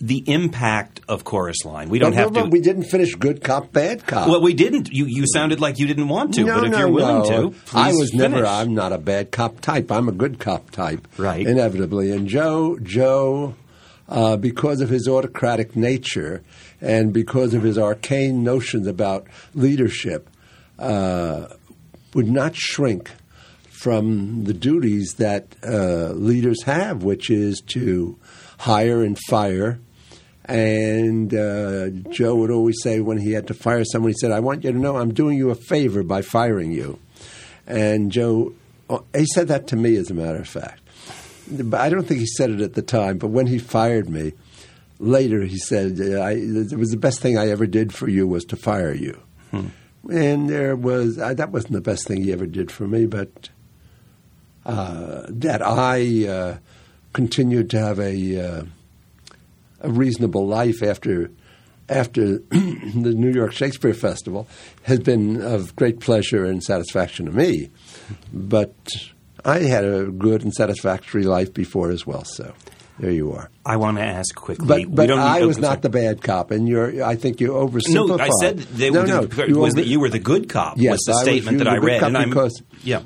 the 0.00 0.22
impact 0.26 1.00
of 1.08 1.24
Chorus 1.24 1.64
Line. 1.64 1.90
We 1.90 1.98
don't 1.98 2.12
have 2.14 2.32
but 2.32 2.44
to. 2.44 2.48
We 2.48 2.60
didn't 2.60 2.84
finish 2.84 3.14
good 3.16 3.42
cop, 3.42 3.72
bad 3.72 4.06
cop. 4.06 4.28
well, 4.28 4.40
we 4.40 4.54
didn't. 4.54 4.88
You 4.92 5.04
you 5.06 5.24
sounded 5.26 5.60
like 5.60 5.78
you 5.78 5.86
didn't 5.86 6.08
want 6.08 6.34
to, 6.34 6.44
no, 6.44 6.54
but 6.54 6.64
if 6.66 6.70
no, 6.70 6.78
you're 6.78 6.88
willing 6.90 7.28
no. 7.30 7.50
to, 7.50 7.54
I 7.74 7.92
was 7.92 8.14
never. 8.14 8.36
finish. 8.36 8.48
I'm 8.48 8.74
not 8.74 8.92
a 8.92 8.98
bad 8.98 9.30
cop 9.30 9.60
type. 9.60 9.90
I'm 9.92 10.08
a 10.08 10.12
good 10.12 10.38
cop 10.38 10.70
type. 10.70 11.06
Right. 11.18 11.46
Inevitably, 11.46 12.12
and 12.12 12.28
Joe, 12.28 12.78
Joe, 12.80 13.56
uh, 14.08 14.36
because 14.36 14.80
of 14.80 14.88
his 14.88 15.06
autocratic 15.08 15.74
nature 15.76 16.42
and 16.80 17.12
because 17.12 17.54
of 17.54 17.62
his 17.62 17.78
arcane 17.78 18.42
notions 18.42 18.86
about 18.86 19.26
leadership, 19.54 20.28
uh, 20.78 21.48
would 22.14 22.28
not 22.28 22.54
shrink 22.54 23.10
from 23.70 24.44
the 24.44 24.54
duties 24.54 25.14
that 25.18 25.54
uh, 25.62 26.10
leaders 26.12 26.62
have, 26.64 27.04
which 27.04 27.30
is 27.30 27.60
to 27.60 28.18
hire 28.58 29.02
and 29.04 29.18
fire. 29.28 29.78
And 30.44 31.32
uh, 31.34 31.90
Joe 32.10 32.36
would 32.36 32.50
always 32.50 32.76
say 32.82 33.00
when 33.00 33.18
he 33.18 33.32
had 33.32 33.46
to 33.48 33.54
fire 33.54 33.84
someone, 33.84 34.10
he 34.10 34.18
said, 34.18 34.32
I 34.32 34.40
want 34.40 34.64
you 34.64 34.72
to 34.72 34.78
know 34.78 34.96
I'm 34.96 35.12
doing 35.12 35.36
you 35.36 35.50
a 35.50 35.54
favor 35.54 36.02
by 36.02 36.22
firing 36.22 36.72
you. 36.72 36.98
And 37.66 38.10
Joe, 38.10 38.54
uh, 38.88 39.00
he 39.14 39.26
said 39.26 39.48
that 39.48 39.66
to 39.68 39.76
me, 39.76 39.96
as 39.96 40.10
a 40.10 40.14
matter 40.14 40.38
of 40.38 40.48
fact. 40.48 40.80
I 41.74 41.88
don't 41.88 42.06
think 42.06 42.20
he 42.20 42.26
said 42.26 42.50
it 42.50 42.60
at 42.60 42.74
the 42.74 42.82
time, 42.82 43.18
but 43.18 43.28
when 43.28 43.46
he 43.46 43.58
fired 43.58 44.08
me, 44.08 44.32
later 44.98 45.42
he 45.42 45.58
said, 45.58 46.00
I, 46.00 46.32
it 46.32 46.76
was 46.76 46.90
the 46.90 46.96
best 46.96 47.20
thing 47.20 47.38
I 47.38 47.48
ever 47.48 47.66
did 47.66 47.92
for 47.92 48.08
you 48.08 48.26
was 48.26 48.44
to 48.46 48.56
fire 48.56 48.94
you. 48.94 49.20
And 50.10 50.48
there 50.48 50.76
was, 50.76 51.18
uh, 51.18 51.34
that 51.34 51.50
wasn't 51.50 51.74
the 51.74 51.80
best 51.80 52.06
thing 52.06 52.22
he 52.22 52.32
ever 52.32 52.46
did 52.46 52.70
for 52.70 52.86
me, 52.86 53.06
but 53.06 53.50
uh, 54.64 55.26
that 55.28 55.60
I 55.62 56.26
uh, 56.26 56.58
continued 57.12 57.70
to 57.70 57.78
have 57.78 57.98
a, 57.98 58.40
uh, 58.40 58.64
a 59.80 59.90
reasonable 59.90 60.46
life 60.46 60.82
after 60.82 61.30
after 61.88 62.38
the 62.50 63.14
New 63.16 63.32
York 63.32 63.52
Shakespeare 63.52 63.94
Festival 63.94 64.46
has 64.82 65.00
been 65.00 65.40
of 65.40 65.74
great 65.74 66.00
pleasure 66.00 66.44
and 66.44 66.62
satisfaction 66.62 67.24
to 67.26 67.32
me. 67.32 67.70
But 68.32 68.74
I 69.44 69.60
had 69.60 69.84
a 69.84 70.04
good 70.06 70.42
and 70.42 70.52
satisfactory 70.52 71.22
life 71.22 71.54
before 71.54 71.90
as 71.90 72.06
well. 72.06 72.24
So 72.24 72.52
there 72.98 73.10
you 73.10 73.32
are. 73.32 73.50
I 73.64 73.76
want 73.76 73.98
to 73.98 74.02
ask 74.04 74.34
quickly. 74.34 74.66
But 74.66 74.94
but 74.94 75.06
don't 75.06 75.18
I 75.18 75.44
was 75.44 75.58
not 75.58 75.82
the 75.82 75.88
bad 75.88 76.22
cop, 76.22 76.50
and 76.50 76.68
you're. 76.68 77.04
I 77.04 77.16
think 77.16 77.40
you 77.40 77.50
oversimplified. 77.50 78.18
No, 78.18 78.18
I 78.18 78.30
said 78.40 78.58
they, 78.58 78.90
no, 78.90 79.02
the, 79.02 79.08
no. 79.36 79.42
it 79.44 79.56
was 79.56 79.74
over- 79.74 79.82
that 79.82 79.86
you 79.86 80.00
were 80.00 80.08
the 80.08 80.18
good 80.18 80.48
cop. 80.48 80.78
Yes, 80.78 80.92
was 80.92 81.00
the 81.06 81.12
I 81.12 81.14
was- 81.14 81.22
statement 81.24 81.58
that 81.58 81.68
I 81.68 81.74
the 81.74 81.80
read, 81.80 82.02
and 82.02 82.16
I'm 82.16 82.30
because- 82.30 82.62
yeah. 82.82 83.02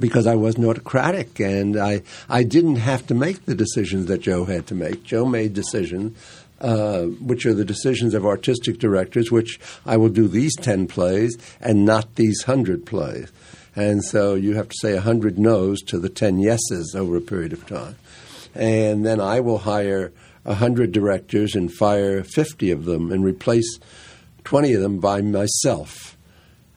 because 0.00 0.26
I 0.26 0.34
wasn't 0.34 0.66
autocratic 0.66 1.40
and 1.40 1.76
I, 1.76 2.02
I 2.28 2.42
didn't 2.42 2.76
have 2.76 3.06
to 3.06 3.14
make 3.14 3.46
the 3.46 3.54
decisions 3.54 4.06
that 4.06 4.20
Joe 4.20 4.44
had 4.44 4.66
to 4.66 4.74
make. 4.74 5.04
Joe 5.04 5.24
made 5.24 5.54
decisions, 5.54 6.16
uh, 6.60 7.02
which 7.04 7.46
are 7.46 7.54
the 7.54 7.64
decisions 7.64 8.12
of 8.12 8.26
artistic 8.26 8.78
directors, 8.78 9.30
which 9.32 9.58
I 9.86 9.96
will 9.96 10.10
do 10.10 10.28
these 10.28 10.54
10 10.56 10.86
plays 10.86 11.38
and 11.60 11.86
not 11.86 12.16
these 12.16 12.42
100 12.46 12.84
plays. 12.84 13.30
And 13.74 14.04
so 14.04 14.34
you 14.34 14.54
have 14.54 14.68
to 14.68 14.76
say 14.80 14.94
100 14.94 15.38
no's 15.38 15.80
to 15.82 15.98
the 15.98 16.08
10 16.10 16.40
yeses 16.40 16.94
over 16.94 17.16
a 17.16 17.20
period 17.20 17.52
of 17.54 17.66
time. 17.66 17.96
And 18.56 19.04
then 19.04 19.20
I 19.20 19.40
will 19.40 19.58
hire 19.58 20.12
100 20.44 20.92
directors 20.92 21.54
and 21.54 21.72
fire 21.72 22.22
50 22.24 22.70
of 22.70 22.84
them 22.84 23.12
and 23.12 23.24
replace 23.24 23.78
20 24.44 24.74
of 24.74 24.82
them 24.82 24.98
by 24.98 25.20
myself 25.20 26.16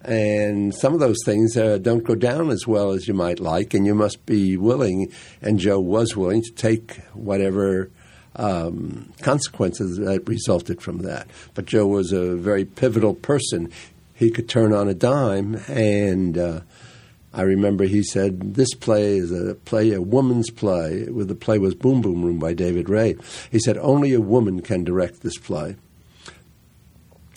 and 0.02 0.74
some 0.74 0.94
of 0.94 1.00
those 1.00 1.18
things 1.26 1.58
uh, 1.58 1.78
don't 1.78 2.04
go 2.04 2.16
down 2.16 2.50
as 2.52 2.66
well 2.66 2.92
as 2.92 3.08
you 3.08 3.14
might 3.14 3.40
like, 3.40 3.74
and 3.74 3.86
you 3.86 3.94
must 3.94 4.26
be 4.26 4.56
willing, 4.56 5.12
and 5.42 5.60
Joe 5.60 5.80
was 5.80 6.16
willing 6.16 6.42
to 6.42 6.52
take 6.52 6.98
whatever 7.14 7.90
um, 8.36 9.12
consequences 9.22 9.98
that 9.98 10.28
resulted 10.28 10.82
from 10.82 11.00
that. 11.00 11.28
But 11.54 11.66
Joe 11.66 11.88
was 11.88 12.14
a 12.14 12.36
very 12.36 12.64
pivotal 12.64 13.14
person. 13.14 13.72
He 14.16 14.32
could 14.32 14.48
turn 14.48 14.74
on 14.74 14.88
a 14.88 14.94
dime, 14.94 15.56
and 15.68 16.38
uh, 16.38 16.62
I 17.34 17.44
remember 17.44 17.86
he 17.86 18.04
said, 18.04 18.56
"This 18.56 18.74
play 18.74 19.18
is 19.18 19.32
a 19.32 19.56
play, 19.56 19.92
a 19.92 20.02
woman's 20.02 20.50
play." 20.50 21.04
The 21.04 21.36
play 21.36 21.60
was 21.60 21.76
Boom 21.76 22.02
Boom 22.02 22.24
Room 22.24 22.40
by 22.40 22.54
David 22.54 22.90
Rabe. 22.90 23.22
He 23.52 23.60
said, 23.60 23.78
"Only 23.78 24.14
a 24.14 24.22
woman 24.22 24.62
can 24.62 24.84
direct 24.84 25.22
this 25.22 25.38
play." 25.38 25.76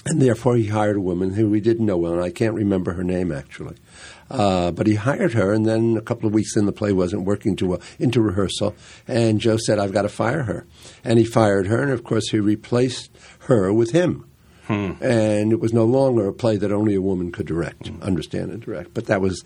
and 0.07 0.21
therefore 0.21 0.57
he 0.57 0.67
hired 0.67 0.97
a 0.97 1.01
woman 1.01 1.35
who 1.35 1.49
we 1.49 1.61
didn't 1.61 1.87
know 1.87 1.97
well, 1.97 2.13
and 2.13 2.23
I 2.23 2.31
can't 2.31 2.55
remember 2.55 2.93
her 2.93 3.05
name 3.05 3.31
actually. 3.31 3.77
Uh, 4.31 4.71
but 4.71 4.87
he 4.87 4.95
hired 4.95 5.35
her, 5.35 5.53
and 5.53 5.67
then 5.67 5.97
a 5.97 6.01
couple 6.01 6.27
of 6.27 6.33
weeks 6.35 6.57
in, 6.57 6.65
the 6.65 6.73
play 6.73 6.93
wasn't 6.93 7.23
working 7.23 7.55
too 7.55 7.69
well 7.69 7.83
into 7.99 8.21
rehearsal, 8.21 8.75
and 9.07 9.41
Joe 9.41 9.59
said, 9.59 9.79
"I've 9.79 9.93
got 9.93 10.03
to 10.03 10.09
fire 10.09 10.45
her," 10.45 10.67
and 11.05 11.19
he 11.19 11.25
fired 11.25 11.67
her, 11.67 11.83
and 11.83 11.93
of 11.93 12.03
course 12.03 12.31
he 12.31 12.41
replaced 12.41 13.11
her 13.41 13.73
with 13.73 13.91
him. 13.91 14.25
Hmm. 14.67 14.93
And 15.01 15.53
it 15.53 15.61
was 15.61 15.73
no 15.73 15.85
longer 15.85 16.29
a 16.29 16.33
play 16.33 16.57
that 16.57 16.73
only 16.73 16.95
a 16.95 17.03
woman 17.03 17.33
could 17.33 17.47
direct, 17.47 17.89
hmm. 17.89 18.03
understand 18.03 18.53
and 18.53 18.63
direct. 18.63 18.95
But 18.95 19.07
that 19.07 19.21
was 19.21 19.43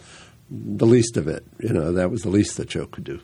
the 0.51 0.86
least 0.86 1.16
of 1.16 1.28
it. 1.28 1.44
You 1.61 1.72
know, 1.72 1.92
that 1.92 2.11
was 2.11 2.22
the 2.22 2.30
least 2.30 2.57
that 2.57 2.68
Joe 2.68 2.86
could 2.86 3.05
do. 3.05 3.20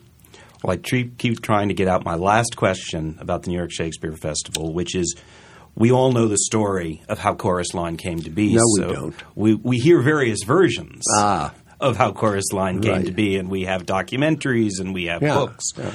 Well, 0.63 0.73
I 0.73 0.77
keep 0.77 1.41
trying 1.41 1.67
to 1.67 1.73
get 1.73 1.87
out 1.87 2.05
my 2.05 2.15
last 2.15 2.55
question 2.55 3.17
about 3.19 3.43
the 3.43 3.49
New 3.49 3.57
York 3.57 3.71
Shakespeare 3.71 4.13
Festival, 4.13 4.73
which 4.73 4.95
is 4.95 5.15
we 5.75 5.91
all 5.91 6.11
know 6.11 6.27
the 6.27 6.37
story 6.37 7.03
of 7.09 7.19
how 7.19 7.35
Chorus 7.35 7.73
Line 7.73 7.97
came 7.97 8.21
to 8.21 8.29
be. 8.29 8.53
No, 8.53 8.61
so 8.77 8.87
we 8.87 8.93
don't. 8.93 9.15
We, 9.35 9.55
we 9.55 9.79
hear 9.79 10.01
various 10.01 10.43
versions 10.43 11.03
ah. 11.17 11.53
of 11.79 11.97
how 11.97 12.13
Chorus 12.13 12.53
Line 12.53 12.81
came 12.81 12.91
right. 12.93 13.05
to 13.05 13.11
be, 13.11 13.37
and 13.37 13.49
we 13.49 13.63
have 13.63 13.85
documentaries 13.85 14.79
and 14.79 14.93
we 14.93 15.05
have 15.05 15.21
yeah. 15.21 15.33
books. 15.33 15.65
Yeah. 15.77 15.91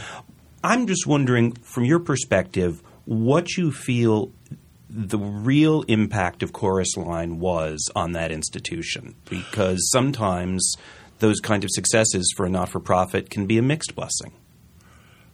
I'm 0.62 0.86
just 0.86 1.06
wondering, 1.06 1.52
from 1.52 1.84
your 1.84 2.00
perspective, 2.00 2.82
what 3.04 3.56
you 3.56 3.72
feel 3.72 4.32
the 4.90 5.18
real 5.18 5.82
impact 5.82 6.42
of 6.42 6.52
Chorus 6.52 6.96
Line 6.96 7.38
was 7.38 7.88
on 7.94 8.12
that 8.12 8.32
institution, 8.32 9.14
because 9.30 9.90
sometimes 9.90 10.74
those 11.18 11.40
kind 11.40 11.64
of 11.64 11.70
successes 11.72 12.32
for 12.36 12.46
a 12.46 12.48
not 12.48 12.68
for 12.68 12.80
profit 12.80 13.30
can 13.30 13.46
be 13.46 13.58
a 13.58 13.62
mixed 13.62 13.94
blessing. 13.94 14.32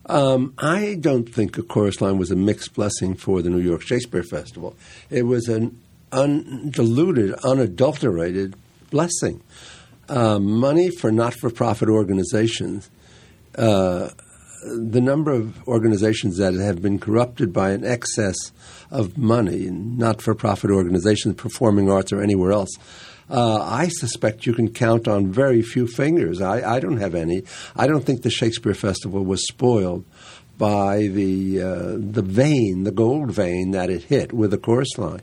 Um, 0.06 0.54
I 0.58 0.96
don't 1.00 1.24
think 1.28 1.56
a 1.56 1.62
chorus 1.62 2.00
line 2.00 2.18
was 2.18 2.30
a 2.30 2.36
mixed 2.36 2.74
blessing 2.74 3.14
for 3.14 3.40
the 3.40 3.50
New 3.50 3.60
York 3.60 3.80
Shakespeare 3.80 4.22
Festival. 4.22 4.76
It 5.08 5.22
was 5.22 5.48
an 5.48 5.80
undiluted, 6.12 7.34
unadulterated 7.42 8.54
blessing. 8.90 9.42
Uh, 10.08 10.38
money 10.38 10.90
for 10.90 11.10
not 11.10 11.34
for 11.34 11.48
profit 11.48 11.88
organizations, 11.88 12.90
uh, 13.56 14.10
the 14.64 15.00
number 15.00 15.32
of 15.32 15.66
organizations 15.66 16.36
that 16.36 16.52
have 16.54 16.82
been 16.82 16.98
corrupted 16.98 17.52
by 17.52 17.70
an 17.70 17.84
excess 17.84 18.36
of 18.90 19.16
money, 19.16 19.70
not 19.70 20.20
for 20.20 20.34
profit 20.34 20.70
organizations, 20.70 21.34
performing 21.36 21.90
arts, 21.90 22.12
or 22.12 22.22
anywhere 22.22 22.52
else, 22.52 22.70
uh, 23.30 23.60
I 23.62 23.88
suspect 23.88 24.46
you 24.46 24.52
can 24.52 24.72
count 24.72 25.08
on 25.08 25.32
very 25.32 25.62
few 25.62 25.86
fingers. 25.86 26.40
I, 26.40 26.76
I, 26.76 26.80
don't 26.80 26.98
have 26.98 27.14
any. 27.14 27.42
I 27.74 27.86
don't 27.86 28.04
think 28.04 28.22
the 28.22 28.30
Shakespeare 28.30 28.74
Festival 28.74 29.24
was 29.24 29.46
spoiled 29.46 30.04
by 30.58 31.08
the 31.08 31.62
uh, 31.62 31.92
the 31.96 32.22
vein, 32.22 32.84
the 32.84 32.92
gold 32.92 33.30
vein 33.30 33.72
that 33.72 33.90
it 33.90 34.04
hit 34.04 34.32
with 34.32 34.50
the 34.50 34.58
chorus 34.58 34.98
line. 34.98 35.22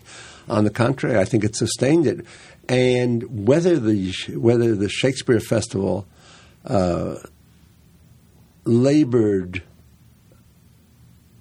On 0.50 0.64
the 0.64 0.70
contrary, 0.70 1.18
I 1.18 1.26
think 1.26 1.44
it 1.44 1.56
sustained 1.56 2.08
it. 2.08 2.26
And 2.68 3.48
whether 3.48 3.80
the 3.80 4.14
whether 4.36 4.76
the 4.76 4.90
Shakespeare 4.90 5.40
Festival 5.40 6.08
uh, 6.66 7.16
labored 8.66 9.64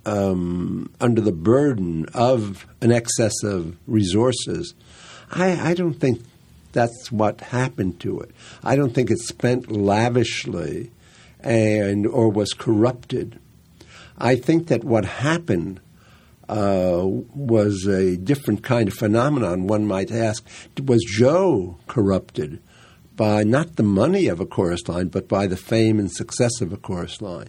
um, 0.04 0.92
under 1.00 1.20
the 1.20 1.32
burden 1.32 2.06
of 2.14 2.66
an 2.80 2.92
excess 2.92 3.42
of 3.42 3.76
resources, 3.86 4.74
I, 5.30 5.70
I 5.70 5.74
don't 5.74 5.94
think 5.94 6.22
that's 6.72 7.10
what 7.10 7.40
happened 7.40 8.00
to 8.00 8.20
it. 8.20 8.30
I 8.62 8.76
don't 8.76 8.94
think 8.94 9.10
it 9.10 9.18
spent 9.18 9.70
lavishly 9.70 10.90
and 11.40 12.06
or 12.06 12.30
was 12.30 12.52
corrupted. 12.52 13.38
I 14.18 14.36
think 14.36 14.68
that 14.68 14.84
what 14.84 15.04
happened 15.04 15.80
uh, 16.48 17.02
was 17.04 17.86
a 17.86 18.16
different 18.16 18.62
kind 18.62 18.88
of 18.88 18.94
phenomenon. 18.94 19.66
One 19.66 19.86
might 19.86 20.10
ask, 20.10 20.44
was 20.82 21.04
Joe 21.06 21.78
corrupted 21.86 22.60
by 23.16 23.44
not 23.44 23.76
the 23.76 23.82
money 23.82 24.26
of 24.26 24.40
a 24.40 24.46
chorus 24.46 24.88
line, 24.88 25.08
but 25.08 25.28
by 25.28 25.46
the 25.46 25.56
fame 25.56 25.98
and 25.98 26.10
success 26.10 26.60
of 26.60 26.72
a 26.72 26.76
chorus 26.76 27.22
line? 27.22 27.48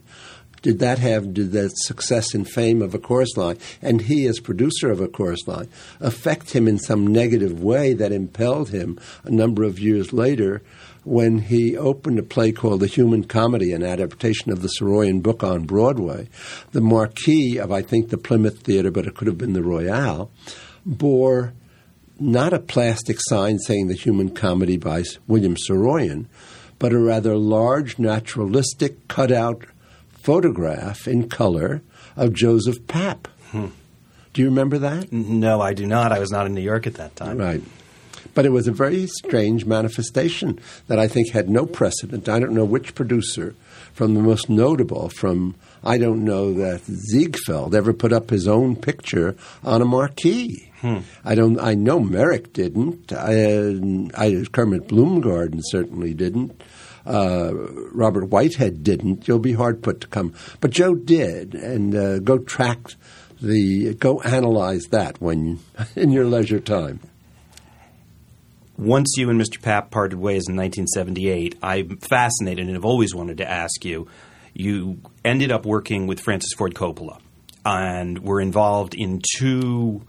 Did 0.62 0.80
that 0.80 1.00
have 1.00 1.34
did 1.34 1.52
that 1.52 1.72
success 1.76 2.34
and 2.34 2.50
fame 2.50 2.82
of 2.82 2.94
a 2.94 3.00
chorus 3.00 3.36
line 3.36 3.58
and 3.82 4.02
he 4.02 4.28
as 4.28 4.40
producer 4.40 4.92
of 4.92 5.00
a 5.00 5.08
chorus 5.08 5.48
line 5.48 5.68
affect 6.00 6.52
him 6.52 6.68
in 6.68 6.78
some 6.78 7.08
negative 7.08 7.62
way 7.62 7.94
that 7.94 8.12
impelled 8.12 8.70
him 8.70 9.00
a 9.24 9.32
number 9.32 9.64
of 9.64 9.80
years 9.80 10.14
later 10.14 10.62
when 11.04 11.40
he 11.40 11.76
opened 11.76 12.20
a 12.20 12.24
play 12.24 12.52
called 12.52 12.80
The 12.80 12.88
Human 12.88 13.24
Comedy, 13.24 13.74
an 13.74 13.84
adaptation 13.84 14.52
of 14.52 14.62
the 14.62 14.70
Saroyan 14.80 15.24
book 15.24 15.44
on 15.44 15.66
Broadway, 15.66 16.30
the 16.74 16.82
marquee 16.82 17.58
of, 17.58 17.72
I 17.72 17.82
think, 17.82 18.10
the 18.10 18.20
Plymouth 18.20 18.60
Theater, 18.60 18.92
but 18.92 19.08
it 19.08 19.16
could 19.16 19.28
have 19.28 19.38
been 19.38 19.54
the 19.54 19.64
Royale, 19.64 20.30
bore 20.86 21.54
not 22.20 22.54
a 22.54 22.60
plastic 22.60 23.18
sign 23.20 23.58
saying 23.58 23.88
The 23.88 23.96
Human 23.96 24.30
Comedy 24.30 24.78
by 24.78 25.04
William 25.28 25.56
Saroyan, 25.56 26.28
but 26.78 26.94
a 26.94 27.00
rather 27.00 27.36
large, 27.36 27.98
naturalistic, 27.98 29.08
cutout 29.08 29.66
photograph 30.24 31.08
in 31.08 31.30
color 31.30 31.82
of 32.16 32.34
Joseph 32.34 32.82
Papp. 32.84 33.28
Hmm. 33.52 33.68
Do 34.34 34.42
you 34.42 34.48
remember 34.48 34.78
that? 34.80 35.12
No, 35.12 35.62
I 35.62 35.74
do 35.74 35.86
not. 35.86 36.12
I 36.12 36.20
was 36.20 36.32
not 36.32 36.46
in 36.46 36.54
New 36.54 36.62
York 36.62 36.88
at 36.88 36.94
that 36.96 37.16
time. 37.16 37.38
Right. 37.38 37.62
But 38.34 38.46
it 38.46 38.52
was 38.52 38.68
a 38.68 38.72
very 38.72 39.08
strange 39.08 39.66
manifestation 39.66 40.60
that 40.88 41.00
I 41.00 41.08
think 41.08 41.32
had 41.32 41.50
no 41.50 41.66
precedent. 41.66 42.30
I 42.30 42.40
don't 42.40 42.54
know 42.54 42.64
which 42.64 42.96
producer, 42.96 43.56
from 43.94 44.14
the 44.14 44.22
most 44.22 44.50
notable, 44.50 45.10
from 45.10 45.56
I 45.84 45.98
don't 45.98 46.24
know 46.24 46.54
that 46.54 46.86
Ziegfeld 46.86 47.76
ever 47.76 47.92
put 47.92 48.14
up 48.14 48.30
his 48.30 48.48
own 48.48 48.78
picture 48.78 49.36
on 49.64 49.82
a 49.82 49.86
marquee. 49.86 50.72
Hmm. 50.80 51.00
I 51.26 51.36
don't. 51.36 51.60
I 51.60 51.74
know 51.74 52.00
Merrick 52.00 52.54
didn't. 52.54 53.12
I, 53.12 53.80
I, 54.16 54.46
Kermit 54.52 54.88
Bloomgarden 54.88 55.60
certainly 55.64 56.14
didn't 56.14 56.62
uh, 57.06 57.52
Robert 57.94 58.26
Whitehead 58.26 58.84
didn't, 58.84 59.28
you'll 59.28 59.40
be 59.40 59.54
hard 59.54 59.82
put 59.82 60.02
to 60.02 60.08
come. 60.08 60.34
But 60.60 60.72
Joe 60.72 60.96
did, 60.96 61.56
and 61.56 61.96
uh, 61.96 62.20
go 62.20 62.38
track 62.38 62.80
the 63.42 63.96
go 63.96 64.22
analyze 64.22 64.86
that 64.92 65.20
when 65.20 65.60
in 65.96 66.12
your 66.12 66.26
leisure 66.26 66.60
time. 66.60 67.00
Once 68.78 69.14
you 69.16 69.30
and 69.30 69.40
Mr. 69.40 69.60
Papp 69.60 69.92
parted 69.92 70.18
ways 70.18 70.48
in 70.48 70.56
1978, 70.56 71.56
I'm 71.62 71.98
fascinated 71.98 72.66
and 72.66 72.74
have 72.74 72.86
always 72.86 73.14
wanted 73.14 73.38
to 73.38 73.50
ask 73.50 73.86
you. 73.86 74.08
You 74.54 75.00
ended 75.24 75.52
up 75.52 75.66
working 75.66 76.08
with 76.08 76.20
Francis 76.20 76.52
Ford 76.58 76.74
Coppola 76.74 77.20
and 77.64 78.20
were 78.20 78.42
involved 78.42 78.96
in 78.96 79.22
two 79.38 80.02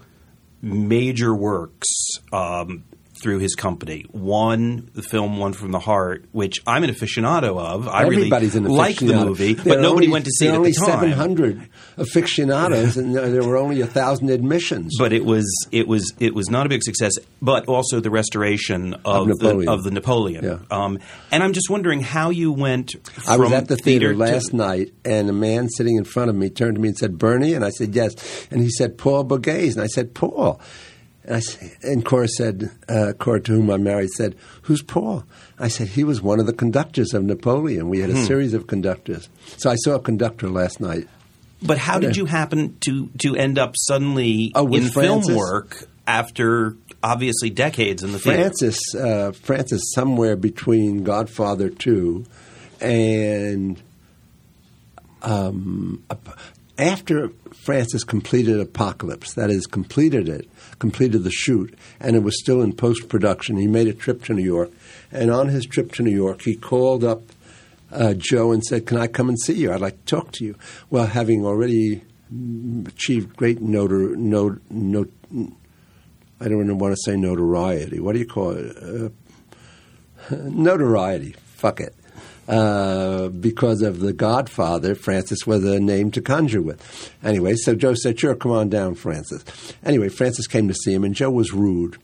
major 0.61 1.35
works 1.35 1.87
um, 2.31 2.83
through 3.23 3.39
his 3.39 3.55
company. 3.55 4.05
One, 4.11 4.89
the 4.93 5.01
film 5.01 5.37
One 5.37 5.53
from 5.53 5.71
the 5.71 5.79
Heart, 5.79 6.25
which 6.33 6.59
I'm 6.67 6.83
an 6.83 6.89
aficionado 6.89 7.57
of. 7.57 7.87
I 7.87 8.03
Everybody's 8.03 8.53
really 8.53 8.75
like 8.75 8.97
the 8.97 9.15
movie, 9.15 9.55
but 9.55 9.79
nobody 9.79 9.87
only, 9.87 10.07
went 10.09 10.25
to 10.25 10.31
see 10.31 10.47
it 10.47 10.53
at 10.53 10.61
the 10.61 10.73
time. 10.73 10.99
Only 10.99 11.11
700 11.11 11.69
aficionados, 11.97 12.97
and 12.97 13.15
there 13.15 13.43
were 13.43 13.55
only 13.57 13.79
a 13.79 13.87
thousand 13.87 14.29
admissions. 14.29 14.95
But 14.99 15.13
it 15.13 15.23
was 15.23 15.45
it 15.71 15.87
was 15.87 16.13
it 16.19 16.35
was 16.35 16.49
not 16.49 16.65
a 16.65 16.69
big 16.69 16.83
success. 16.83 17.13
But 17.41 17.67
also 17.67 18.01
the 18.01 18.11
restoration 18.11 18.93
of, 19.05 19.29
of 19.29 19.39
the 19.39 19.71
of 19.71 19.83
the 19.83 19.91
Napoleon. 19.91 20.43
Yeah. 20.43 20.59
Um, 20.69 20.99
and 21.31 21.41
I'm 21.41 21.53
just 21.53 21.69
wondering 21.69 22.01
how 22.01 22.29
you 22.29 22.51
went. 22.51 22.93
I 23.27 23.37
was 23.37 23.53
at 23.53 23.69
the 23.69 23.77
theater, 23.77 24.13
last 24.13 24.49
to, 24.49 24.57
night, 24.57 24.93
and 25.05 25.29
a 25.29 25.33
man 25.33 25.69
sitting 25.69 25.95
in 25.95 26.03
front 26.03 26.29
of 26.29 26.35
me 26.35 26.49
turned 26.49 26.75
to 26.75 26.81
me 26.81 26.89
and 26.89 26.97
said, 26.97 27.17
"Bernie," 27.17 27.53
and 27.53 27.63
I 27.63 27.69
said, 27.69 27.95
"Yes," 27.95 28.13
and 28.51 28.61
he 28.61 28.69
said, 28.69 28.97
"Paul 28.97 29.23
Borghese," 29.23 29.73
and 29.73 29.81
I 29.81 29.87
said, 29.87 30.13
"Paul." 30.13 30.59
And, 31.25 31.35
I, 31.35 31.87
and 31.87 32.05
Cora 32.05 32.27
said, 32.27 32.69
uh, 32.89 33.13
Cora, 33.17 33.41
to 33.41 33.51
whom 33.53 33.69
I'm 33.69 33.83
married, 33.83 34.09
said, 34.09 34.35
Who's 34.63 34.81
Paul? 34.81 35.23
I 35.57 35.67
said, 35.67 35.87
He 35.89 36.03
was 36.03 36.21
one 36.21 36.39
of 36.39 36.45
the 36.45 36.53
conductors 36.53 37.13
of 37.13 37.23
Napoleon. 37.23 37.89
We 37.89 37.99
had 37.99 38.09
a 38.09 38.13
hmm. 38.13 38.23
series 38.23 38.53
of 38.53 38.67
conductors. 38.67 39.29
So 39.57 39.69
I 39.69 39.75
saw 39.75 39.95
a 39.95 39.99
conductor 39.99 40.49
last 40.49 40.81
night. 40.81 41.07
But 41.61 41.77
how 41.77 41.99
did 41.99 42.17
you 42.17 42.25
happen 42.25 42.77
to, 42.81 43.09
to 43.19 43.37
end 43.37 43.57
up 43.57 43.75
suddenly 43.77 44.51
oh, 44.53 44.67
in 44.67 44.89
Francis? 44.89 45.27
film 45.27 45.37
work 45.37 45.87
after 46.05 46.75
obviously 47.01 47.49
decades 47.49 48.03
in 48.03 48.11
the 48.11 48.19
Francis, 48.19 48.77
uh, 48.93 49.31
Francis, 49.31 49.81
somewhere 49.93 50.35
between 50.35 51.03
Godfather 51.03 51.69
2 51.69 52.25
and 52.81 53.81
um, 55.21 56.03
after 56.77 57.29
Francis 57.65 58.03
completed 58.03 58.59
Apocalypse, 58.59 59.33
that 59.35 59.49
is, 59.49 59.65
completed 59.65 60.27
it, 60.27 60.49
completed 60.83 61.23
the 61.23 61.31
shoot, 61.31 61.73
and 62.01 62.13
it 62.13 62.23
was 62.23 62.37
still 62.37 62.61
in 62.61 62.73
post 62.73 63.07
production. 63.07 63.55
He 63.55 63.67
made 63.67 63.87
a 63.87 63.93
trip 63.93 64.21
to 64.25 64.33
New 64.33 64.43
York, 64.43 64.69
and 65.13 65.31
on 65.31 65.47
his 65.47 65.65
trip 65.65 65.93
to 65.93 66.03
New 66.03 66.11
York, 66.11 66.41
he 66.41 66.57
called 66.57 67.05
up 67.05 67.21
uh, 67.89 68.13
Joe 68.15 68.51
and 68.51 68.61
said, 68.61 68.85
"Can 68.85 68.97
I 68.97 69.07
come 69.07 69.29
and 69.29 69.39
see 69.39 69.53
you? 69.53 69.71
I'd 69.71 69.79
like 69.79 69.97
to 70.05 70.15
talk 70.17 70.33
to 70.33 70.43
you." 70.43 70.57
Well, 70.89 71.05
having 71.05 71.45
already 71.45 72.01
achieved 72.85 73.37
great 73.37 73.61
notor, 73.61 74.13
not, 74.17 74.59
not, 74.69 75.07
I 76.41 76.49
don't 76.49 76.77
want 76.77 76.93
to 76.93 77.01
say 77.01 77.15
notoriety. 77.15 78.01
What 78.01 78.11
do 78.11 78.19
you 78.19 78.27
call 78.27 78.51
it? 78.51 78.75
Uh, 78.75 80.35
notoriety. 80.35 81.37
Fuck 81.55 81.79
it. 81.79 81.95
Uh, 82.47 83.29
because 83.29 83.81
of 83.81 83.99
the 83.99 84.13
Godfather, 84.13 84.95
Francis 84.95 85.47
was 85.47 85.63
a 85.63 85.79
name 85.79 86.11
to 86.11 86.21
conjure 86.21 86.61
with. 86.61 87.13
Anyway, 87.23 87.55
so 87.55 87.75
Joe 87.75 87.93
said, 87.93 88.19
"Sure, 88.19 88.35
come 88.35 88.51
on 88.51 88.69
down, 88.69 88.95
Francis." 88.95 89.43
Anyway, 89.83 90.09
Francis 90.09 90.47
came 90.47 90.67
to 90.67 90.73
see 90.73 90.93
him, 90.93 91.03
and 91.03 91.15
Joe 91.15 91.31
was 91.31 91.53
rude. 91.53 91.97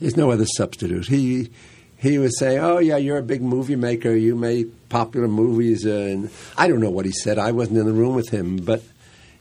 There's 0.00 0.16
no 0.16 0.30
other 0.30 0.46
substitute. 0.46 1.08
He 1.08 1.50
he 1.96 2.18
was 2.18 2.38
saying, 2.38 2.60
"Oh 2.60 2.78
yeah, 2.78 2.96
you're 2.96 3.18
a 3.18 3.22
big 3.22 3.42
movie 3.42 3.76
maker. 3.76 4.14
You 4.14 4.36
make 4.36 4.88
popular 4.88 5.28
movies." 5.28 5.84
Uh, 5.84 5.90
and 5.90 6.30
I 6.56 6.68
don't 6.68 6.80
know 6.80 6.90
what 6.90 7.06
he 7.06 7.12
said. 7.12 7.38
I 7.38 7.52
wasn't 7.52 7.78
in 7.78 7.86
the 7.86 7.92
room 7.92 8.14
with 8.14 8.28
him, 8.28 8.56
but 8.56 8.82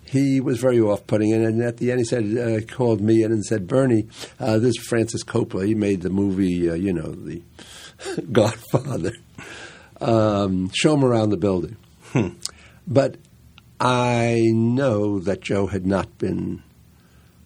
he 0.04 0.42
was 0.42 0.60
very 0.60 0.80
off-putting. 0.80 1.34
And 1.34 1.62
at 1.62 1.78
the 1.78 1.92
end, 1.92 2.00
he 2.00 2.06
said, 2.06 2.38
uh, 2.38 2.66
called 2.66 3.02
me 3.02 3.22
in 3.22 3.32
and 3.32 3.46
said, 3.46 3.68
"Bernie, 3.68 4.08
uh, 4.40 4.58
this 4.58 4.78
is 4.78 4.88
Francis 4.88 5.24
Coppola. 5.24 5.68
He 5.68 5.76
made 5.76 6.02
the 6.02 6.10
movie, 6.10 6.70
uh, 6.70 6.74
you 6.74 6.94
know, 6.94 7.12
the 7.12 7.44
Godfather." 8.32 9.14
Um, 10.02 10.70
show 10.74 10.94
him 10.94 11.04
around 11.04 11.30
the 11.30 11.38
building. 11.38 11.78
Hmm. 12.12 12.30
But 12.88 13.18
I 13.80 14.44
know 14.54 15.20
that 15.20 15.42
Joe 15.42 15.68
had 15.68 15.86
not 15.86 16.18
been 16.18 16.64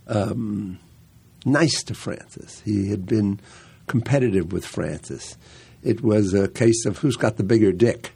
um, 0.08 0.80
nice 1.45 1.84
to 1.84 1.93
Francis. 1.93 2.62
He 2.62 2.89
had 2.89 3.06
been 3.06 3.39
competitive 3.88 4.54
with 4.54 4.66
Francis. 4.66 5.38
It 5.84 6.02
was 6.02 6.34
a 6.34 6.47
case 6.47 6.86
of 6.86 6.99
who's 6.99 7.16
got 7.18 7.38
the 7.38 7.43
bigger 7.43 7.72
dick. 7.72 8.12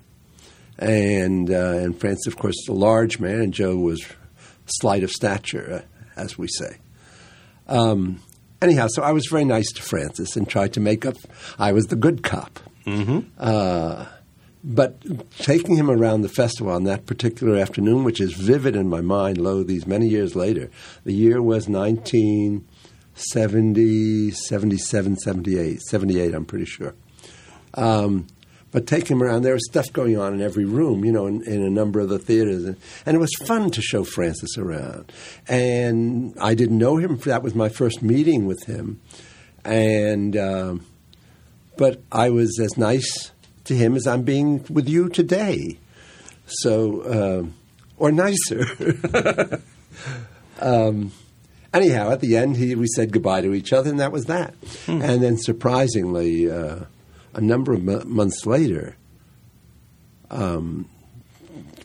And, 0.77 1.49
uh, 1.49 1.77
and 1.77 1.99
Francis, 1.99 2.27
of 2.27 2.37
course, 2.37 2.55
is 2.63 2.67
a 2.67 2.73
large 2.73 3.19
man, 3.19 3.39
and 3.41 3.53
Joe 3.53 3.77
was 3.77 4.05
slight 4.65 5.03
of 5.03 5.11
stature, 5.11 5.85
uh, 5.85 6.19
as 6.19 6.37
we 6.37 6.47
say. 6.47 6.77
Um, 7.67 8.19
anyhow, 8.61 8.87
so 8.89 9.01
I 9.01 9.11
was 9.11 9.27
very 9.29 9.45
nice 9.45 9.71
to 9.73 9.81
Francis 9.81 10.35
and 10.35 10.47
tried 10.47 10.73
to 10.73 10.79
make 10.79 11.05
up. 11.05 11.15
I 11.57 11.71
was 11.71 11.87
the 11.87 11.95
good 11.95 12.23
cop. 12.23 12.59
Mm-hmm. 12.85 13.19
Uh, 13.37 14.05
but 14.67 14.99
taking 15.37 15.75
him 15.75 15.91
around 15.91 16.23
the 16.23 16.29
festival 16.29 16.73
on 16.73 16.85
that 16.85 17.05
particular 17.05 17.55
afternoon, 17.55 18.03
which 18.03 18.19
is 18.19 18.33
vivid 18.33 18.75
in 18.75 18.89
my 18.89 19.01
mind, 19.01 19.37
lo, 19.37 19.61
these 19.61 19.85
many 19.85 20.07
years 20.07 20.35
later, 20.35 20.71
the 21.03 21.13
year 21.13 21.39
was 21.39 21.69
1970, 21.69 24.31
77, 24.31 25.17
78, 25.17 25.81
78, 25.81 26.33
I'm 26.33 26.45
pretty 26.45 26.65
sure. 26.65 26.95
Um, 27.75 28.25
but 28.71 28.87
taking 28.87 29.17
him 29.17 29.23
around, 29.23 29.43
there 29.43 29.53
was 29.53 29.67
stuff 29.69 29.93
going 29.93 30.17
on 30.17 30.33
in 30.33 30.41
every 30.41 30.65
room, 30.65 31.05
you 31.05 31.11
know, 31.11 31.27
in, 31.27 31.43
in 31.43 31.61
a 31.61 31.69
number 31.69 31.99
of 31.99 32.09
the 32.09 32.17
theaters. 32.17 32.65
And, 32.65 32.77
and, 33.05 33.15
it 33.15 33.19
was 33.19 33.35
fun 33.45 33.69
to 33.69 33.83
show 33.83 34.03
Francis 34.03 34.57
around. 34.57 35.11
And 35.47 36.35
I 36.41 36.55
didn't 36.55 36.79
know 36.79 36.97
him. 36.97 37.19
That 37.19 37.43
was 37.43 37.53
my 37.53 37.69
first 37.69 38.01
meeting 38.01 38.47
with 38.47 38.63
him. 38.65 38.99
And, 39.63 40.35
um, 40.35 40.83
but 41.77 42.01
I 42.11 42.31
was 42.31 42.59
as 42.59 42.75
nice 42.77 43.31
to 43.65 43.75
him 43.75 43.95
as 43.95 44.07
I'm 44.07 44.23
being 44.23 44.65
with 44.69 44.87
you 44.87 45.09
today. 45.09 45.79
So, 46.47 47.01
uh, 47.01 47.43
or 47.97 48.11
nicer. 48.11 49.61
um, 50.59 51.11
anyhow, 51.73 52.11
at 52.11 52.21
the 52.21 52.37
end, 52.37 52.57
he, 52.57 52.75
we 52.75 52.87
said 52.87 53.11
goodbye 53.11 53.41
to 53.41 53.53
each 53.53 53.73
other, 53.73 53.89
and 53.89 53.99
that 53.99 54.11
was 54.11 54.25
that. 54.25 54.53
Hmm. 54.85 55.01
And 55.01 55.23
then, 55.23 55.37
surprisingly, 55.37 56.49
uh, 56.49 56.81
a 57.33 57.41
number 57.41 57.73
of 57.73 57.87
m- 57.87 58.13
months 58.13 58.45
later, 58.45 58.95
um, 60.29 60.89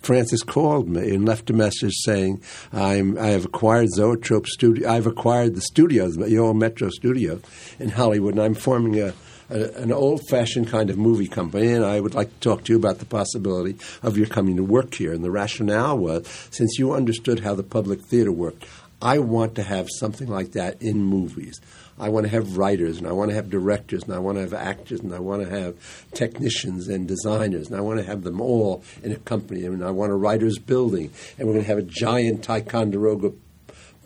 Francis 0.03 0.43
called 0.43 0.89
me 0.89 1.15
and 1.15 1.27
left 1.27 1.51
a 1.51 1.53
message 1.53 1.95
saying, 2.05 2.43
I'm, 2.73 3.19
I 3.19 3.29
have 3.29 3.45
acquired 3.45 3.91
Zoetrope 3.91 4.47
Studio. 4.47 4.91
I've 4.91 5.07
acquired 5.07 5.55
the 5.55 5.61
studios, 5.61 6.17
the 6.17 6.39
old 6.39 6.57
Metro 6.57 6.89
Studio 6.91 7.41
in 7.79 7.91
Hollywood, 7.91 8.35
and 8.35 8.43
I'm 8.43 8.55
forming 8.55 8.99
a, 9.01 9.13
a, 9.51 9.83
an 9.83 9.93
old-fashioned 9.93 10.69
kind 10.69 10.91
of 10.91 10.97
movie 10.97 11.29
company, 11.29 11.73
and 11.73 11.85
I 11.85 12.01
would 12.01 12.15
like 12.15 12.29
to 12.29 12.41
talk 12.41 12.65
to 12.65 12.73
you 12.73 12.79
about 12.79 12.99
the 12.99 13.05
possibility 13.05 13.77
of 14.03 14.17
your 14.17 14.27
coming 14.27 14.57
to 14.57 14.65
work 14.65 14.95
here. 14.95 15.13
And 15.13 15.25
the 15.25 15.31
rationale 15.31 15.99
was, 15.99 16.27
since 16.51 16.79
you 16.79 16.93
understood 16.93 17.41
how 17.41 17.55
the 17.55 17.63
public 17.63 18.01
theater 18.03 18.33
worked, 18.33 18.65
I 19.03 19.19
want 19.19 19.55
to 19.55 19.63
have 19.63 19.89
something 19.99 20.29
like 20.29 20.53
that 20.53 20.81
in 20.83 21.03
movies. 21.03 21.61
I 21.99 22.09
want 22.09 22.25
to 22.25 22.31
have 22.31 22.57
writers, 22.57 22.99
and 22.99 23.07
I 23.07 23.13
want 23.13 23.31
to 23.31 23.35
have 23.35 23.51
directors, 23.51 24.05
and 24.05 24.15
I 24.15 24.19
want 24.19 24.37
to 24.37 24.43
have 24.43 24.55
actors, 24.55 25.01
and 25.01 25.15
I 25.15 25.19
want 25.19 25.43
to 25.43 25.51
have 25.51 25.75
technicians 26.13 26.89
and 26.89 27.07
designers, 27.07 27.67
and 27.69 27.77
I 27.77 27.81
want 27.81 27.99
to 27.99 28.07
have 28.07 28.25
them 28.25 28.41
all 28.41 28.83
in 29.03 29.13
a 29.13 29.17
company. 29.17 29.65
And 29.67 29.85
I 29.85 29.91
want 29.91 30.13
a 30.13 30.15
writer's 30.15 30.59
building, 30.59 31.11
and 31.39 31.47
we're 31.47 31.55
going 31.55 31.65
to 31.65 31.69
have 31.69 31.79
a 31.79 31.83
giant 31.83 32.43
Ticonderoga 32.43 33.33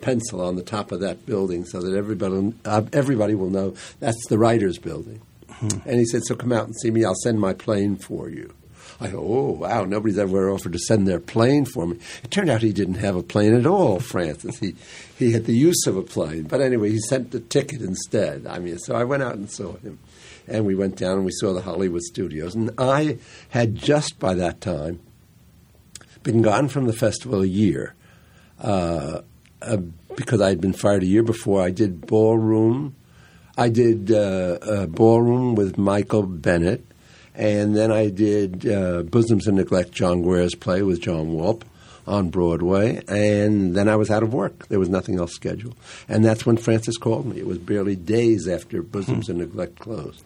pencil 0.01 0.41
on 0.41 0.55
the 0.55 0.61
top 0.61 0.91
of 0.91 0.99
that 0.99 1.25
building 1.25 1.63
so 1.65 1.81
that 1.81 1.95
everybody, 1.95 2.53
uh, 2.65 2.83
everybody 2.91 3.33
will 3.33 3.49
know 3.49 3.75
that's 3.99 4.27
the 4.27 4.37
writer's 4.37 4.77
building. 4.77 5.21
And 5.61 5.99
he 5.99 6.05
said, 6.05 6.21
So 6.25 6.35
come 6.35 6.51
out 6.51 6.65
and 6.65 6.75
see 6.75 6.91
me. 6.91 7.05
I'll 7.05 7.15
send 7.15 7.39
my 7.39 7.53
plane 7.53 7.95
for 7.95 8.29
you. 8.29 8.53
I 8.99 9.09
go, 9.09 9.19
oh, 9.19 9.51
wow, 9.51 9.83
nobody's 9.83 10.17
ever 10.17 10.49
offered 10.49 10.73
to 10.73 10.79
send 10.79 11.07
their 11.07 11.19
plane 11.19 11.65
for 11.65 11.85
me. 11.85 11.97
It 12.23 12.31
turned 12.31 12.49
out 12.49 12.61
he 12.61 12.71
didn't 12.71 12.95
have 12.95 13.15
a 13.15 13.23
plane 13.23 13.53
at 13.53 13.65
all, 13.65 13.99
Francis. 13.99 14.59
He, 14.59 14.75
he 15.17 15.33
had 15.33 15.45
the 15.45 15.55
use 15.55 15.85
of 15.85 15.97
a 15.97 16.01
plane. 16.01 16.43
But 16.43 16.61
anyway, 16.61 16.91
he 16.91 16.99
sent 16.99 17.31
the 17.31 17.41
ticket 17.41 17.81
instead. 17.81 18.47
I 18.47 18.59
mean, 18.59 18.77
so 18.77 18.95
I 18.95 19.03
went 19.03 19.23
out 19.23 19.35
and 19.35 19.49
saw 19.49 19.75
him. 19.77 19.99
And 20.47 20.65
we 20.65 20.75
went 20.75 20.95
down 20.95 21.17
and 21.17 21.25
we 21.25 21.31
saw 21.33 21.53
the 21.53 21.61
Hollywood 21.61 22.03
studios. 22.03 22.55
And 22.55 22.71
I 22.77 23.17
had 23.49 23.75
just 23.75 24.17
by 24.19 24.33
that 24.35 24.61
time 24.61 24.99
been 26.23 26.41
gone 26.41 26.69
from 26.69 26.85
the 26.85 26.93
festival 26.93 27.41
a 27.41 27.47
year 27.47 27.95
uh, 28.59 29.21
uh, 29.61 29.77
because 30.15 30.39
I 30.39 30.49
had 30.49 30.61
been 30.61 30.73
fired 30.73 31.03
a 31.03 31.07
year 31.07 31.23
before. 31.23 31.61
I 31.61 31.71
did 31.71 32.07
ballroom. 32.07 32.95
I 33.57 33.69
did 33.69 34.11
uh, 34.11 34.57
uh 34.61 34.85
ballroom 34.87 35.55
with 35.55 35.77
Michael 35.77 36.23
Bennett 36.23 36.85
and 37.37 37.75
then 37.75 37.91
I 37.91 38.09
did 38.09 38.67
uh, 38.67 39.03
Bosoms 39.03 39.47
of 39.47 39.55
Neglect, 39.55 39.91
John 39.91 40.21
Guare's 40.21 40.55
play 40.55 40.81
with 40.81 41.01
John 41.01 41.33
Wulp 41.33 41.65
on 42.07 42.29
Broadway. 42.29 43.01
And 43.07 43.75
then 43.75 43.89
I 43.89 43.97
was 43.97 44.09
out 44.09 44.23
of 44.23 44.33
work. 44.33 44.67
There 44.67 44.79
was 44.79 44.89
nothing 44.89 45.19
else 45.19 45.33
scheduled. 45.33 45.75
And 46.07 46.23
that's 46.23 46.45
when 46.45 46.57
Francis 46.57 46.97
called 46.97 47.25
me. 47.25 47.37
It 47.37 47.47
was 47.47 47.57
barely 47.57 47.95
days 47.95 48.47
after 48.47 48.81
Bosoms 48.81 49.27
and 49.27 49.39
Neglect 49.39 49.79
closed. 49.79 50.23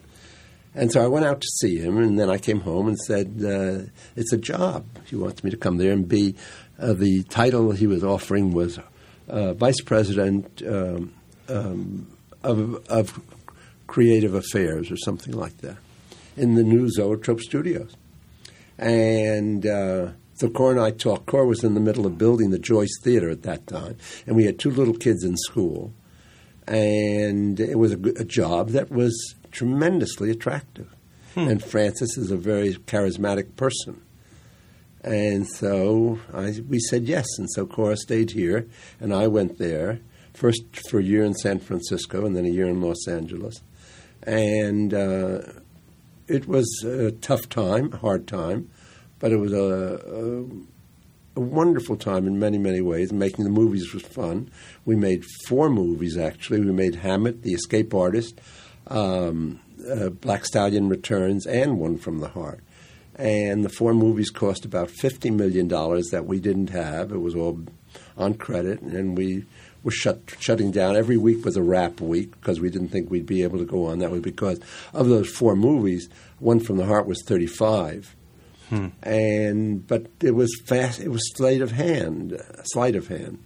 And 0.72 0.92
so 0.92 1.02
I 1.02 1.08
went 1.08 1.26
out 1.26 1.40
to 1.40 1.48
see 1.60 1.78
him, 1.78 1.98
and 1.98 2.16
then 2.16 2.30
I 2.30 2.38
came 2.38 2.60
home 2.60 2.86
and 2.86 2.96
said, 2.96 3.42
uh, 3.44 3.90
It's 4.14 4.32
a 4.32 4.38
job. 4.38 4.84
He 5.06 5.16
wants 5.16 5.42
me 5.42 5.50
to 5.50 5.56
come 5.56 5.78
there 5.78 5.90
and 5.90 6.06
be. 6.06 6.36
Uh, 6.78 6.92
the 6.92 7.24
title 7.24 7.72
he 7.72 7.88
was 7.88 8.04
offering 8.04 8.52
was 8.52 8.78
uh, 9.28 9.52
Vice 9.54 9.80
President 9.80 10.62
um, 10.64 11.12
um, 11.48 12.06
of, 12.42 12.84
of 12.88 13.20
Creative 13.86 14.34
Affairs 14.34 14.90
or 14.90 14.96
something 14.96 15.34
like 15.34 15.58
that 15.58 15.76
in 16.36 16.54
the 16.54 16.62
new 16.62 16.88
Zoetrope 16.88 17.40
studios. 17.40 17.94
And 18.78 19.66
uh, 19.66 20.12
so 20.34 20.48
Cora 20.48 20.76
and 20.76 20.80
I 20.80 20.90
talked. 20.90 21.26
Cora 21.26 21.46
was 21.46 21.62
in 21.64 21.74
the 21.74 21.80
middle 21.80 22.06
of 22.06 22.16
building 22.16 22.50
the 22.50 22.58
Joyce 22.58 22.98
Theater 23.02 23.28
at 23.28 23.42
that 23.42 23.66
time, 23.66 23.96
and 24.26 24.36
we 24.36 24.44
had 24.44 24.58
two 24.58 24.70
little 24.70 24.94
kids 24.94 25.22
in 25.22 25.36
school. 25.36 25.92
And 26.66 27.58
it 27.58 27.78
was 27.78 27.92
a, 27.92 27.98
a 28.16 28.24
job 28.24 28.70
that 28.70 28.90
was 28.90 29.34
tremendously 29.50 30.30
attractive. 30.30 30.94
Hmm. 31.34 31.48
And 31.48 31.62
Francis 31.62 32.16
is 32.16 32.30
a 32.30 32.36
very 32.36 32.74
charismatic 32.74 33.56
person. 33.56 34.00
And 35.02 35.46
so 35.48 36.20
I, 36.32 36.60
we 36.68 36.78
said 36.78 37.04
yes. 37.04 37.26
And 37.38 37.48
so 37.50 37.66
Cora 37.66 37.96
stayed 37.96 38.30
here, 38.30 38.66
and 38.98 39.12
I 39.12 39.26
went 39.26 39.58
there, 39.58 40.00
first 40.34 40.62
for 40.88 40.98
a 40.98 41.02
year 41.02 41.24
in 41.24 41.34
San 41.34 41.58
Francisco 41.58 42.24
and 42.24 42.36
then 42.36 42.46
a 42.46 42.50
year 42.50 42.66
in 42.66 42.80
Los 42.80 43.06
Angeles. 43.08 43.60
And 44.22 44.92
uh, 44.92 45.40
it 46.28 46.46
was 46.46 46.66
a 46.84 47.10
tough 47.12 47.48
time, 47.48 47.90
hard 47.92 48.26
time, 48.26 48.70
but 49.18 49.32
it 49.32 49.36
was 49.36 49.52
a, 49.52 50.00
a, 51.36 51.40
a, 51.40 51.40
wonderful 51.40 51.96
time 51.96 52.26
in 52.26 52.38
many, 52.38 52.58
many 52.58 52.80
ways. 52.80 53.12
Making 53.12 53.44
the 53.44 53.50
movies 53.50 53.92
was 53.92 54.02
fun. 54.02 54.50
We 54.84 54.96
made 54.96 55.24
four 55.46 55.68
movies, 55.68 56.16
actually. 56.16 56.60
We 56.60 56.72
made 56.72 56.96
Hammett, 56.96 57.42
The 57.42 57.52
Escape 57.52 57.94
Artist, 57.94 58.40
um, 58.86 59.60
uh, 59.90 60.10
Black 60.10 60.44
Stallion 60.44 60.88
Returns, 60.88 61.46
and 61.46 61.78
One 61.78 61.98
from 61.98 62.20
the 62.20 62.28
Heart. 62.28 62.60
And 63.16 63.64
the 63.64 63.68
four 63.68 63.92
movies 63.92 64.30
cost 64.30 64.64
about 64.64 64.88
$50 64.88 65.34
million 65.34 65.68
that 65.68 66.24
we 66.26 66.40
didn't 66.40 66.70
have. 66.70 67.12
It 67.12 67.18
was 67.18 67.34
all 67.34 67.60
on 68.16 68.34
credit, 68.34 68.80
and 68.80 69.16
we 69.16 69.44
was 69.82 69.94
shut, 69.94 70.20
shutting 70.38 70.70
down. 70.70 70.96
Every 70.96 71.16
week 71.16 71.44
was 71.44 71.56
a 71.56 71.62
wrap 71.62 72.00
week 72.00 72.32
because 72.32 72.60
we 72.60 72.70
didn't 72.70 72.88
think 72.88 73.10
we'd 73.10 73.26
be 73.26 73.42
able 73.42 73.58
to 73.58 73.64
go 73.64 73.86
on. 73.86 73.98
That 73.98 74.10
was 74.10 74.20
because 74.20 74.60
of 74.92 75.08
those 75.08 75.28
four 75.28 75.56
movies. 75.56 76.08
One 76.38 76.60
from 76.60 76.76
the 76.76 76.86
Heart 76.86 77.06
was 77.06 77.22
35. 77.26 78.16
Hmm. 78.68 78.88
And 79.02 79.86
but 79.86 80.06
it 80.22 80.34
was 80.34 80.48
fast. 80.66 81.00
It 81.00 81.08
was 81.08 81.22
sleight 81.34 81.60
of 81.60 81.72
hand, 81.72 82.40
sleight 82.64 82.94
of 82.94 83.08
hand, 83.08 83.42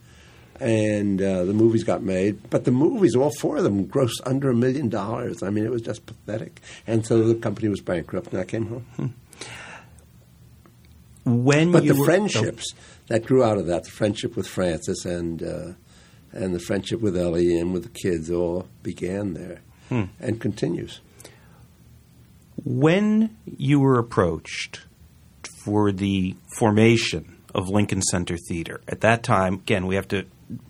and 0.60 1.20
uh, 1.20 1.44
the 1.46 1.54
movies 1.54 1.82
got 1.82 2.02
made. 2.02 2.50
But 2.50 2.66
the 2.66 2.70
movies, 2.70 3.16
all 3.16 3.32
four 3.40 3.56
of 3.56 3.64
them, 3.64 3.86
grossed 3.86 4.20
under 4.26 4.50
a 4.50 4.54
million 4.54 4.90
dollars. 4.90 5.42
I 5.42 5.48
mean, 5.48 5.64
it 5.64 5.70
was 5.70 5.80
just 5.80 6.04
pathetic. 6.04 6.60
And 6.86 7.06
so 7.06 7.22
the 7.22 7.36
company 7.36 7.68
was 7.68 7.80
bankrupt, 7.80 8.32
and 8.32 8.40
I 8.40 8.44
came 8.44 8.66
home. 8.66 8.86
Hmm. 8.96 9.06
When 11.24 11.72
but 11.72 11.86
the 11.86 11.94
were, 11.94 12.04
friendships 12.04 12.74
oh. 12.74 12.78
that 13.08 13.24
grew 13.24 13.42
out 13.42 13.56
of 13.56 13.66
that, 13.66 13.84
the 13.84 13.90
friendship 13.90 14.36
with 14.36 14.46
Francis 14.46 15.06
and 15.06 15.42
uh, 15.42 15.72
and 16.34 16.54
the 16.54 16.58
friendship 16.58 17.00
with 17.00 17.16
Ellie 17.16 17.58
and 17.58 17.72
with 17.72 17.84
the 17.84 17.88
kids 17.88 18.30
all 18.30 18.68
began 18.82 19.34
there 19.34 19.60
hmm. 19.88 20.04
and 20.20 20.40
continues. 20.40 21.00
When 22.64 23.36
you 23.44 23.80
were 23.80 23.98
approached 23.98 24.82
for 25.64 25.92
the 25.92 26.36
formation 26.58 27.36
of 27.54 27.68
Lincoln 27.68 28.02
Center 28.02 28.36
Theater, 28.36 28.80
at 28.88 29.00
that 29.02 29.22
time, 29.22 29.54
again, 29.54 29.86
we 29.86 29.94
have 29.94 30.08
to 30.08 30.26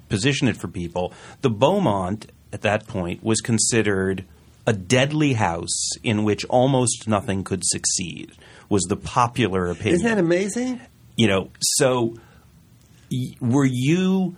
position 0.09 0.49
it 0.49 0.57
for 0.57 0.69
people, 0.69 1.13
the 1.41 1.51
Beaumont 1.51 2.31
at 2.53 2.63
that 2.63 2.87
point 2.87 3.23
was 3.23 3.41
considered 3.41 4.25
a 4.67 4.73
deadly 4.73 5.35
house 5.35 5.91
in 6.03 6.25
which 6.25 6.45
almost 6.47 7.07
nothing 7.07 7.45
could 7.45 7.63
succeed, 7.65 8.33
was 8.69 8.83
the 8.85 8.97
popular 8.97 9.71
opinion. 9.71 9.97
Isn't 9.97 10.09
that 10.09 10.19
amazing? 10.19 10.81
You 11.17 11.29
know, 11.29 11.51
so 11.61 12.15
y- 13.11 13.37
were 13.41 13.69
you 13.71 14.37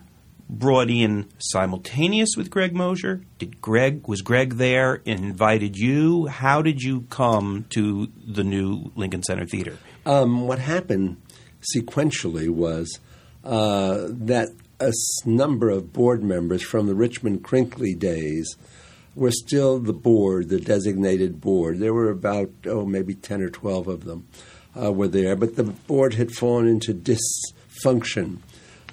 brought 0.49 0.91
in 0.91 1.29
simultaneous 1.39 2.31
with 2.37 2.51
Greg 2.51 2.75
Mosher? 2.75 3.23
Did 3.39 3.61
Greg 3.61 4.07
was 4.07 4.23
Greg 4.23 4.55
there 4.55 5.03
and 5.07 5.21
invited 5.21 5.77
you? 5.77 6.27
How 6.27 6.63
did 6.63 6.83
you 6.83 7.03
come 7.03 7.67
to 7.71 8.09
the 8.27 8.45
new 8.45 8.93
Lincoln 8.95 9.23
Center 9.23 9.47
Theater? 9.47 9.79
Um, 10.05 10.47
what 10.47 10.59
happened 10.59 11.21
sequentially 11.75 12.49
was 12.49 13.01
uh, 13.45 14.07
that 14.09 14.49
a 14.81 14.93
number 15.25 15.71
of 15.71 15.93
board 15.93 16.23
members 16.23 16.63
from 16.63 16.87
the 16.87 16.95
Richmond 16.95 17.43
Crinkley 17.43 17.99
days 17.99 18.57
were 19.15 19.31
still 19.31 19.79
the 19.79 19.95
board, 19.95 20.51
the 20.51 20.61
designated 20.61 21.41
board. 21.41 21.79
There 21.79 21.95
were 21.95 22.11
about, 22.11 22.51
oh, 22.67 22.85
maybe 22.85 23.15
10 23.15 23.41
or 23.43 23.49
12 23.49 23.89
of 23.89 24.05
them 24.05 24.29
uh, 24.81 24.93
were 24.93 25.09
there, 25.09 25.35
but 25.35 25.57
the 25.57 25.65
board 25.65 26.15
had 26.15 26.33
fallen 26.33 26.69
into 26.69 26.93
dysfunction 26.93 28.39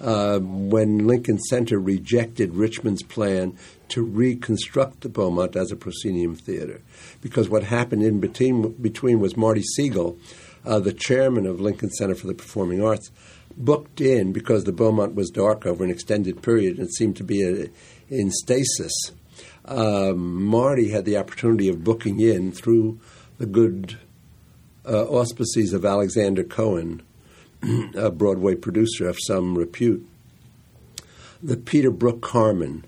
uh, 0.03 0.39
when 0.39 1.07
Lincoln 1.07 1.39
Center 1.39 1.79
rejected 1.79 2.53
Richmond's 2.55 3.03
plan 3.03 3.57
to 3.87 4.03
reconstruct 4.03 5.01
the 5.01 5.09
Beaumont 5.09 5.55
as 5.55 5.71
a 5.71 5.77
proscenium 5.77 6.35
theater. 6.35 6.81
Because 7.21 7.47
what 7.47 7.63
happened 7.63 8.03
in 8.03 8.19
between, 8.19 8.73
between 8.73 9.21
was 9.21 9.37
Marty 9.37 9.63
Segal, 9.79 10.19
uh, 10.65 10.79
the 10.79 10.93
chairman 10.93 11.45
of 11.45 11.61
Lincoln 11.61 11.89
Center 11.89 12.15
for 12.15 12.27
the 12.27 12.33
Performing 12.33 12.83
Arts, 12.83 13.11
booked 13.55 14.01
in 14.01 14.33
because 14.33 14.65
the 14.65 14.73
Beaumont 14.73 15.15
was 15.15 15.29
dark 15.29 15.65
over 15.65 15.83
an 15.83 15.89
extended 15.89 16.41
period 16.41 16.79
and 16.79 16.93
seemed 16.93 17.15
to 17.17 17.23
be 17.23 17.41
a, 17.43 17.69
in 18.13 18.29
stasis. 18.29 19.11
Um, 19.65 20.43
Marty 20.43 20.89
had 20.89 21.05
the 21.05 21.17
opportunity 21.17 21.69
of 21.69 21.83
booking 21.83 22.19
in 22.19 22.51
through 22.51 22.99
the 23.37 23.45
good 23.45 23.97
uh, 24.85 25.05
auspices 25.05 25.71
of 25.71 25.85
Alexander 25.85 26.43
Cohen, 26.43 27.03
a 27.95 28.11
Broadway 28.11 28.55
producer 28.55 29.07
of 29.07 29.17
some 29.27 29.57
repute, 29.57 30.07
the 31.41 31.57
Peter 31.57 31.91
Brook 31.91 32.21
Carmen, 32.21 32.85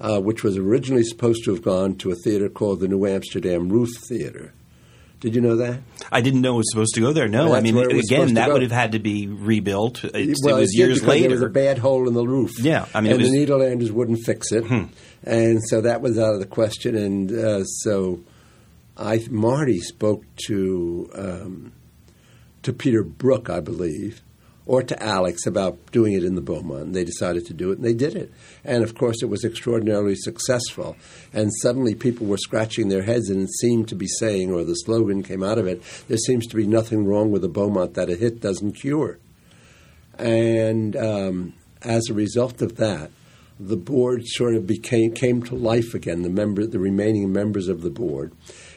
uh, 0.00 0.20
which 0.20 0.42
was 0.42 0.56
originally 0.56 1.04
supposed 1.04 1.44
to 1.44 1.52
have 1.54 1.62
gone 1.62 1.94
to 1.96 2.10
a 2.10 2.14
theater 2.14 2.48
called 2.48 2.80
the 2.80 2.88
New 2.88 3.06
Amsterdam 3.06 3.68
Roof 3.68 3.90
Theater. 4.08 4.52
Did 5.20 5.34
you 5.34 5.40
know 5.40 5.56
that? 5.56 5.80
I 6.12 6.20
didn't 6.20 6.42
know 6.42 6.54
it 6.54 6.56
was 6.58 6.70
supposed 6.70 6.94
to 6.96 7.00
go 7.00 7.12
there. 7.14 7.28
No, 7.28 7.44
Well, 7.46 7.54
I 7.54 7.60
mean, 7.62 7.76
again, 7.78 8.34
that 8.34 8.52
would 8.52 8.60
have 8.60 8.70
had 8.72 8.92
to 8.92 8.98
be 8.98 9.26
rebuilt. 9.26 10.04
It, 10.04 10.36
well, 10.42 10.58
it 10.58 10.60
was 10.60 10.76
years 10.76 11.02
later. 11.02 11.28
There 11.28 11.30
was 11.30 11.42
a 11.42 11.48
bad 11.48 11.78
hole 11.78 12.06
in 12.08 12.12
the 12.14 12.26
roof. 12.26 12.50
Yeah, 12.58 12.84
I 12.92 13.00
mean, 13.00 13.12
it 13.12 13.14
and 13.14 13.22
was- 13.22 13.30
Hmm. 13.30 13.36
the 13.36 13.46
Nederlanders 13.46 13.90
wouldn't 13.90 14.18
fix 14.26 14.52
it, 14.52 14.64
and 15.22 15.60
so 15.66 15.80
that 15.80 16.02
was 16.02 16.18
out 16.18 16.34
of 16.34 16.40
the 16.40 16.46
question. 16.46 16.94
And 16.94 17.32
uh, 17.32 17.64
so, 17.64 18.20
I 18.98 19.24
Marty 19.30 19.80
spoke 19.80 20.24
to 20.48 21.08
um, 21.14 21.72
to 22.64 22.72
Peter 22.72 23.02
Brook, 23.02 23.48
I 23.48 23.60
believe, 23.60 24.22
or 24.66 24.82
to 24.82 25.02
Alex 25.02 25.46
about 25.46 25.78
doing 25.92 26.14
it 26.14 26.24
in 26.24 26.34
the 26.34 26.40
Beaumont. 26.40 26.94
They 26.94 27.04
decided 27.04 27.46
to 27.46 27.54
do 27.54 27.70
it, 27.70 27.76
and 27.76 27.84
they 27.84 27.92
did 27.92 28.16
it. 28.16 28.32
And 28.64 28.82
of 28.82 28.94
course, 28.94 29.22
it 29.22 29.28
was 29.28 29.44
extraordinarily 29.44 30.16
successful. 30.16 30.96
And 31.32 31.50
suddenly, 31.60 31.94
people 31.94 32.26
were 32.26 32.38
scratching 32.38 32.88
their 32.88 33.02
heads 33.02 33.28
and 33.28 33.48
seemed 33.60 33.88
to 33.88 33.94
be 33.94 34.06
saying, 34.06 34.50
or 34.50 34.64
the 34.64 34.74
slogan 34.74 35.22
came 35.22 35.42
out 35.42 35.58
of 35.58 35.66
it: 35.66 35.82
"There 36.08 36.16
seems 36.16 36.46
to 36.46 36.56
be 36.56 36.66
nothing 36.66 37.04
wrong 37.04 37.30
with 37.30 37.44
a 37.44 37.48
Beaumont 37.48 37.94
that 37.94 38.10
a 38.10 38.16
hit 38.16 38.40
doesn't 38.40 38.72
cure." 38.72 39.18
And 40.18 40.96
um, 40.96 41.52
as 41.82 42.08
a 42.08 42.14
result 42.14 42.62
of 42.62 42.76
that, 42.76 43.10
the 43.60 43.76
board 43.76 44.22
sort 44.24 44.54
of 44.54 44.66
became 44.66 45.12
came 45.12 45.42
to 45.42 45.54
life 45.54 45.94
again. 45.94 46.22
The 46.22 46.30
member, 46.30 46.66
the 46.66 46.78
remaining 46.78 47.32
members 47.32 47.68
of 47.68 47.82
the 47.82 47.90
board, 47.90 48.32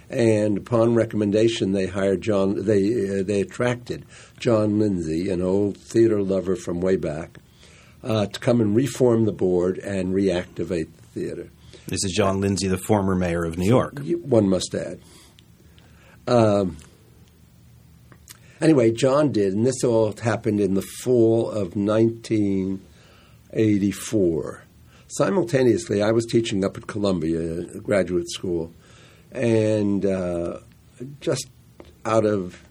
and 0.10 0.58
upon 0.58 0.96
recommendation, 0.96 1.74
they 1.74 1.88
hired 1.88 2.22
John. 2.22 2.66
They 2.66 3.20
uh, 3.20 3.24
they 3.24 3.42
attracted 3.42 4.06
John 4.40 4.80
Lindsay, 4.80 5.30
an 5.30 5.42
old 5.42 5.78
theater 5.78 6.22
lover 6.22 6.56
from 6.56 6.80
way 6.80 6.96
back, 6.96 7.40
uh, 8.04 8.28
to 8.28 8.40
come 8.40 8.62
and 8.62 8.76
reform 8.76 9.26
the 9.26 9.34
board 9.34 9.80
and 9.80 10.14
reactivate 10.14 10.88
the 10.96 11.04
theater. 11.14 11.50
This 11.88 12.04
is 12.04 12.12
John 12.12 12.42
Lindsay, 12.42 12.68
the 12.68 12.78
former 12.78 13.16
mayor 13.16 13.46
of 13.46 13.58
New 13.58 13.68
York. 13.68 14.00
One 14.22 14.50
must 14.50 14.76
add. 14.76 15.00
Um, 16.28 16.76
anyway, 18.60 18.92
John 18.92 19.32
did, 19.32 19.54
and 19.54 19.66
this 19.66 19.82
all 19.84 20.14
happened 20.14 20.60
in 20.60 20.74
the 20.74 20.82
fall 20.82 21.50
of 21.50 21.78
1984. 21.78 24.64
Simultaneously, 25.08 26.04
I 26.04 26.12
was 26.12 26.26
teaching 26.26 26.66
up 26.66 26.76
at 26.76 26.88
Columbia 26.88 27.62
a 27.62 27.80
graduate 27.80 28.30
school, 28.30 28.74
and 29.32 30.06
uh, 30.06 30.60
just 31.20 31.48
out 32.06 32.26
of 32.26 32.64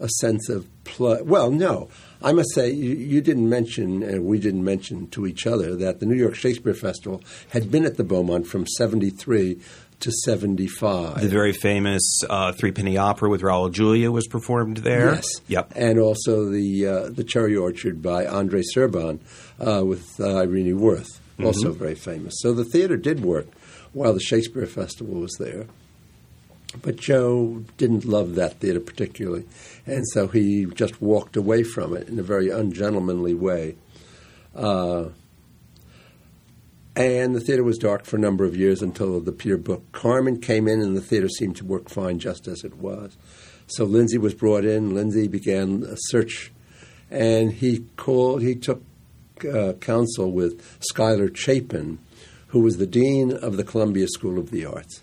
a 0.00 0.08
sense 0.20 0.48
of 0.48 0.66
pl- 0.84 1.24
well, 1.24 1.50
no, 1.50 1.88
I 2.22 2.32
must 2.32 2.54
say 2.54 2.70
you, 2.70 2.94
you 2.94 3.20
didn't 3.20 3.48
mention, 3.48 4.02
and 4.02 4.24
we 4.24 4.38
didn't 4.38 4.64
mention 4.64 5.08
to 5.10 5.26
each 5.26 5.46
other 5.46 5.76
that 5.76 6.00
the 6.00 6.06
New 6.06 6.16
York 6.16 6.34
Shakespeare 6.34 6.74
Festival 6.74 7.22
had 7.50 7.70
been 7.70 7.84
at 7.84 7.96
the 7.96 8.04
Beaumont 8.04 8.46
from 8.46 8.66
'73 8.66 9.60
to 10.00 10.12
'75. 10.24 11.20
The 11.20 11.28
very 11.28 11.52
famous 11.52 12.20
uh, 12.28 12.52
Three 12.52 12.72
Penny 12.72 12.96
Opera 12.96 13.28
with 13.28 13.42
Raul 13.42 13.72
Julia 13.72 14.10
was 14.10 14.26
performed 14.26 14.78
there. 14.78 15.14
Yes. 15.14 15.26
Yep. 15.48 15.72
And 15.76 15.98
also 15.98 16.48
the 16.48 16.86
uh, 16.86 17.08
the 17.10 17.24
Cherry 17.24 17.56
Orchard 17.56 18.02
by 18.02 18.26
Andre 18.26 18.62
Serban 18.74 19.20
uh, 19.60 19.84
with 19.84 20.06
uh, 20.20 20.38
Irene 20.38 20.78
Worth, 20.78 21.20
also 21.42 21.72
very 21.72 21.96
famous. 21.96 22.34
So 22.38 22.52
the 22.52 22.64
theater 22.64 22.96
did 22.96 23.20
work 23.20 23.46
while 23.92 24.12
the 24.12 24.20
Shakespeare 24.20 24.66
Festival 24.66 25.20
was 25.20 25.36
there. 25.38 25.66
But 26.82 26.96
Joe 26.96 27.64
didn't 27.78 28.04
love 28.04 28.34
that 28.34 28.60
theater 28.60 28.80
particularly, 28.80 29.44
and 29.86 30.04
so 30.12 30.28
he 30.28 30.66
just 30.66 31.00
walked 31.00 31.36
away 31.36 31.62
from 31.62 31.96
it 31.96 32.08
in 32.08 32.18
a 32.18 32.22
very 32.22 32.50
ungentlemanly 32.50 33.34
way. 33.34 33.76
Uh, 34.54 35.08
and 36.94 37.34
the 37.34 37.40
theater 37.40 37.62
was 37.62 37.78
dark 37.78 38.04
for 38.04 38.16
a 38.16 38.20
number 38.20 38.44
of 38.44 38.56
years 38.56 38.82
until 38.82 39.20
the 39.20 39.32
Peter 39.32 39.56
Brook 39.56 39.84
Carmen 39.92 40.40
came 40.40 40.66
in, 40.66 40.80
and 40.80 40.96
the 40.96 41.00
theater 41.00 41.28
seemed 41.28 41.56
to 41.56 41.64
work 41.64 41.88
fine 41.88 42.18
just 42.18 42.48
as 42.48 42.64
it 42.64 42.76
was. 42.76 43.16
So 43.68 43.84
Lindsay 43.84 44.18
was 44.18 44.34
brought 44.34 44.64
in. 44.64 44.94
Lindsay 44.94 45.28
began 45.28 45.84
a 45.84 45.96
search, 45.96 46.50
and 47.10 47.52
he 47.52 47.86
called. 47.96 48.42
He 48.42 48.56
took 48.56 48.82
uh, 49.44 49.74
counsel 49.74 50.32
with 50.32 50.60
Schuyler 50.80 51.32
Chapin, 51.32 51.98
who 52.48 52.60
was 52.60 52.76
the 52.76 52.86
dean 52.86 53.32
of 53.32 53.56
the 53.56 53.64
Columbia 53.64 54.06
School 54.08 54.38
of 54.38 54.50
the 54.50 54.64
Arts. 54.64 55.00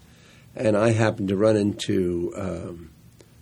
And 0.55 0.77
I 0.77 0.91
happened 0.91 1.29
to 1.29 1.37
run 1.37 1.57
into 1.57 2.33
um, 2.35 2.91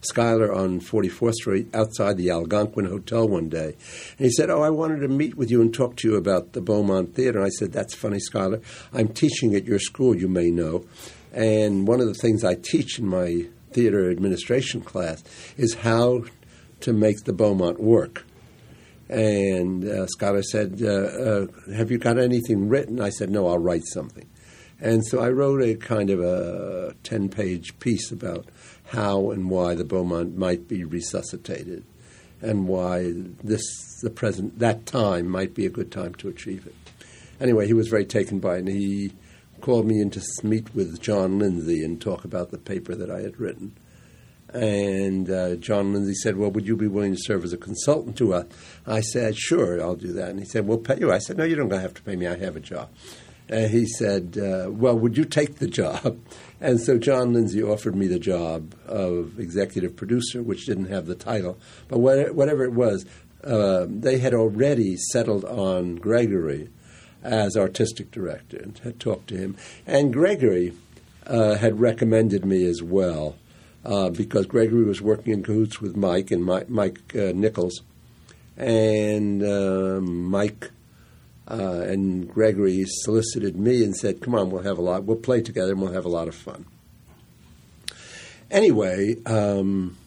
Schuyler 0.02 0.54
on 0.54 0.80
44th 0.80 1.34
Street 1.34 1.74
outside 1.74 2.18
the 2.18 2.30
Algonquin 2.30 2.86
Hotel 2.86 3.28
one 3.28 3.50
day. 3.50 3.76
And 4.18 4.26
he 4.26 4.32
said, 4.32 4.50
Oh, 4.50 4.62
I 4.62 4.70
wanted 4.70 5.00
to 5.00 5.08
meet 5.08 5.36
with 5.36 5.50
you 5.50 5.62
and 5.62 5.74
talk 5.74 5.96
to 5.98 6.10
you 6.10 6.16
about 6.16 6.54
the 6.54 6.62
Beaumont 6.62 7.16
Theater. 7.16 7.40
And 7.40 7.48
I 7.48 7.52
said, 7.52 7.72
That's 7.72 7.94
funny, 7.94 8.20
Schuyler. 8.20 8.62
I'm 8.92 9.10
teaching 9.10 9.56
at 9.56 9.66
your 9.66 9.80
school, 9.80 10.16
you 10.16 10.28
may 10.28 10.50
know. 10.50 10.86
And 11.32 11.88
one 11.88 12.00
of 12.00 12.08
the 12.08 12.14
things 12.14 12.44
I 12.44 12.56
teach 12.56 13.00
in 13.00 13.08
my 13.08 13.48
theater 13.72 14.10
administration 14.10 14.82
class 14.82 15.24
is 15.58 15.74
how 15.76 16.26
to 16.82 16.94
make 16.94 17.24
the 17.24 17.34
Beaumont 17.34 17.80
work. 17.80 18.26
And 19.14 19.86
uh, 19.86 20.08
Schuyler 20.08 20.42
said, 20.42 20.82
uh, 20.82 20.88
uh, 20.88 21.48
Have 21.76 21.92
you 21.92 22.00
got 22.00 22.18
anything 22.18 22.68
written? 22.68 23.00
I 23.00 23.10
said, 23.10 23.30
No, 23.30 23.48
I'll 23.48 23.60
write 23.60 23.86
something. 23.86 24.28
And 24.82 25.06
so 25.06 25.22
I 25.22 25.30
wrote 25.30 25.62
a 25.62 25.76
kind 25.76 26.10
of 26.10 26.20
a 26.20 26.96
10 27.04 27.30
page 27.30 27.78
piece 27.80 28.12
about 28.12 28.48
how 28.86 29.30
and 29.30 29.52
why 29.52 29.76
the 29.76 29.84
Beaumont 29.84 30.36
might 30.36 30.68
be 30.68 30.84
resuscitated 30.84 31.84
and 32.42 32.68
why 32.68 33.14
this, 33.44 33.64
the 34.02 34.10
present, 34.10 34.58
that 34.58 34.88
time 34.88 35.28
might 35.28 35.54
be 35.54 35.68
a 35.68 35.70
good 35.70 35.92
time 35.92 36.16
to 36.16 36.28
achieve 36.28 36.66
it. 36.66 36.76
Anyway, 37.40 37.68
he 37.68 37.74
was 37.74 37.88
very 37.88 38.06
taken 38.06 38.40
by 38.40 38.56
it, 38.56 38.60
and 38.60 38.70
he 38.70 39.14
called 39.62 39.86
me 39.86 40.02
in 40.02 40.10
to 40.10 40.22
meet 40.44 40.74
with 40.74 41.00
John 41.00 41.38
Lindsay 41.38 41.84
and 41.84 42.02
talk 42.02 42.26
about 42.26 42.50
the 42.50 42.58
paper 42.58 42.96
that 42.96 43.12
I 43.12 43.22
had 43.22 43.40
written. 43.40 43.74
And 44.54 45.30
uh, 45.30 45.56
John 45.56 45.94
Lindsay 45.94 46.14
said, 46.14 46.38
Well, 46.38 46.52
would 46.52 46.68
you 46.68 46.76
be 46.76 46.88
willing 46.88 47.14
to 47.14 47.22
serve 47.22 47.44
as 47.44 47.54
a 47.54 47.58
consultant 47.58 48.18
to 48.18 48.34
us? 48.36 48.46
I 48.86 49.02
said, 49.02 49.36
Sure, 49.36 49.82
I'll 49.82 49.96
do 49.96 50.14
that. 50.14 50.30
And 50.30 50.40
he 50.40 50.46
said, 50.46 50.68
We'll 50.68 50.78
pay 50.78 51.00
you. 51.00 51.12
I 51.12 51.18
said, 51.20 51.38
No, 51.38 51.44
you 51.44 51.56
don't 51.56 51.72
have 51.72 51.94
to 51.96 52.02
pay 52.04 52.16
me. 52.16 52.28
I 52.28 52.38
have 52.38 52.56
a 52.56 52.60
job. 52.60 52.90
And 53.50 53.70
he 53.72 53.86
said, 53.86 54.38
uh, 54.38 54.70
Well, 54.72 54.98
would 54.98 55.18
you 55.18 55.26
take 55.26 55.56
the 55.56 55.68
job? 55.68 56.20
And 56.62 56.80
so 56.80 56.98
John 56.98 57.34
Lindsay 57.34 57.62
offered 57.62 57.94
me 57.94 58.08
the 58.08 58.20
job 58.20 58.74
of 58.88 59.38
executive 59.38 59.98
producer, 59.98 60.42
which 60.42 60.66
didn't 60.66 60.86
have 60.86 61.08
the 61.08 61.16
title. 61.16 61.58
But 61.90 62.00
what- 62.00 62.36
whatever 62.36 62.64
it 62.64 62.72
was, 62.72 63.06
uh, 63.44 63.86
they 63.90 64.20
had 64.20 64.34
already 64.34 64.96
settled 64.96 65.44
on 65.44 65.96
Gregory 65.96 66.70
as 67.22 67.58
artistic 67.58 68.12
director 68.12 68.56
and 68.56 68.78
had 68.78 68.98
talked 68.98 69.28
to 69.28 69.36
him. 69.36 69.58
And 69.86 70.14
Gregory 70.14 70.72
uh, 71.28 71.56
had 71.56 71.82
recommended 71.82 72.46
me 72.46 72.64
as 72.66 72.82
well 72.82 73.36
uh, 73.86 74.10
because 74.10 74.46
Gregory 74.46 74.84
was 74.84 75.02
working 75.02 75.34
in 75.34 75.44
cahoots 75.44 75.82
with 75.82 75.96
Mike 75.96 76.32
and 76.32 76.44
Mike, 76.44 76.70
Mike 76.70 77.00
uh, 77.16 77.32
Nichols, 77.34 77.82
and 78.58 79.44
uh, 79.44 80.00
Mike 80.02 80.72
uh, 81.50 81.82
and 81.88 82.32
Gregory 82.34 82.84
solicited 82.86 83.56
me 83.58 83.84
and 83.84 83.96
said, 83.96 84.22
"Come 84.22 84.36
on, 84.36 84.50
we'll 84.50 84.64
have 84.64 84.78
a 84.78 84.82
lot. 84.82 85.04
We'll 85.04 85.18
play 85.18 85.42
together 85.42 85.72
and 85.74 85.82
we'll 85.82 85.92
have 85.94 86.06
a 86.06 86.10
lot 86.10 86.28
of 86.28 86.36
fun." 86.36 86.66
Anyway, 88.52 89.18
um, 89.26 89.98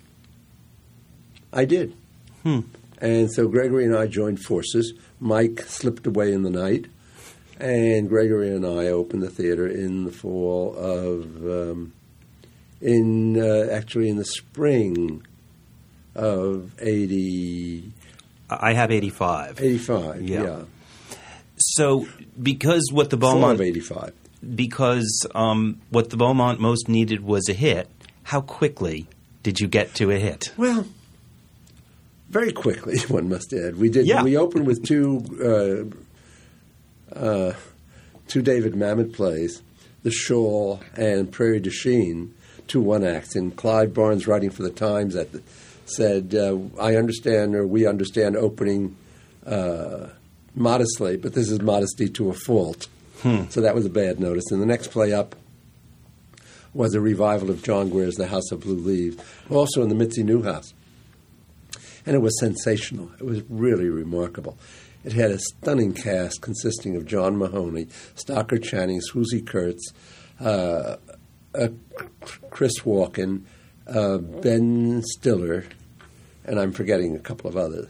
I 1.53 1.64
did, 1.64 1.95
Hmm. 2.43 2.61
and 3.01 3.31
so 3.31 3.49
Gregory 3.49 3.85
and 3.85 3.97
I 3.97 4.07
joined 4.07 4.41
forces. 4.41 4.93
Mike 5.18 5.62
slipped 5.62 6.07
away 6.07 6.33
in 6.33 6.43
the 6.45 6.51
night, 6.51 6.87
and 7.59 8.09
Gregory 8.09 8.55
and 8.55 8.64
I 8.64 8.87
opened 8.89 9.22
the 9.22 9.31
theater 9.31 9.66
in 9.66 10.05
the 10.05 10.12
fall 10.12 10.77
of, 10.77 11.45
um, 11.45 11.93
in 12.81 13.41
uh, 13.41 13.72
actually 13.72 14.09
in 14.09 14.16
the 14.16 14.24
spring 14.24 15.24
of 16.14 16.72
80, 16.81 17.93
I 18.49 18.72
have 18.74 18.91
85. 18.91 19.61
85. 19.61 20.22
Yeah. 20.22 20.43
yeah. 20.43 20.62
So, 21.57 22.07
because 22.41 22.91
what 22.93 23.11
the 23.11 23.16
Beaumont 23.16 23.55
of 23.55 23.61
85. 23.61 24.12
because 24.55 25.27
um, 25.35 25.81
what 25.91 26.11
the 26.11 26.16
Beaumont 26.16 26.61
most 26.61 26.89
needed 26.89 27.20
was 27.20 27.49
a 27.49 27.55
hit. 27.55 27.89
How 28.24 28.41
quickly 28.41 29.07
did 29.43 29.61
you 29.61 29.68
get 29.68 29.95
to 29.95 30.11
a 30.11 30.18
hit? 30.18 30.53
Well, 30.57 30.87
very 32.29 32.53
quickly, 32.53 32.99
one 33.09 33.29
must 33.29 33.53
add. 33.53 33.77
We 33.77 33.89
did. 33.89 34.07
Yeah. 34.07 34.22
We 34.22 34.37
opened 34.37 34.66
with 34.66 34.85
two 34.85 35.95
uh, 37.14 37.18
uh, 37.18 37.55
two 38.29 38.43
David 38.43 38.74
Mamet 38.74 39.14
plays, 39.14 39.62
The 40.03 40.11
Shawl 40.11 40.81
and 40.97 41.31
Prairie 41.31 41.61
du 41.61 41.70
Chien, 41.70 42.35
two 42.69 42.81
one 42.81 43.05
acts. 43.05 43.35
And 43.37 43.55
Clive 43.57 43.95
Barnes, 43.95 44.27
writing 44.27 44.51
for 44.51 44.62
the 44.62 44.71
Times, 44.71 45.17
at 45.17 45.33
the, 45.33 45.43
said, 45.87 46.35
uh, 46.35 46.59
"I 46.81 46.97
understand, 46.97 47.55
or 47.55 47.67
we 47.67 47.87
understand, 47.87 48.37
opening 48.37 48.97
uh, 49.47 50.09
modestly, 50.55 51.17
but 51.17 51.35
this 51.35 51.51
is 51.51 51.61
modesty 51.61 52.09
to 52.11 52.31
a 52.31 52.35
fault." 52.35 52.89
So 53.49 53.61
that 53.61 53.75
was 53.75 53.85
a 53.85 53.91
bad 53.91 54.21
notice. 54.21 54.45
And 54.53 54.62
the 54.62 54.67
next 54.67 54.93
play 54.93 55.12
up 55.12 55.35
was 56.73 56.95
a 56.95 57.01
revival 57.01 57.51
of 57.51 57.61
John 57.61 57.89
Guare's 57.89 58.14
The 58.14 58.29
House 58.29 58.53
of 58.53 58.61
Blue 58.61 58.77
Leaves, 58.77 59.17
also 59.51 59.83
in 59.83 59.89
the 59.89 59.97
Mitzi 59.97 60.23
Newhouse 60.23 60.73
and 62.07 62.14
it 62.14 62.21
was 62.21 62.39
sensational. 62.39 63.11
It 63.19 63.25
was 63.25 63.43
really 63.51 63.89
remarkable. 63.89 64.57
It 65.05 65.12
had 65.12 65.33
a 65.33 65.39
stunning 65.39 65.93
cast 65.93 66.41
consisting 66.41 66.97
of 66.97 67.05
John 67.05 67.37
Mahoney, 67.37 67.89
Stockard 68.14 68.62
Channing, 68.62 69.01
Swoosie 69.01 69.45
Kurtz, 69.45 69.93
uh, 70.41 70.97
uh, 71.57 71.68
Chris 72.50 72.80
Walken, 72.80 73.42
uh, 73.86 74.18
Ben 74.18 75.02
Stiller, 75.04 75.64
and 76.44 76.59
I'm 76.59 76.72
forgetting 76.72 77.16
a 77.16 77.20
couple 77.20 77.48
of 77.48 77.57
others. 77.57 77.88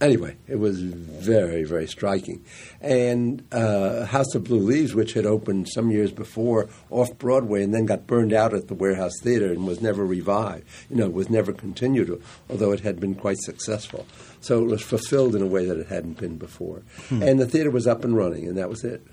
Anyway, 0.00 0.36
it 0.46 0.54
was 0.56 0.80
very, 0.80 1.64
very 1.64 1.88
striking. 1.88 2.44
And 2.80 3.42
uh, 3.50 4.04
House 4.04 4.32
of 4.36 4.44
Blue 4.44 4.60
Leaves, 4.60 4.94
which 4.94 5.14
had 5.14 5.26
opened 5.26 5.68
some 5.68 5.90
years 5.90 6.12
before 6.12 6.68
off 6.88 7.18
Broadway 7.18 7.64
and 7.64 7.74
then 7.74 7.84
got 7.84 8.06
burned 8.06 8.32
out 8.32 8.54
at 8.54 8.68
the 8.68 8.74
Warehouse 8.74 9.18
Theater 9.20 9.46
and 9.46 9.66
was 9.66 9.80
never 9.80 10.06
revived, 10.06 10.64
you 10.88 10.94
know, 10.94 11.08
was 11.08 11.28
never 11.28 11.52
continued, 11.52 12.22
although 12.48 12.70
it 12.70 12.80
had 12.80 13.00
been 13.00 13.16
quite 13.16 13.38
successful. 13.40 14.06
So 14.40 14.62
it 14.62 14.66
was 14.66 14.82
fulfilled 14.82 15.34
in 15.34 15.42
a 15.42 15.46
way 15.46 15.64
that 15.64 15.78
it 15.78 15.88
hadn't 15.88 16.18
been 16.18 16.36
before. 16.38 16.82
And 17.24 17.40
the 17.40 17.46
theater 17.46 17.72
was 17.72 17.88
up 17.88 18.04
and 18.04 18.16
running, 18.16 18.46
and 18.46 18.56
that 18.56 18.68
was 18.68 18.84
it. 18.84 19.04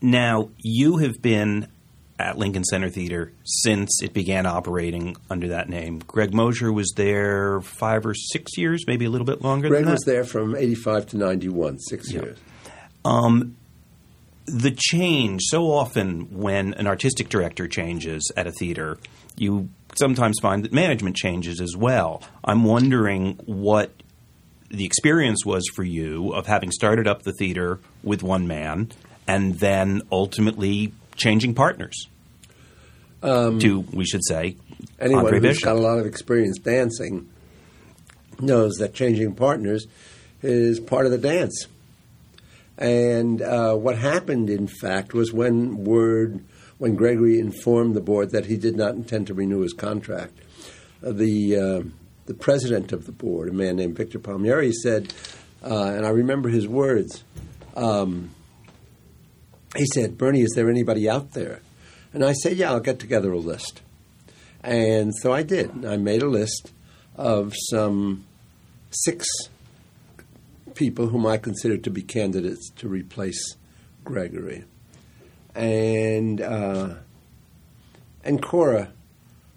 Now, 0.00 0.50
you 0.58 0.98
have 0.98 1.20
been 1.20 1.68
at 2.20 2.36
Lincoln 2.36 2.64
Center 2.64 2.88
Theater 2.88 3.32
since 3.44 4.00
it 4.02 4.12
began 4.12 4.44
operating 4.46 5.16
under 5.30 5.48
that 5.48 5.68
name. 5.68 6.00
Greg 6.06 6.34
Mosher 6.34 6.72
was 6.72 6.92
there 6.96 7.60
five 7.60 8.04
or 8.04 8.14
six 8.14 8.56
years, 8.58 8.84
maybe 8.86 9.04
a 9.04 9.10
little 9.10 9.24
bit 9.26 9.42
longer 9.42 9.68
Greg 9.68 9.80
than 9.82 9.86
that. 9.86 9.92
was 9.92 10.04
there 10.04 10.24
from 10.24 10.56
85 10.56 11.06
to 11.08 11.16
91, 11.16 11.78
six 11.78 12.12
Yeah. 12.12 12.22
years. 12.22 12.38
Um, 13.04 13.56
the 14.46 14.72
change 14.72 15.42
so 15.44 15.70
often 15.70 16.22
when 16.36 16.74
an 16.74 16.86
artistic 16.86 17.28
director 17.28 17.68
changes 17.68 18.32
at 18.36 18.46
a 18.46 18.52
theater, 18.52 18.98
you 19.36 19.68
sometimes 19.94 20.38
find 20.40 20.64
that 20.64 20.72
management 20.72 21.14
changes 21.16 21.60
as 21.60 21.76
well. 21.76 22.22
I'm 22.44 22.64
wondering 22.64 23.38
what 23.46 23.92
the 24.70 24.84
experience 24.84 25.44
was 25.46 25.64
for 25.74 25.84
you 25.84 26.32
of 26.32 26.46
having 26.46 26.70
started 26.72 27.06
up 27.06 27.22
the 27.22 27.32
theater 27.32 27.78
with 28.02 28.22
one 28.22 28.46
man 28.48 28.90
and 29.28 29.54
then 29.60 30.02
ultimately 30.10 30.92
changing 31.14 31.54
partners 31.54 32.08
to, 33.22 33.84
we 33.92 34.04
should 34.04 34.24
say, 34.24 34.56
Anyone 34.98 35.26
Andre 35.26 35.38
who's 35.38 35.48
Bishop. 35.48 35.64
got 35.64 35.76
a 35.76 35.80
lot 35.80 35.98
of 35.98 36.06
experience 36.06 36.58
dancing 36.58 37.28
knows 38.40 38.74
that 38.76 38.94
changing 38.94 39.34
partners 39.34 39.86
is 40.42 40.80
part 40.80 41.04
of 41.04 41.12
the 41.12 41.18
dance. 41.18 41.66
And 42.76 43.42
uh, 43.42 43.74
what 43.74 43.98
happened, 43.98 44.48
in 44.50 44.68
fact, 44.68 45.12
was 45.12 45.32
when 45.32 45.84
word, 45.84 46.44
when 46.78 46.94
Gregory 46.94 47.40
informed 47.40 47.96
the 47.96 48.00
board 48.00 48.30
that 48.30 48.46
he 48.46 48.56
did 48.56 48.76
not 48.76 48.94
intend 48.94 49.26
to 49.26 49.34
renew 49.34 49.60
his 49.62 49.72
contract, 49.72 50.38
uh, 51.04 51.10
the 51.10 51.56
uh, 51.56 51.82
the 52.26 52.34
president 52.34 52.92
of 52.92 53.06
the 53.06 53.12
board, 53.12 53.48
a 53.48 53.52
man 53.52 53.76
named 53.76 53.96
Victor 53.96 54.20
Palmieri, 54.20 54.70
said, 54.72 55.12
uh, 55.64 55.92
and 55.96 56.06
I 56.06 56.10
remember 56.10 56.48
his 56.48 56.68
words. 56.68 57.24
Um, 57.74 58.30
he 59.76 59.86
said, 59.94 60.18
"Bernie, 60.18 60.42
is 60.42 60.52
there 60.54 60.70
anybody 60.70 61.08
out 61.08 61.32
there?" 61.32 61.60
And 62.12 62.24
I 62.24 62.32
said, 62.32 62.56
"Yeah, 62.56 62.72
I'll 62.72 62.80
get 62.80 62.98
together 62.98 63.32
a 63.32 63.38
list." 63.38 63.82
And 64.62 65.14
so 65.14 65.32
I 65.32 65.42
did. 65.42 65.84
I 65.84 65.96
made 65.96 66.22
a 66.22 66.28
list 66.28 66.72
of 67.16 67.52
some 67.70 68.24
six 68.90 69.26
people 70.74 71.08
whom 71.08 71.26
I 71.26 71.36
considered 71.36 71.84
to 71.84 71.90
be 71.90 72.02
candidates 72.02 72.70
to 72.76 72.88
replace 72.88 73.56
Gregory. 74.04 74.64
And 75.54 76.40
uh, 76.40 76.94
and 78.24 78.42
Cora, 78.42 78.92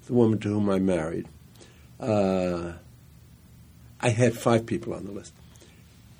the 0.06 0.14
woman 0.14 0.40
to 0.40 0.50
whom 0.50 0.70
I 0.70 0.80
married, 0.80 1.28
uh, 2.00 2.74
I 4.00 4.10
had 4.10 4.36
five 4.36 4.66
people 4.66 4.94
on 4.94 5.06
the 5.06 5.12
list, 5.12 5.34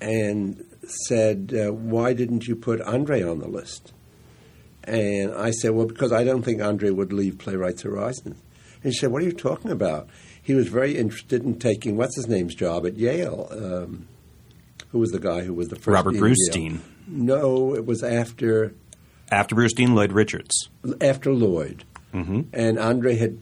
and 0.00 0.64
said, 1.06 1.52
uh, 1.56 1.72
"Why 1.72 2.12
didn't 2.12 2.46
you 2.46 2.56
put 2.56 2.80
Andre 2.80 3.22
on 3.22 3.38
the 3.38 3.48
list?" 3.48 3.92
And 4.84 5.32
I 5.32 5.50
said, 5.52 5.70
"Well, 5.72 5.86
because 5.86 6.12
I 6.12 6.24
don't 6.24 6.42
think 6.42 6.60
Andre 6.60 6.90
would 6.90 7.12
leave 7.12 7.38
Playwrights 7.38 7.82
Horizons." 7.82 8.36
And 8.82 8.92
she 8.92 8.98
said, 9.00 9.12
"What 9.12 9.22
are 9.22 9.26
you 9.26 9.32
talking 9.32 9.70
about?" 9.70 10.08
He 10.42 10.54
was 10.54 10.66
very 10.66 10.96
interested 10.98 11.44
in 11.44 11.58
taking 11.60 11.96
what's 11.96 12.16
his 12.16 12.26
name's 12.26 12.54
job 12.56 12.84
at 12.84 12.96
Yale. 12.96 13.48
Um, 13.52 14.08
who 14.90 14.98
was 14.98 15.10
the 15.12 15.20
guy 15.20 15.42
who 15.42 15.54
was 15.54 15.68
the 15.68 15.76
first? 15.76 15.86
Robert 15.86 16.12
dean 16.14 16.22
of 16.24 16.28
Yale. 16.28 16.36
Brustein. 16.36 16.78
No, 17.06 17.74
it 17.74 17.86
was 17.86 18.02
after 18.02 18.74
After 19.30 19.54
Brustein, 19.54 19.94
Lloyd 19.94 20.12
Richards. 20.12 20.68
after 21.00 21.32
Lloyd, 21.32 21.84
and 22.12 22.78
Andre 22.78 23.16
had 23.16 23.38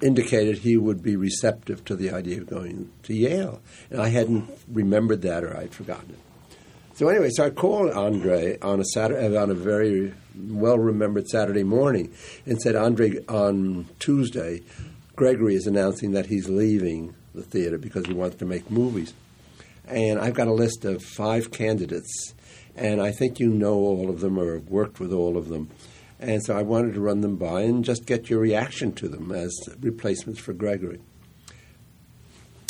indicated 0.00 0.58
he 0.58 0.76
would 0.76 1.02
be 1.02 1.16
receptive 1.16 1.84
to 1.86 1.96
the 1.96 2.10
idea 2.12 2.38
of 2.40 2.46
going 2.46 2.90
to 3.02 3.14
Yale, 3.14 3.60
and 3.90 4.00
I 4.00 4.08
hadn't 4.08 4.48
remembered 4.70 5.22
that 5.22 5.42
or 5.42 5.56
I'd 5.56 5.72
forgotten 5.74 6.10
it. 6.10 6.18
So 6.98 7.06
anyway, 7.06 7.28
so 7.30 7.44
I 7.44 7.50
called 7.50 7.92
Andre 7.92 8.58
on 8.58 8.80
a 8.80 8.84
Saturday, 8.84 9.36
uh, 9.36 9.40
on 9.40 9.52
a 9.52 9.54
very 9.54 10.12
well 10.36 10.80
remembered 10.80 11.28
Saturday 11.28 11.62
morning, 11.62 12.12
and 12.44 12.60
said, 12.60 12.74
Andre, 12.74 13.24
on 13.28 13.86
Tuesday, 14.00 14.62
Gregory 15.14 15.54
is 15.54 15.68
announcing 15.68 16.10
that 16.10 16.26
he's 16.26 16.48
leaving 16.48 17.14
the 17.36 17.44
theater 17.44 17.78
because 17.78 18.04
he 18.06 18.14
wants 18.14 18.34
to 18.38 18.44
make 18.44 18.68
movies, 18.68 19.14
and 19.86 20.18
I've 20.18 20.34
got 20.34 20.48
a 20.48 20.52
list 20.52 20.84
of 20.84 21.00
five 21.00 21.52
candidates, 21.52 22.34
and 22.74 23.00
I 23.00 23.12
think 23.12 23.38
you 23.38 23.50
know 23.50 23.74
all 23.74 24.10
of 24.10 24.18
them 24.18 24.36
or 24.36 24.54
have 24.54 24.68
worked 24.68 24.98
with 24.98 25.12
all 25.12 25.36
of 25.36 25.50
them. 25.50 25.70
And 26.18 26.42
so 26.42 26.58
I 26.58 26.62
wanted 26.62 26.94
to 26.94 27.00
run 27.00 27.20
them 27.20 27.36
by 27.36 27.60
and 27.60 27.84
just 27.84 28.06
get 28.06 28.28
your 28.28 28.40
reaction 28.40 28.90
to 28.94 29.08
them 29.08 29.30
as 29.30 29.56
replacements 29.78 30.40
for 30.40 30.52
Gregory. 30.52 30.98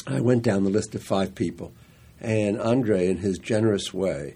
I 0.06 0.20
went 0.20 0.42
down 0.42 0.64
the 0.64 0.70
list 0.70 0.94
of 0.94 1.02
five 1.02 1.34
people, 1.34 1.72
and 2.20 2.60
Andre, 2.60 3.08
in 3.08 3.18
his 3.18 3.38
generous 3.38 3.94
way, 3.94 4.34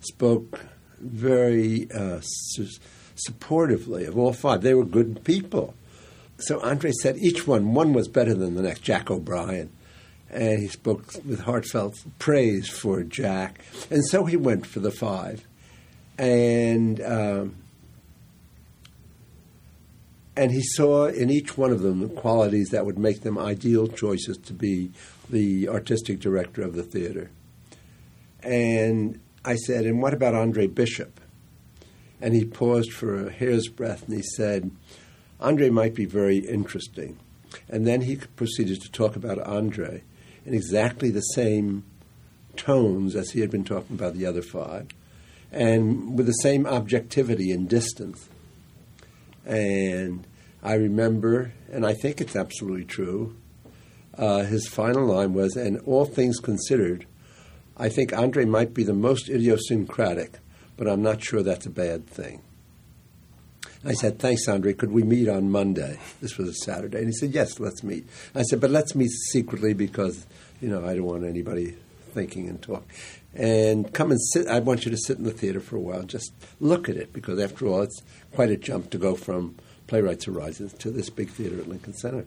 spoke 0.00 0.60
very 1.00 1.90
uh, 1.92 2.20
su- 2.22 2.68
supportively 3.16 4.06
of 4.06 4.18
all 4.18 4.32
five. 4.32 4.62
They 4.62 4.74
were 4.74 4.84
good 4.84 5.24
people. 5.24 5.74
So 6.38 6.60
Andre 6.60 6.90
said 7.02 7.16
each 7.18 7.46
one, 7.46 7.74
one 7.74 7.92
was 7.92 8.08
better 8.08 8.34
than 8.34 8.54
the 8.54 8.62
next, 8.62 8.80
Jack 8.82 9.10
O'Brien. 9.10 9.70
And 10.30 10.60
he 10.60 10.68
spoke 10.68 11.12
with 11.26 11.40
heartfelt 11.40 12.02
praise 12.18 12.68
for 12.68 13.02
Jack. 13.02 13.60
And 13.90 14.04
so 14.06 14.24
he 14.24 14.36
went 14.36 14.66
for 14.66 14.80
the 14.80 14.90
five. 14.90 15.46
And. 16.18 17.00
Um, 17.00 17.56
and 20.34 20.50
he 20.50 20.62
saw 20.62 21.06
in 21.06 21.30
each 21.30 21.58
one 21.58 21.70
of 21.72 21.82
them 21.82 22.00
the 22.00 22.08
qualities 22.08 22.70
that 22.70 22.86
would 22.86 22.98
make 22.98 23.20
them 23.20 23.38
ideal 23.38 23.86
choices 23.86 24.38
to 24.38 24.54
be 24.54 24.90
the 25.32 25.68
artistic 25.68 26.20
director 26.20 26.62
of 26.62 26.74
the 26.74 26.82
theater. 26.82 27.30
And 28.42 29.20
I 29.44 29.56
said, 29.56 29.84
And 29.84 30.00
what 30.00 30.14
about 30.14 30.34
Andre 30.34 30.68
Bishop? 30.68 31.20
And 32.20 32.34
he 32.34 32.44
paused 32.44 32.92
for 32.92 33.26
a 33.26 33.32
hair's 33.32 33.66
breadth 33.66 34.04
and 34.04 34.14
he 34.14 34.22
said, 34.22 34.70
Andre 35.40 35.70
might 35.70 35.94
be 35.94 36.04
very 36.04 36.38
interesting. 36.38 37.18
And 37.68 37.86
then 37.86 38.02
he 38.02 38.16
proceeded 38.16 38.80
to 38.82 38.92
talk 38.92 39.16
about 39.16 39.40
Andre 39.40 40.04
in 40.46 40.54
exactly 40.54 41.10
the 41.10 41.20
same 41.20 41.84
tones 42.56 43.16
as 43.16 43.30
he 43.30 43.40
had 43.40 43.50
been 43.50 43.64
talking 43.64 43.96
about 43.96 44.14
the 44.14 44.26
other 44.26 44.42
five, 44.42 44.88
and 45.50 46.16
with 46.16 46.26
the 46.26 46.32
same 46.32 46.66
objectivity 46.66 47.50
and 47.50 47.68
distance. 47.68 48.28
And 49.44 50.26
I 50.62 50.74
remember, 50.74 51.52
and 51.70 51.84
I 51.84 51.94
think 51.94 52.20
it's 52.20 52.36
absolutely 52.36 52.84
true, 52.84 53.36
uh, 54.16 54.42
his 54.42 54.68
final 54.68 55.06
line 55.06 55.34
was, 55.34 55.56
and 55.56 55.80
all 55.80 56.04
things 56.04 56.38
considered, 56.38 57.06
I 57.76 57.88
think 57.88 58.12
Andre 58.12 58.44
might 58.44 58.74
be 58.74 58.84
the 58.84 58.92
most 58.92 59.28
idiosyncratic, 59.28 60.38
but 60.76 60.88
I'm 60.88 61.02
not 61.02 61.22
sure 61.22 61.42
that's 61.42 61.66
a 61.66 61.70
bad 61.70 62.06
thing. 62.06 62.42
I 63.84 63.94
said, 63.94 64.18
Thanks, 64.18 64.46
Andre. 64.46 64.74
Could 64.74 64.92
we 64.92 65.02
meet 65.02 65.28
on 65.28 65.50
Monday? 65.50 65.98
This 66.20 66.38
was 66.38 66.48
a 66.48 66.54
Saturday. 66.54 66.98
And 66.98 67.06
he 67.06 67.12
said, 67.12 67.32
Yes, 67.32 67.58
let's 67.58 67.82
meet. 67.82 68.06
I 68.34 68.42
said, 68.42 68.60
But 68.60 68.70
let's 68.70 68.94
meet 68.94 69.10
secretly 69.10 69.74
because, 69.74 70.26
you 70.60 70.68
know, 70.68 70.86
I 70.86 70.94
don't 70.94 71.04
want 71.04 71.24
anybody 71.24 71.76
thinking 72.12 72.48
and 72.48 72.62
talk. 72.62 72.84
And 73.34 73.92
come 73.92 74.10
and 74.10 74.20
sit. 74.20 74.46
I 74.46 74.60
want 74.60 74.84
you 74.84 74.90
to 74.90 74.96
sit 74.96 75.18
in 75.18 75.24
the 75.24 75.32
theater 75.32 75.60
for 75.60 75.76
a 75.76 75.80
while. 75.80 76.02
Just 76.02 76.32
look 76.60 76.88
at 76.88 76.96
it 76.96 77.12
because, 77.12 77.40
after 77.40 77.66
all, 77.66 77.80
it's 77.80 78.02
quite 78.32 78.50
a 78.50 78.56
jump 78.56 78.90
to 78.90 78.98
go 78.98 79.16
from 79.16 79.56
Playwrights 79.86 80.26
Horizons 80.26 80.74
to 80.74 80.90
this 80.90 81.10
big 81.10 81.30
theater 81.30 81.58
at 81.58 81.68
Lincoln 81.68 81.94
Center. 81.94 82.26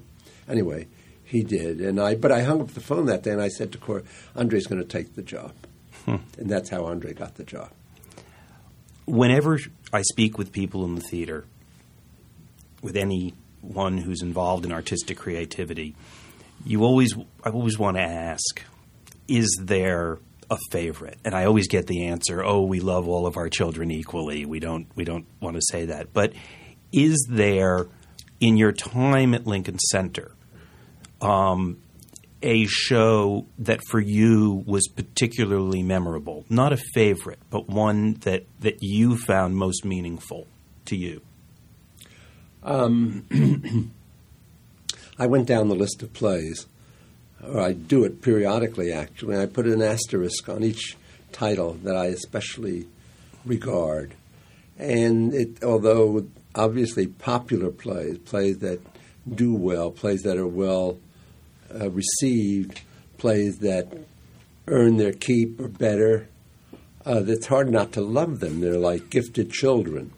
Anyway, 0.50 0.88
he 1.26 1.44
did. 1.44 1.82
And 1.82 2.00
I, 2.00 2.16
but 2.16 2.32
I 2.32 2.44
hung 2.44 2.62
up 2.62 2.70
the 2.70 2.82
phone 2.82 3.08
that 3.08 3.24
day 3.24 3.32
and 3.32 3.42
I 3.42 3.50
said 3.50 3.72
to 3.74 3.78
Cora, 3.78 4.04
Andre's 4.36 4.68
going 4.68 4.82
to 4.82 4.88
take 4.88 5.16
the 5.16 5.24
job. 5.24 5.54
Hmm. 6.06 6.18
And 6.38 6.50
that's 6.50 6.70
how 6.70 6.86
Andre 6.86 7.14
got 7.14 7.36
the 7.36 7.44
job. 7.44 7.72
Whenever 9.06 9.60
I 9.92 10.02
speak 10.04 10.38
with 10.38 10.52
people 10.52 10.86
in 10.86 10.96
the 10.96 11.02
theater, 11.02 11.46
with 12.82 12.96
anyone 12.96 13.98
who's 13.98 14.22
involved 14.22 14.66
in 14.66 14.72
artistic 14.72 15.18
creativity, 15.18 15.96
you 16.66 16.84
always 16.84 17.16
I 17.44 17.50
always 17.50 17.78
want 17.78 17.98
to 17.98 18.04
ask, 18.04 18.62
is 19.28 19.60
there 19.62 20.20
a 20.50 20.58
favorite? 20.72 21.18
And 21.26 21.34
I 21.34 21.46
always 21.46 21.68
get 21.68 21.88
the 21.88 22.06
answer, 22.06 22.44
"Oh, 22.44 22.64
we 22.64 22.80
love 22.80 23.08
all 23.08 23.26
of 23.26 23.38
our 23.38 23.50
children 23.50 23.92
equally." 23.92 24.46
We 24.46 24.60
don't 24.60 24.88
we 24.96 25.04
don't 25.04 25.26
want 25.40 25.56
to 25.56 25.62
say 25.62 25.86
that. 25.86 26.14
But 26.14 26.34
is 26.92 27.28
there 27.30 27.88
in 28.40 28.58
your 28.58 28.72
time 28.72 29.34
at 29.34 29.48
Lincoln 29.48 29.80
Center 29.80 30.35
um, 31.22 31.78
a 32.42 32.66
show 32.68 33.48
that 33.58 33.80
for 33.90 34.00
you 34.00 34.64
was 34.66 34.88
particularly 34.88 35.82
memorable? 35.82 36.46
Not 36.50 36.74
a 36.74 36.78
favorite, 36.94 37.40
but 37.50 37.68
one 37.68 38.16
that, 38.22 38.46
that 38.60 38.78
you 38.82 39.18
found 39.18 39.58
most 39.58 39.86
meaningful 39.86 40.48
to 40.86 40.96
you? 40.96 41.22
Um, 42.64 43.26
I 45.20 45.28
went 45.28 45.48
down 45.48 45.70
the 45.70 45.76
list 45.76 46.04
of 46.04 46.14
plays, 46.14 46.68
or 47.44 47.60
I 47.60 47.74
do 47.74 48.04
it 48.04 48.22
periodically 48.22 48.92
actually. 48.92 49.38
I 49.38 49.46
put 49.46 49.66
an 49.66 49.82
asterisk 49.82 50.50
on 50.50 50.64
each 50.64 50.98
title 51.32 51.74
that 51.84 51.96
I 51.96 52.08
especially 52.08 52.88
regard. 53.46 54.16
And 54.78 55.34
it, 55.34 55.64
although 55.64 56.28
obviously 56.54 57.08
popular 57.08 57.72
plays, 57.72 58.18
plays 58.20 58.60
that 58.60 58.82
do 59.28 59.54
well, 59.54 59.92
plays 59.92 60.24
that 60.24 60.38
are 60.38 60.48
well 60.48 60.98
uh, 61.74 61.90
received 61.90 62.82
plays 63.18 63.60
that 63.60 63.88
earn 64.68 64.98
their 64.98 65.14
keep 65.14 65.60
or 65.60 65.68
better. 65.68 66.28
Uh, 67.06 67.24
it's 67.28 67.48
hard 67.48 67.70
not 67.70 67.92
to 67.94 68.02
love 68.02 68.40
them. 68.40 68.62
They're 68.62 68.78
like 68.78 69.10
gifted 69.10 69.52
children. 69.52 70.12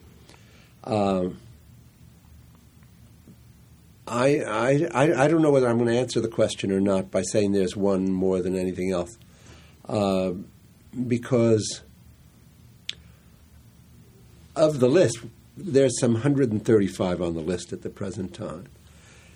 Um, 0.84 1.38
I, 4.08 4.40
I, 4.94 5.24
I 5.26 5.28
don't 5.28 5.42
know 5.42 5.52
whether 5.52 5.68
I'm 5.68 5.78
going 5.78 5.90
to 5.90 6.00
answer 6.00 6.22
the 6.22 6.30
question 6.30 6.72
or 6.72 6.80
not 6.80 7.12
by 7.12 7.24
saying 7.24 7.52
there's 7.52 7.76
one 7.76 8.10
more 8.10 8.42
than 8.42 8.56
anything 8.58 8.92
else. 8.92 9.18
Uh, 9.88 10.32
because 11.08 11.82
of 14.56 14.80
the 14.80 14.88
list, 14.88 15.20
there's 15.58 16.00
some 16.00 16.14
135 16.14 17.22
on 17.22 17.34
the 17.34 17.42
list 17.42 17.74
at 17.74 17.82
the 17.82 17.90
present 17.90 18.34
time. 18.34 18.66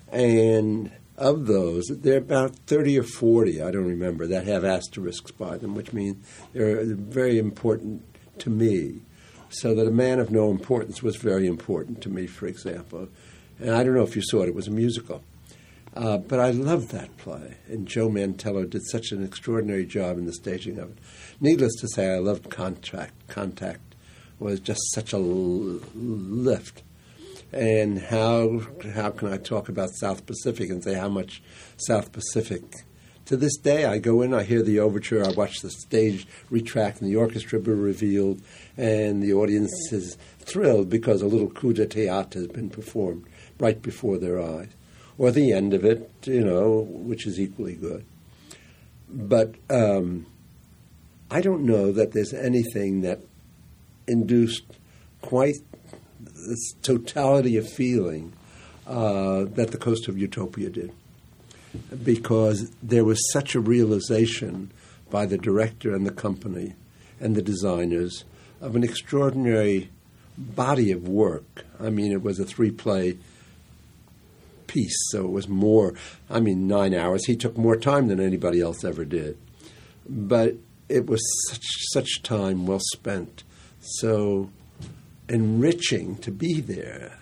And 0.09 0.91
of 1.21 1.45
those, 1.45 1.85
there 1.87 2.15
are 2.15 2.17
about 2.17 2.55
30 2.67 2.99
or 2.99 3.03
40, 3.03 3.61
I 3.61 3.71
don't 3.71 3.85
remember, 3.85 4.27
that 4.27 4.47
have 4.47 4.65
asterisks 4.65 5.31
by 5.31 5.57
them, 5.57 5.75
which 5.75 5.93
means 5.93 6.25
they're 6.53 6.83
very 6.83 7.37
important 7.37 8.03
to 8.39 8.49
me. 8.49 9.01
So 9.49 9.75
that 9.75 9.85
a 9.85 9.91
man 9.91 10.19
of 10.19 10.31
no 10.31 10.49
importance 10.49 11.03
was 11.03 11.17
very 11.17 11.45
important 11.45 12.01
to 12.03 12.09
me, 12.09 12.25
for 12.25 12.47
example. 12.47 13.09
And 13.59 13.71
I 13.71 13.83
don't 13.83 13.93
know 13.93 14.03
if 14.03 14.15
you 14.15 14.21
saw 14.21 14.43
it, 14.43 14.49
it 14.49 14.55
was 14.55 14.67
a 14.67 14.71
musical. 14.71 15.23
Uh, 15.93 16.17
but 16.17 16.39
I 16.39 16.51
loved 16.51 16.89
that 16.91 17.17
play, 17.17 17.57
and 17.67 17.85
Joe 17.85 18.07
Mantello 18.07 18.69
did 18.69 18.81
such 18.85 19.11
an 19.11 19.23
extraordinary 19.23 19.85
job 19.85 20.17
in 20.17 20.25
the 20.25 20.33
staging 20.33 20.79
of 20.79 20.91
it. 20.91 20.97
Needless 21.41 21.73
to 21.81 21.87
say, 21.89 22.13
I 22.13 22.19
loved 22.19 22.49
Contact. 22.49 23.27
Contact 23.27 23.95
was 24.39 24.61
just 24.61 24.79
such 24.93 25.11
a 25.11 25.17
lift 25.17 26.83
and 27.51 27.99
how 27.99 28.61
how 28.93 29.11
can 29.11 29.31
I 29.31 29.37
talk 29.37 29.69
about 29.69 29.89
South 29.91 30.25
Pacific 30.25 30.69
and 30.69 30.83
say 30.83 30.93
how 30.93 31.09
much 31.09 31.41
South 31.77 32.11
Pacific? 32.11 32.63
To 33.25 33.37
this 33.37 33.57
day, 33.57 33.85
I 33.85 33.99
go 33.99 34.21
in, 34.23 34.33
I 34.33 34.43
hear 34.43 34.61
the 34.61 34.79
overture, 34.79 35.23
I 35.23 35.31
watch 35.31 35.61
the 35.61 35.69
stage 35.69 36.27
retract, 36.49 37.01
and 37.01 37.09
the 37.09 37.15
orchestra 37.15 37.59
be 37.59 37.71
revealed, 37.71 38.41
and 38.75 39.21
the 39.23 39.33
audience 39.33 39.71
is 39.91 40.17
thrilled 40.39 40.89
because 40.89 41.21
a 41.21 41.27
little 41.27 41.49
coup 41.49 41.71
de 41.71 41.85
théâtre 41.85 42.33
has 42.33 42.47
been 42.47 42.69
performed 42.69 43.25
right 43.59 43.81
before 43.81 44.17
their 44.17 44.41
eyes, 44.41 44.69
or 45.17 45.31
the 45.31 45.53
end 45.53 45.73
of 45.73 45.85
it, 45.85 46.11
you 46.25 46.43
know, 46.43 46.87
which 46.89 47.25
is 47.25 47.39
equally 47.39 47.75
good. 47.75 48.05
But 49.07 49.55
um, 49.69 50.25
I 51.29 51.41
don't 51.41 51.63
know 51.63 51.91
that 51.91 52.11
there's 52.11 52.33
anything 52.33 53.01
that 53.01 53.19
induced 54.07 54.65
quite 55.21 55.55
this 56.47 56.73
totality 56.81 57.57
of 57.57 57.67
feeling 57.67 58.33
uh, 58.87 59.45
that 59.45 59.71
the 59.71 59.77
Coast 59.77 60.07
of 60.07 60.17
Utopia 60.17 60.69
did, 60.69 60.91
because 62.03 62.71
there 62.81 63.05
was 63.05 63.19
such 63.31 63.55
a 63.55 63.59
realization 63.59 64.71
by 65.09 65.25
the 65.25 65.37
director 65.37 65.93
and 65.93 66.05
the 66.05 66.11
company 66.11 66.73
and 67.19 67.35
the 67.35 67.41
designers 67.41 68.23
of 68.59 68.75
an 68.75 68.83
extraordinary 68.83 69.89
body 70.37 70.91
of 70.91 71.07
work. 71.07 71.65
I 71.79 71.89
mean, 71.89 72.11
it 72.11 72.23
was 72.23 72.39
a 72.39 72.45
three 72.45 72.71
play 72.71 73.17
piece, 74.67 74.95
so 75.11 75.25
it 75.25 75.31
was 75.31 75.47
more, 75.47 75.93
I 76.29 76.39
mean, 76.39 76.67
nine 76.67 76.93
hours. 76.93 77.25
He 77.25 77.35
took 77.35 77.57
more 77.57 77.75
time 77.75 78.07
than 78.07 78.19
anybody 78.19 78.61
else 78.61 78.83
ever 78.83 79.05
did. 79.05 79.37
But 80.07 80.55
it 80.89 81.07
was 81.07 81.21
such, 81.49 81.65
such 81.93 82.23
time 82.23 82.65
well 82.65 82.81
spent. 82.93 83.43
So 83.79 84.49
enriching 85.31 86.17
to 86.17 86.31
be 86.31 86.59
there. 86.61 87.17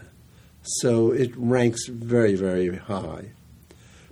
So 0.63 1.11
it 1.11 1.31
ranks 1.35 1.87
very, 1.87 2.35
very 2.35 2.75
high. 2.75 3.31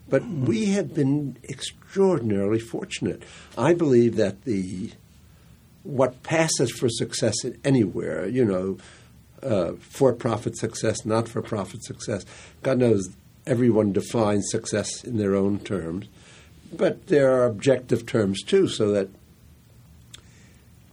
But 0.10 0.26
we 0.26 0.68
have 0.68 0.94
been 0.94 1.38
extraordinarily 1.50 2.60
fortunate. 2.60 3.24
I 3.58 3.74
believe 3.74 4.16
that 4.16 4.46
the 4.46 4.92
what 5.84 6.22
passes 6.24 6.72
for 6.72 6.90
success 6.90 7.36
anywhere, 7.64 8.28
you 8.28 8.44
know, 8.44 8.78
uh, 9.42 9.74
for-profit 9.80 10.58
success, 10.58 11.06
not-for-profit 11.06 11.84
success. 11.84 12.26
God 12.62 12.80
knows 12.80 13.10
everyone 13.46 13.94
defines 13.94 14.50
success 14.50 15.04
in 15.04 15.18
their 15.18 15.36
own 15.36 15.60
terms, 15.60 16.08
but 16.74 17.08
there 17.08 17.32
are 17.34 17.46
objective 17.46 18.06
terms 18.06 18.44
too, 18.44 18.68
so 18.68 18.92
that 18.92 19.10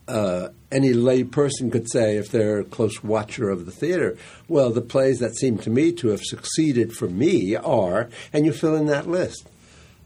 uh, 0.07 0.49
any 0.71 0.93
lay 0.93 1.23
person 1.23 1.71
could 1.71 1.89
say 1.89 2.17
if 2.17 2.29
they're 2.29 2.59
a 2.59 2.65
close 2.65 3.03
watcher 3.03 3.49
of 3.49 3.65
the 3.65 3.71
theater. 3.71 4.17
Well, 4.47 4.71
the 4.71 4.81
plays 4.81 5.19
that 5.19 5.35
seem 5.35 5.57
to 5.59 5.69
me 5.69 5.91
to 5.93 6.09
have 6.09 6.21
succeeded 6.21 6.93
for 6.93 7.07
me 7.07 7.55
are, 7.55 8.09
and 8.33 8.45
you 8.45 8.53
fill 8.53 8.75
in 8.75 8.87
that 8.87 9.07
list. 9.07 9.47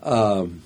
Um, 0.02 0.62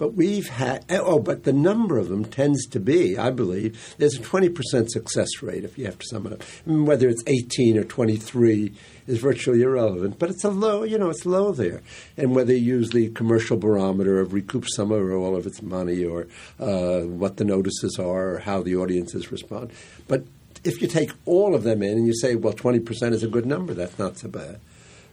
but 0.00 0.14
we've 0.14 0.48
had, 0.48 0.82
oh, 0.88 1.18
but 1.18 1.44
the 1.44 1.52
number 1.52 1.98
of 1.98 2.08
them 2.08 2.24
tends 2.24 2.64
to 2.68 2.80
be, 2.80 3.18
I 3.18 3.28
believe, 3.28 3.94
there's 3.98 4.14
a 4.14 4.22
20% 4.22 4.88
success 4.88 5.28
rate 5.42 5.62
if 5.62 5.76
you 5.76 5.84
have 5.84 5.98
to 5.98 6.06
sum 6.06 6.26
it 6.26 6.32
up. 6.32 6.42
Whether 6.64 7.06
it's 7.06 7.22
18 7.26 7.76
or 7.76 7.84
23 7.84 8.72
is 9.06 9.18
virtually 9.18 9.60
irrelevant, 9.60 10.18
but 10.18 10.30
it's 10.30 10.42
a 10.42 10.48
low, 10.48 10.84
you 10.84 10.96
know, 10.96 11.10
it's 11.10 11.26
low 11.26 11.52
there. 11.52 11.82
And 12.16 12.34
whether 12.34 12.54
you 12.54 12.78
use 12.78 12.88
the 12.88 13.10
commercial 13.10 13.58
barometer 13.58 14.20
of 14.20 14.32
recoup 14.32 14.64
some 14.70 14.90
or 14.90 15.12
all 15.12 15.36
of 15.36 15.46
its 15.46 15.60
money 15.60 16.02
or 16.02 16.28
uh, 16.58 17.00
what 17.00 17.36
the 17.36 17.44
notices 17.44 17.98
are 17.98 18.36
or 18.36 18.38
how 18.38 18.62
the 18.62 18.76
audiences 18.76 19.30
respond. 19.30 19.70
But 20.08 20.24
if 20.64 20.80
you 20.80 20.88
take 20.88 21.12
all 21.26 21.54
of 21.54 21.62
them 21.62 21.82
in 21.82 21.98
and 21.98 22.06
you 22.06 22.14
say, 22.14 22.36
well, 22.36 22.54
20% 22.54 23.12
is 23.12 23.22
a 23.22 23.28
good 23.28 23.44
number, 23.44 23.74
that's 23.74 23.98
not 23.98 24.16
so 24.16 24.28
bad. 24.28 24.60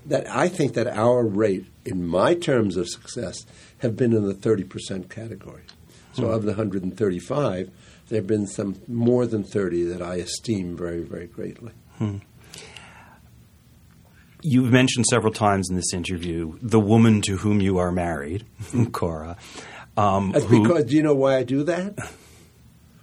That 0.05 0.33
I 0.33 0.47
think 0.47 0.75
that 0.75 0.87
our 0.87 1.25
rate, 1.25 1.65
in 1.83 2.07
my 2.07 2.35
terms 2.35 2.77
of 2.77 2.87
success, 2.87 3.45
have 3.79 3.95
been 3.95 4.13
in 4.13 4.27
the 4.27 4.33
30% 4.33 5.09
category. 5.09 5.63
So 6.13 6.23
hmm. 6.23 6.33
of 6.33 6.43
the 6.43 6.51
135, 6.51 7.69
there 8.07 8.17
have 8.17 8.27
been 8.27 8.47
some 8.47 8.81
more 8.87 9.25
than 9.25 9.43
30 9.43 9.83
that 9.85 10.01
I 10.01 10.15
esteem 10.15 10.75
very, 10.75 11.03
very 11.03 11.27
greatly. 11.27 11.71
Hmm. 11.97 12.17
You've 14.41 14.71
mentioned 14.71 15.05
several 15.09 15.33
times 15.33 15.69
in 15.69 15.75
this 15.75 15.93
interview 15.93 16.57
the 16.61 16.79
woman 16.79 17.21
to 17.23 17.37
whom 17.37 17.59
you 17.59 17.79
are 17.79 17.91
married, 17.91 18.45
Cora. 18.91 19.37
Um, 19.97 20.31
That's 20.31 20.45
who, 20.45 20.61
because, 20.61 20.85
do 20.85 20.95
you 20.95 21.03
know 21.03 21.15
why 21.15 21.37
I 21.37 21.43
do 21.43 21.63
that? 21.63 21.95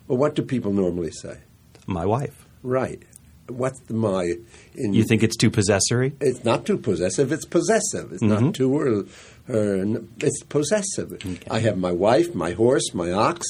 Well, 0.07 0.19
what 0.19 0.35
do 0.35 0.43
people 0.43 0.73
normally 0.73 1.11
say? 1.11 1.39
My 1.87 2.07
wife. 2.07 2.47
Right. 2.63 3.03
What's 3.49 3.81
the 3.81 3.95
my? 3.95 4.35
In, 4.75 4.95
you 4.95 5.05
think 5.05 5.23
it's 5.23 5.37
too 5.37 5.51
possessory? 5.51 6.15
It's 6.21 6.45
not 6.45 6.65
too 6.65 6.79
possessive. 6.79 7.31
It's 7.31 7.45
possessive. 7.45 8.13
It's 8.13 8.23
mm-hmm. 8.23 8.47
not 8.47 8.55
too. 8.55 8.75
Or, 8.75 9.05
Uh, 9.49 9.53
or, 9.53 10.09
it's 10.21 10.43
possessive. 10.45 11.13
Okay. 11.13 11.39
I 11.51 11.61
have 11.61 11.77
my 11.77 11.93
wife, 11.93 12.35
my 12.35 12.53
horse, 12.53 12.95
my 12.95 13.13
ox 13.13 13.47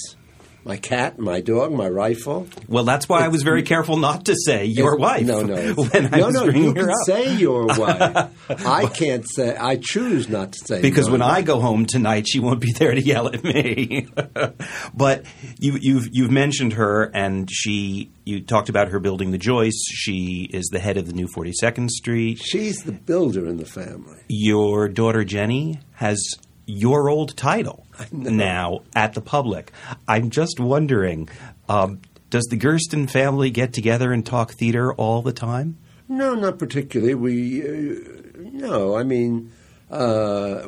my 0.65 0.77
cat, 0.79 1.19
my 1.19 1.41
dog, 1.41 1.73
my 1.73 1.89
rifle. 1.89 2.47
Well, 2.69 2.85
that's 2.85 3.09
why 3.09 3.25
I 3.25 3.29
was 3.29 3.43
very 3.43 3.63
careful 3.63 3.97
not 3.99 4.27
to 4.27 4.35
say 4.35 4.65
your 4.65 4.97
wife. 4.97 5.27
No, 5.27 5.43
no, 5.43 5.75
when 5.75 6.15
I 6.15 6.19
no, 6.19 6.31
no. 6.31 6.45
You 6.45 6.73
can 6.73 6.89
up. 6.89 6.97
say 7.07 7.35
your 7.35 7.67
wife. 7.67 8.67
I 8.67 8.87
can't 8.87 9.29
say. 9.29 9.57
I 9.57 9.77
choose 9.77 10.29
not 10.29 10.53
to 10.53 10.59
say 10.65 10.83
because 10.83 11.11
when 11.11 11.21
wife. 11.21 11.39
I 11.39 11.43
go 11.43 11.61
home 11.61 11.85
tonight, 11.87 12.27
she 12.27 12.41
won't 12.41 12.61
be 12.61 12.73
there 12.73 12.95
to 12.95 13.01
yell 13.01 13.29
at 13.29 13.45
me. 13.45 14.09
but 14.95 15.27
you, 15.59 15.79
you've 15.81 16.09
you've 16.11 16.31
mentioned 16.31 16.75
her, 16.75 17.11
and 17.15 17.49
she. 17.51 18.11
You 18.27 18.41
talked 18.41 18.71
about 18.71 18.89
her 18.89 19.01
building 19.01 19.33
the 19.33 19.39
Joyce. 19.39 19.85
She 19.87 20.49
is 20.51 20.71
the 20.73 20.79
head 20.79 20.97
of 20.97 21.07
the 21.07 21.13
new 21.13 21.29
Forty 21.29 21.53
Second 21.53 21.91
Street. 21.91 22.39
She's 22.39 22.77
the 22.79 22.93
builder 22.93 23.47
in 23.47 23.59
the 23.59 23.67
family. 23.67 24.19
Your 24.29 24.89
daughter 24.89 25.25
Jenny 25.25 25.81
has 25.97 26.27
your 26.67 27.09
old 27.09 27.37
title 27.37 27.87
now 28.13 28.83
at 28.95 29.15
the 29.15 29.21
public. 29.21 29.73
I'm 30.09 30.31
just 30.31 30.59
wondering, 30.59 31.29
um, 31.69 32.01
does 32.31 32.45
the 32.45 32.57
Gersten 32.57 33.07
family 33.07 33.51
get 33.51 33.73
together 33.73 34.13
and 34.13 34.25
talk 34.25 34.53
theater 34.53 34.93
all 34.95 35.23
the 35.23 35.33
time? 35.33 35.79
No, 36.09 36.35
not 36.35 36.59
particularly. 36.59 37.15
We 37.15 37.63
uh, 37.63 38.01
no. 38.37 38.97
I 38.97 39.03
mean, 39.03 39.53
uh, 39.91 40.67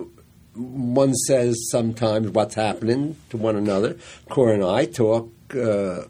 one 0.55 1.14
says 1.14 1.68
sometimes 1.70 2.31
what's 2.31 2.55
happening 2.55 3.16
to 3.31 3.36
one 3.36 3.56
another. 3.56 3.97
Cora 4.28 4.55
and 4.55 4.64
I 4.64 4.86
talk. 4.86 5.31
Uh, 5.55 6.05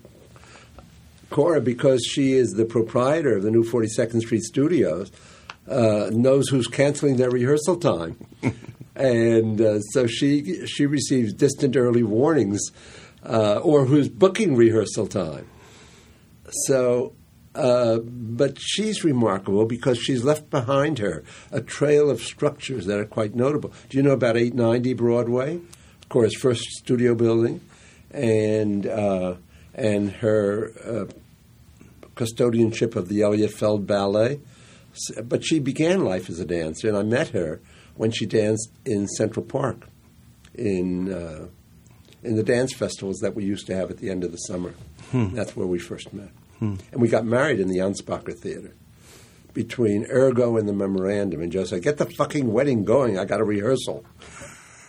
Cora, 1.30 1.60
because 1.60 2.04
she 2.04 2.34
is 2.34 2.52
the 2.52 2.64
proprietor 2.64 3.36
of 3.36 3.42
the 3.42 3.50
new 3.50 3.64
42nd 3.64 4.20
Street 4.20 4.42
Studios, 4.42 5.10
uh, 5.68 6.08
knows 6.12 6.48
who's 6.48 6.68
canceling 6.68 7.16
their 7.16 7.30
rehearsal 7.30 7.76
time. 7.76 8.16
And 8.96 9.60
uh, 9.60 9.80
so 9.92 10.06
she 10.06 10.66
she 10.66 10.86
receives 10.86 11.34
distant 11.34 11.76
early 11.76 12.02
warnings, 12.02 12.70
uh, 13.22 13.58
or 13.58 13.84
who's 13.84 14.08
booking 14.08 14.56
rehearsal 14.56 15.06
time. 15.06 15.46
So, 16.64 17.12
uh, 17.54 17.98
but 17.98 18.58
she's 18.58 19.04
remarkable 19.04 19.66
because 19.66 19.98
she's 19.98 20.24
left 20.24 20.48
behind 20.48 20.98
her 20.98 21.24
a 21.50 21.60
trail 21.60 22.08
of 22.08 22.22
structures 22.22 22.86
that 22.86 22.98
are 22.98 23.04
quite 23.04 23.34
notable. 23.34 23.72
Do 23.90 23.98
you 23.98 24.02
know 24.02 24.12
about 24.12 24.36
890 24.36 24.94
Broadway? 24.94 25.56
Of 25.56 26.08
course, 26.08 26.34
first 26.34 26.62
studio 26.62 27.14
building, 27.14 27.60
and 28.10 28.86
uh, 28.86 29.34
and 29.74 30.10
her 30.12 30.72
uh, 30.84 31.04
custodianship 32.14 32.96
of 32.96 33.08
the 33.08 33.22
Eliot 33.22 33.50
Feld 33.50 33.86
Ballet. 33.86 34.40
But 35.22 35.44
she 35.44 35.58
began 35.58 36.04
life 36.04 36.30
as 36.30 36.40
a 36.40 36.46
dancer, 36.46 36.88
and 36.88 36.96
I 36.96 37.02
met 37.02 37.28
her 37.28 37.60
when 37.96 38.10
she 38.10 38.26
danced 38.26 38.70
in 38.84 39.06
Central 39.08 39.44
Park 39.44 39.88
in 40.54 41.12
uh, 41.12 41.46
in 42.22 42.36
the 42.36 42.42
dance 42.42 42.74
festivals 42.74 43.18
that 43.18 43.34
we 43.34 43.44
used 43.44 43.66
to 43.68 43.74
have 43.74 43.90
at 43.90 43.98
the 43.98 44.10
end 44.10 44.24
of 44.24 44.32
the 44.32 44.38
summer. 44.38 44.74
Hmm. 45.10 45.34
That's 45.34 45.54
where 45.56 45.66
we 45.66 45.78
first 45.78 46.12
met. 46.12 46.30
Hmm. 46.58 46.74
And 46.92 47.00
we 47.00 47.08
got 47.08 47.24
married 47.24 47.60
in 47.60 47.68
the 47.68 47.78
Anspacher 47.78 48.36
Theater 48.36 48.74
between 49.52 50.06
Ergo 50.10 50.56
and 50.56 50.68
the 50.68 50.72
Memorandum. 50.72 51.40
And 51.40 51.52
Joe 51.52 51.64
said, 51.64 51.82
Get 51.82 51.98
the 51.98 52.06
fucking 52.06 52.52
wedding 52.52 52.84
going. 52.84 53.18
I 53.18 53.24
got 53.24 53.40
a 53.40 53.44
rehearsal. 53.44 54.04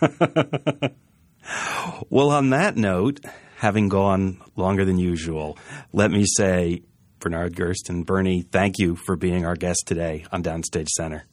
well, 2.10 2.30
on 2.30 2.50
that 2.50 2.76
note, 2.76 3.20
having 3.56 3.88
gone 3.88 4.40
longer 4.56 4.84
than 4.84 4.98
usual, 4.98 5.56
let 5.92 6.10
me 6.10 6.24
say, 6.26 6.82
Bernard 7.20 7.56
Gersten, 7.56 8.02
Bernie, 8.04 8.42
thank 8.42 8.78
you 8.78 8.94
for 8.94 9.16
being 9.16 9.44
our 9.44 9.56
guest 9.56 9.84
today 9.86 10.24
on 10.30 10.42
Downstage 10.42 10.88
Center. 10.88 11.24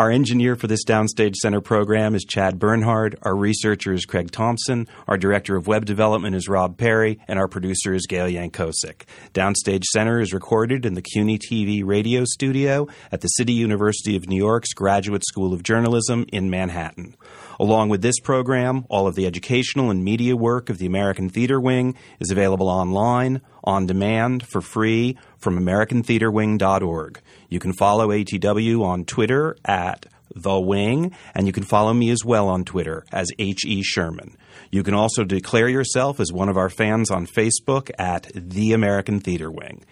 Our 0.00 0.10
engineer 0.10 0.56
for 0.56 0.66
this 0.66 0.82
Downstage 0.82 1.34
Center 1.34 1.60
program 1.60 2.14
is 2.14 2.24
Chad 2.24 2.58
Bernhard. 2.58 3.18
Our 3.20 3.36
researcher 3.36 3.92
is 3.92 4.06
Craig 4.06 4.30
Thompson. 4.30 4.88
Our 5.06 5.18
director 5.18 5.56
of 5.56 5.66
web 5.66 5.84
development 5.84 6.34
is 6.34 6.48
Rob 6.48 6.78
Perry. 6.78 7.18
And 7.28 7.38
our 7.38 7.48
producer 7.48 7.92
is 7.92 8.06
Gail 8.06 8.24
Yancosek. 8.24 9.02
Downstage 9.34 9.84
Center 9.84 10.18
is 10.18 10.32
recorded 10.32 10.86
in 10.86 10.94
the 10.94 11.02
CUNY 11.02 11.38
TV 11.38 11.84
radio 11.84 12.24
studio 12.24 12.88
at 13.12 13.20
the 13.20 13.28
City 13.28 13.52
University 13.52 14.16
of 14.16 14.26
New 14.26 14.38
York's 14.38 14.72
Graduate 14.72 15.22
School 15.26 15.52
of 15.52 15.62
Journalism 15.62 16.24
in 16.32 16.48
Manhattan. 16.48 17.14
Along 17.58 17.90
with 17.90 18.00
this 18.00 18.20
program, 18.20 18.86
all 18.88 19.06
of 19.06 19.16
the 19.16 19.26
educational 19.26 19.90
and 19.90 20.02
media 20.02 20.34
work 20.34 20.70
of 20.70 20.78
the 20.78 20.86
American 20.86 21.28
Theater 21.28 21.60
Wing 21.60 21.94
is 22.20 22.30
available 22.30 22.70
online, 22.70 23.42
on 23.62 23.84
demand, 23.84 24.46
for 24.46 24.62
free 24.62 25.18
from 25.36 25.58
AmericanTheaterWing.org. 25.58 27.20
You 27.50 27.58
can 27.58 27.72
follow 27.72 28.08
ATW 28.08 28.82
on 28.82 29.04
Twitter 29.04 29.56
at 29.64 30.06
The 30.34 30.58
Wing, 30.58 31.14
and 31.34 31.46
you 31.48 31.52
can 31.52 31.64
follow 31.64 31.92
me 31.92 32.10
as 32.10 32.24
well 32.24 32.48
on 32.48 32.64
Twitter 32.64 33.04
as 33.12 33.28
H.E. 33.38 33.82
Sherman. 33.82 34.36
You 34.70 34.84
can 34.84 34.94
also 34.94 35.24
declare 35.24 35.68
yourself 35.68 36.20
as 36.20 36.32
one 36.32 36.48
of 36.48 36.56
our 36.56 36.70
fans 36.70 37.10
on 37.10 37.26
Facebook 37.26 37.90
at 37.98 38.30
The 38.32 38.72
American 38.72 39.18
Theater 39.18 39.50
Wing. 39.50 39.84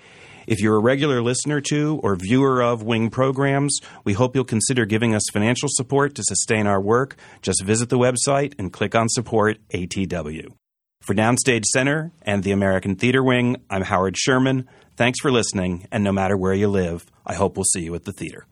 If 0.47 0.61
you're 0.61 0.77
a 0.77 0.81
regular 0.81 1.21
listener 1.21 1.61
to 1.73 2.01
or 2.03 2.17
viewer 2.17 2.63
of 2.63 2.83
Wing 2.83 3.11
programs, 3.11 3.81
we 4.05 4.15
hope 4.15 4.35
you'll 4.35 4.45
consider 4.45 4.87
giving 4.87 5.15
us 5.15 5.25
financial 5.31 5.69
support 5.71 6.15
to 6.15 6.23
sustain 6.23 6.67
our 6.67 6.81
work. 6.81 7.17
Just 7.43 7.65
visit 7.65 7.91
the 7.91 7.99
website 7.99 8.55
and 8.57 8.73
click 8.73 8.95
on 8.95 9.09
Support 9.11 9.59
ATW. 9.75 10.55
For 11.03 11.15
Downstage 11.15 11.65
Center 11.65 12.13
and 12.23 12.45
the 12.45 12.53
American 12.53 12.95
Theater 12.95 13.23
Wing, 13.23 13.57
I'm 13.69 13.83
Howard 13.83 14.17
Sherman. 14.17 14.69
Thanks 14.97 15.21
for 15.21 15.31
listening, 15.31 15.87
and 15.93 16.03
no 16.03 16.13
matter 16.13 16.37
where 16.37 16.55
you 16.55 16.69
live, 16.69 17.07
I 17.29 17.35
hope 17.35 17.57
we'll 17.57 17.65
see 17.65 17.83
you 17.83 17.95
at 17.95 18.05
the 18.05 18.13
theater. 18.13 18.47